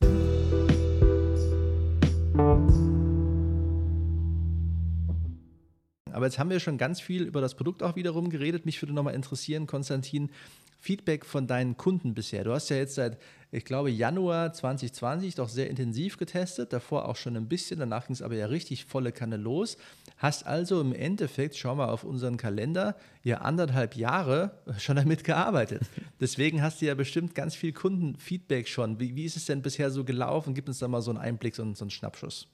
Aber 6.19 6.25
jetzt 6.25 6.37
haben 6.37 6.49
wir 6.49 6.59
schon 6.59 6.77
ganz 6.77 6.99
viel 6.99 7.23
über 7.23 7.39
das 7.39 7.55
Produkt 7.55 7.81
auch 7.81 7.95
wiederum 7.95 8.29
geredet. 8.29 8.65
Mich 8.65 8.81
würde 8.81 8.91
nochmal 8.91 9.15
interessieren, 9.15 9.67
Konstantin, 9.67 10.29
Feedback 10.77 11.23
von 11.23 11.47
deinen 11.47 11.77
Kunden 11.77 12.13
bisher. 12.13 12.43
Du 12.43 12.51
hast 12.51 12.67
ja 12.67 12.75
jetzt 12.75 12.95
seit, 12.95 13.17
ich 13.53 13.63
glaube, 13.63 13.89
Januar 13.89 14.51
2020 14.51 15.35
doch 15.35 15.47
sehr 15.47 15.69
intensiv 15.69 16.17
getestet, 16.17 16.73
davor 16.73 17.07
auch 17.07 17.15
schon 17.15 17.37
ein 17.37 17.47
bisschen, 17.47 17.79
danach 17.79 18.07
ging 18.07 18.15
es 18.15 18.21
aber 18.21 18.35
ja 18.35 18.47
richtig 18.47 18.83
volle 18.83 19.13
Kanne 19.13 19.37
los. 19.37 19.77
Hast 20.17 20.45
also 20.45 20.81
im 20.81 20.91
Endeffekt, 20.91 21.55
schau 21.55 21.73
mal 21.75 21.87
auf 21.87 22.03
unseren 22.03 22.35
Kalender, 22.35 22.97
ja 23.23 23.37
anderthalb 23.37 23.95
Jahre 23.95 24.51
schon 24.77 24.97
damit 24.97 25.23
gearbeitet. 25.23 25.83
Deswegen 26.19 26.61
hast 26.61 26.81
du 26.81 26.87
ja 26.87 26.95
bestimmt 26.95 27.33
ganz 27.33 27.55
viel 27.55 27.71
Kundenfeedback 27.71 28.67
schon. 28.67 28.99
Wie, 28.99 29.15
wie 29.15 29.23
ist 29.23 29.37
es 29.37 29.45
denn 29.45 29.61
bisher 29.61 29.89
so 29.89 30.03
gelaufen? 30.03 30.53
Gib 30.53 30.67
uns 30.67 30.79
da 30.79 30.89
mal 30.89 31.01
so 31.01 31.11
einen 31.11 31.19
Einblick, 31.19 31.55
so, 31.55 31.63
so 31.73 31.85
einen 31.85 31.91
Schnappschuss. 31.91 32.49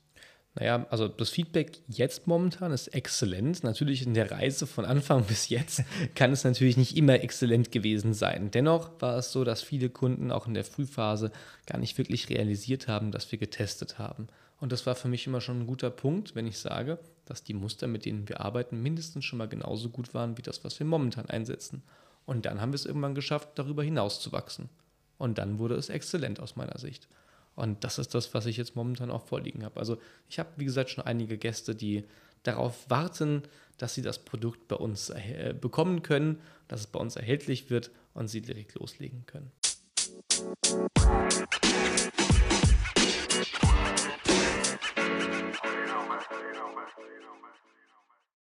Naja, 0.58 0.86
also 0.90 1.10
das 1.10 1.30
Feedback 1.30 1.80
jetzt 1.88 2.28
momentan 2.28 2.72
ist 2.72 2.88
exzellent. 2.88 3.64
Natürlich 3.64 4.06
in 4.06 4.14
der 4.14 4.32
Reise 4.32 4.66
von 4.66 4.86
Anfang 4.86 5.24
bis 5.28 5.50
jetzt 5.50 5.84
kann 6.16 6.32
es 6.32 6.46
natürlich 6.46 6.78
nicht 6.78 6.96
immer 6.96 7.22
exzellent 7.22 7.72
gewesen 7.72 8.14
sein. 8.14 8.52
Dennoch 8.52 8.90
war 9.00 9.18
es 9.18 9.34
so, 9.34 9.44
dass 9.44 9.62
viele 9.62 9.90
Kunden 9.90 10.32
auch 10.32 10.48
in 10.48 10.54
der 10.54 10.64
Frühphase 10.64 11.32
gar 11.66 11.78
nicht 11.78 11.98
wirklich 11.98 12.30
realisiert 12.30 12.88
haben, 12.88 13.12
dass 13.12 13.32
wir 13.32 13.38
getestet 13.38 14.00
haben. 14.00 14.28
Und 14.62 14.72
das 14.72 14.86
war 14.86 14.96
für 14.96 15.10
mich 15.10 15.28
immer 15.28 15.42
schon 15.42 15.62
ein 15.62 15.68
guter 15.68 15.90
Punkt, 15.90 16.36
wenn 16.36 16.48
ich 16.48 16.58
sage, 16.58 17.00
dass 17.26 17.44
die 17.44 17.54
Muster, 17.54 17.88
mit 17.88 18.06
denen 18.06 18.30
wir 18.30 18.40
arbeiten, 18.40 18.82
mindestens 18.82 19.26
schon 19.26 19.38
mal 19.38 19.50
genauso 19.50 19.90
gut 19.90 20.14
waren 20.14 20.38
wie 20.38 20.42
das, 20.42 20.64
was 20.64 20.80
wir 20.80 20.88
momentan 20.88 21.26
einsetzen. 21.26 21.84
Und 22.26 22.46
dann 22.46 22.62
haben 22.62 22.72
wir 22.72 22.76
es 22.76 22.86
irgendwann 22.86 23.14
geschafft, 23.14 23.50
darüber 23.56 23.84
hinaus 23.84 24.22
zu 24.22 24.32
wachsen. 24.32 24.70
Und 25.18 25.38
dann 25.38 25.60
wurde 25.60 25.76
es 25.76 25.90
exzellent 25.90 26.40
aus 26.40 26.56
meiner 26.56 26.78
Sicht. 26.78 27.10
Und 27.56 27.84
das 27.84 28.00
ist 28.00 28.14
das, 28.14 28.34
was 28.34 28.46
ich 28.46 28.58
jetzt 28.58 28.76
momentan 28.76 29.10
auch 29.10 29.26
vorliegen 29.26 29.64
habe. 29.64 29.80
Also 29.80 29.98
ich 30.30 30.40
habe, 30.40 30.50
wie 30.58 30.66
gesagt, 30.66 30.90
schon 30.90 31.06
einige 31.06 31.38
Gäste, 31.38 31.76
die 31.76 32.04
darauf 32.44 32.90
warten, 32.90 33.44
dass 33.78 33.94
sie 33.94 34.02
das 34.02 34.20
Produkt 34.20 34.68
bei 34.68 34.76
uns 34.76 35.10
äh, 35.10 35.54
bekommen 35.60 36.04
können, 36.04 36.42
dass 36.68 36.82
es 36.82 36.88
bei 36.88 37.00
uns 37.00 37.16
erhältlich 37.16 37.70
wird 37.70 37.92
und 38.14 38.28
sie 38.28 38.42
direkt 38.42 38.76
loslegen 38.76 39.26
können. 39.26 39.52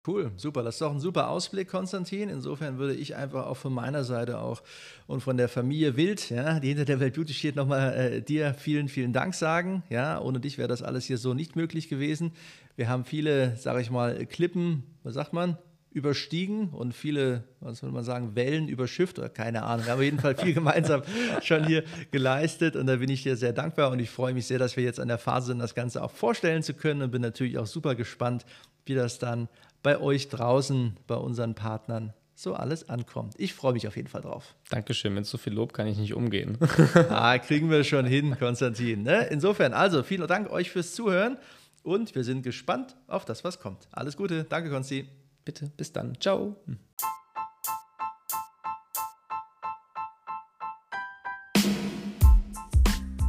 Cool, 0.06 0.32
super. 0.36 0.62
Das 0.62 0.74
ist 0.74 0.82
doch 0.82 0.92
ein 0.92 1.00
super 1.00 1.30
Ausblick, 1.30 1.68
Konstantin. 1.68 2.28
Insofern 2.28 2.76
würde 2.76 2.94
ich 2.94 3.16
einfach 3.16 3.46
auch 3.46 3.56
von 3.56 3.72
meiner 3.72 4.04
Seite 4.04 4.38
auch 4.38 4.62
und 5.06 5.22
von 5.22 5.38
der 5.38 5.48
Familie 5.48 5.96
Wild, 5.96 6.28
ja, 6.28 6.60
die 6.60 6.68
hinter 6.68 6.84
der 6.84 7.00
Welt 7.00 7.14
Beauty 7.14 7.32
steht, 7.32 7.56
nochmal 7.56 7.94
äh, 7.94 8.20
dir 8.20 8.52
vielen, 8.52 8.88
vielen 8.88 9.14
Dank 9.14 9.34
sagen. 9.34 9.82
Ja, 9.88 10.20
ohne 10.20 10.40
dich 10.40 10.58
wäre 10.58 10.68
das 10.68 10.82
alles 10.82 11.06
hier 11.06 11.16
so 11.16 11.32
nicht 11.32 11.56
möglich 11.56 11.88
gewesen. 11.88 12.32
Wir 12.76 12.90
haben 12.90 13.06
viele, 13.06 13.56
sage 13.56 13.80
ich 13.80 13.90
mal, 13.90 14.26
Klippen, 14.26 14.82
was 15.04 15.14
sagt 15.14 15.32
man, 15.32 15.56
überstiegen 15.90 16.68
und 16.68 16.92
viele, 16.92 17.44
was 17.60 17.78
soll 17.78 17.90
man 17.90 18.04
sagen, 18.04 18.34
Wellen 18.34 18.68
überschifft 18.68 19.18
oder 19.18 19.30
keine 19.30 19.62
Ahnung. 19.62 19.86
Wir 19.86 19.92
haben 19.92 20.00
auf 20.00 20.04
jeden 20.04 20.18
Fall 20.18 20.36
viel 20.36 20.52
gemeinsam 20.54 21.02
schon 21.40 21.64
hier 21.64 21.82
geleistet 22.10 22.76
und 22.76 22.88
da 22.88 22.96
bin 22.96 23.08
ich 23.08 23.22
dir 23.22 23.36
sehr 23.36 23.54
dankbar 23.54 23.90
und 23.90 24.00
ich 24.00 24.10
freue 24.10 24.34
mich 24.34 24.46
sehr, 24.46 24.58
dass 24.58 24.76
wir 24.76 24.84
jetzt 24.84 25.00
an 25.00 25.08
der 25.08 25.18
Phase 25.18 25.46
sind, 25.46 25.60
das 25.60 25.74
Ganze 25.74 26.02
auch 26.02 26.10
vorstellen 26.10 26.62
zu 26.62 26.74
können 26.74 27.00
und 27.00 27.10
bin 27.10 27.22
natürlich 27.22 27.56
auch 27.56 27.66
super 27.66 27.94
gespannt, 27.94 28.44
wie 28.84 28.94
das 28.94 29.18
dann 29.18 29.48
bei 29.84 30.00
euch 30.00 30.28
draußen, 30.28 30.96
bei 31.06 31.14
unseren 31.14 31.54
Partnern 31.54 32.12
so 32.34 32.54
alles 32.54 32.88
ankommt. 32.88 33.34
Ich 33.38 33.54
freue 33.54 33.74
mich 33.74 33.86
auf 33.86 33.96
jeden 33.96 34.08
Fall 34.08 34.22
drauf. 34.22 34.56
Dankeschön, 34.70 35.14
mit 35.14 35.26
so 35.26 35.38
viel 35.38 35.52
Lob 35.52 35.72
kann 35.72 35.86
ich 35.86 35.98
nicht 35.98 36.14
umgehen. 36.14 36.58
ah, 37.10 37.38
kriegen 37.38 37.70
wir 37.70 37.84
schon 37.84 38.06
hin, 38.06 38.36
Konstantin. 38.36 39.04
Ne? 39.04 39.28
Insofern, 39.30 39.72
also 39.72 40.02
vielen 40.02 40.26
Dank 40.26 40.50
euch 40.50 40.70
fürs 40.70 40.94
Zuhören 40.94 41.38
und 41.84 42.14
wir 42.16 42.24
sind 42.24 42.42
gespannt 42.42 42.96
auf 43.06 43.24
das, 43.24 43.44
was 43.44 43.60
kommt. 43.60 43.86
Alles 43.92 44.16
Gute, 44.16 44.42
danke 44.44 44.70
Konsti. 44.70 45.06
Bitte, 45.44 45.70
bis 45.76 45.92
dann. 45.92 46.18
Ciao. 46.18 46.56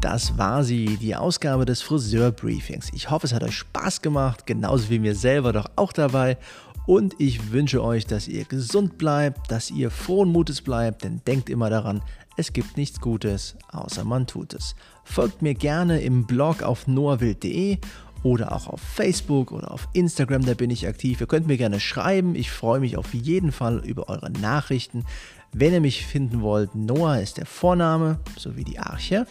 Das 0.06 0.38
war 0.38 0.64
sie, 0.64 0.98
die 0.98 1.16
Ausgabe 1.16 1.66
des 1.66 1.82
Friseur-Briefings. 1.82 2.92
Ich 2.94 3.10
hoffe, 3.10 3.26
es 3.26 3.34
hat 3.34 3.44
euch 3.44 3.58
Spaß 3.58 4.04
gemacht, 4.04 4.46
genauso 4.46 4.92
wie 4.92 5.00
mir 5.00 5.16
selber 5.16 5.52
doch 5.52 5.66
auch 5.78 5.92
dabei. 5.92 6.38
Und 6.86 7.16
ich 7.18 7.52
wünsche 7.52 7.84
euch, 7.84 8.06
dass 8.06 8.28
ihr 8.28 8.46
gesund 8.46 9.00
bleibt, 9.00 9.50
dass 9.50 9.72
ihr 9.72 9.90
frohen 9.90 10.32
Mutes 10.32 10.62
bleibt, 10.62 11.04
denn 11.04 11.22
denkt 11.26 11.50
immer 11.50 11.72
daran, 11.72 12.04
es 12.38 12.54
gibt 12.54 12.78
nichts 12.78 13.02
Gutes, 13.02 13.56
außer 13.72 14.06
man 14.06 14.28
tut 14.28 14.54
es. 14.54 14.76
Folgt 15.04 15.42
mir 15.42 15.56
gerne 15.56 16.00
im 16.02 16.28
Blog 16.28 16.62
auf 16.62 16.86
noahwild.de 16.86 17.80
oder 18.22 18.52
auch 18.52 18.68
auf 18.68 18.82
Facebook 18.82 19.52
oder 19.52 19.72
auf 19.72 19.88
Instagram, 19.94 20.46
da 20.46 20.54
bin 20.54 20.70
ich 20.70 20.88
aktiv. 20.88 21.20
Ihr 21.20 21.26
könnt 21.26 21.48
mir 21.48 21.58
gerne 21.58 21.80
schreiben, 21.80 22.36
ich 22.36 22.52
freue 22.52 22.80
mich 22.80 22.96
auf 22.96 23.12
jeden 23.16 23.52
Fall 23.52 23.80
über 23.84 24.08
eure 24.08 24.30
Nachrichten. 24.30 25.04
Wenn 25.52 25.74
ihr 25.74 25.82
mich 25.82 26.06
finden 26.06 26.42
wollt, 26.42 26.76
Noah 26.76 27.18
ist 27.18 27.38
der 27.38 27.48
Vorname 27.48 28.20
sowie 28.38 28.66
die 28.66 28.78
Arche 28.78 29.26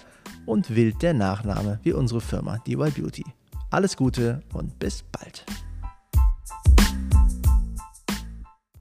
und 0.47 0.75
Wild 0.75 1.03
der 1.03 1.15
Nachname 1.15 1.81
wie 1.83 1.93
unsere 1.93 2.21
Firma 2.21 2.59
DY 2.59 2.91
Beauty. 2.91 3.25
Alles 3.71 3.97
Gute 3.97 4.43
und 4.53 4.79
bis 4.79 5.03
bald. 5.03 5.45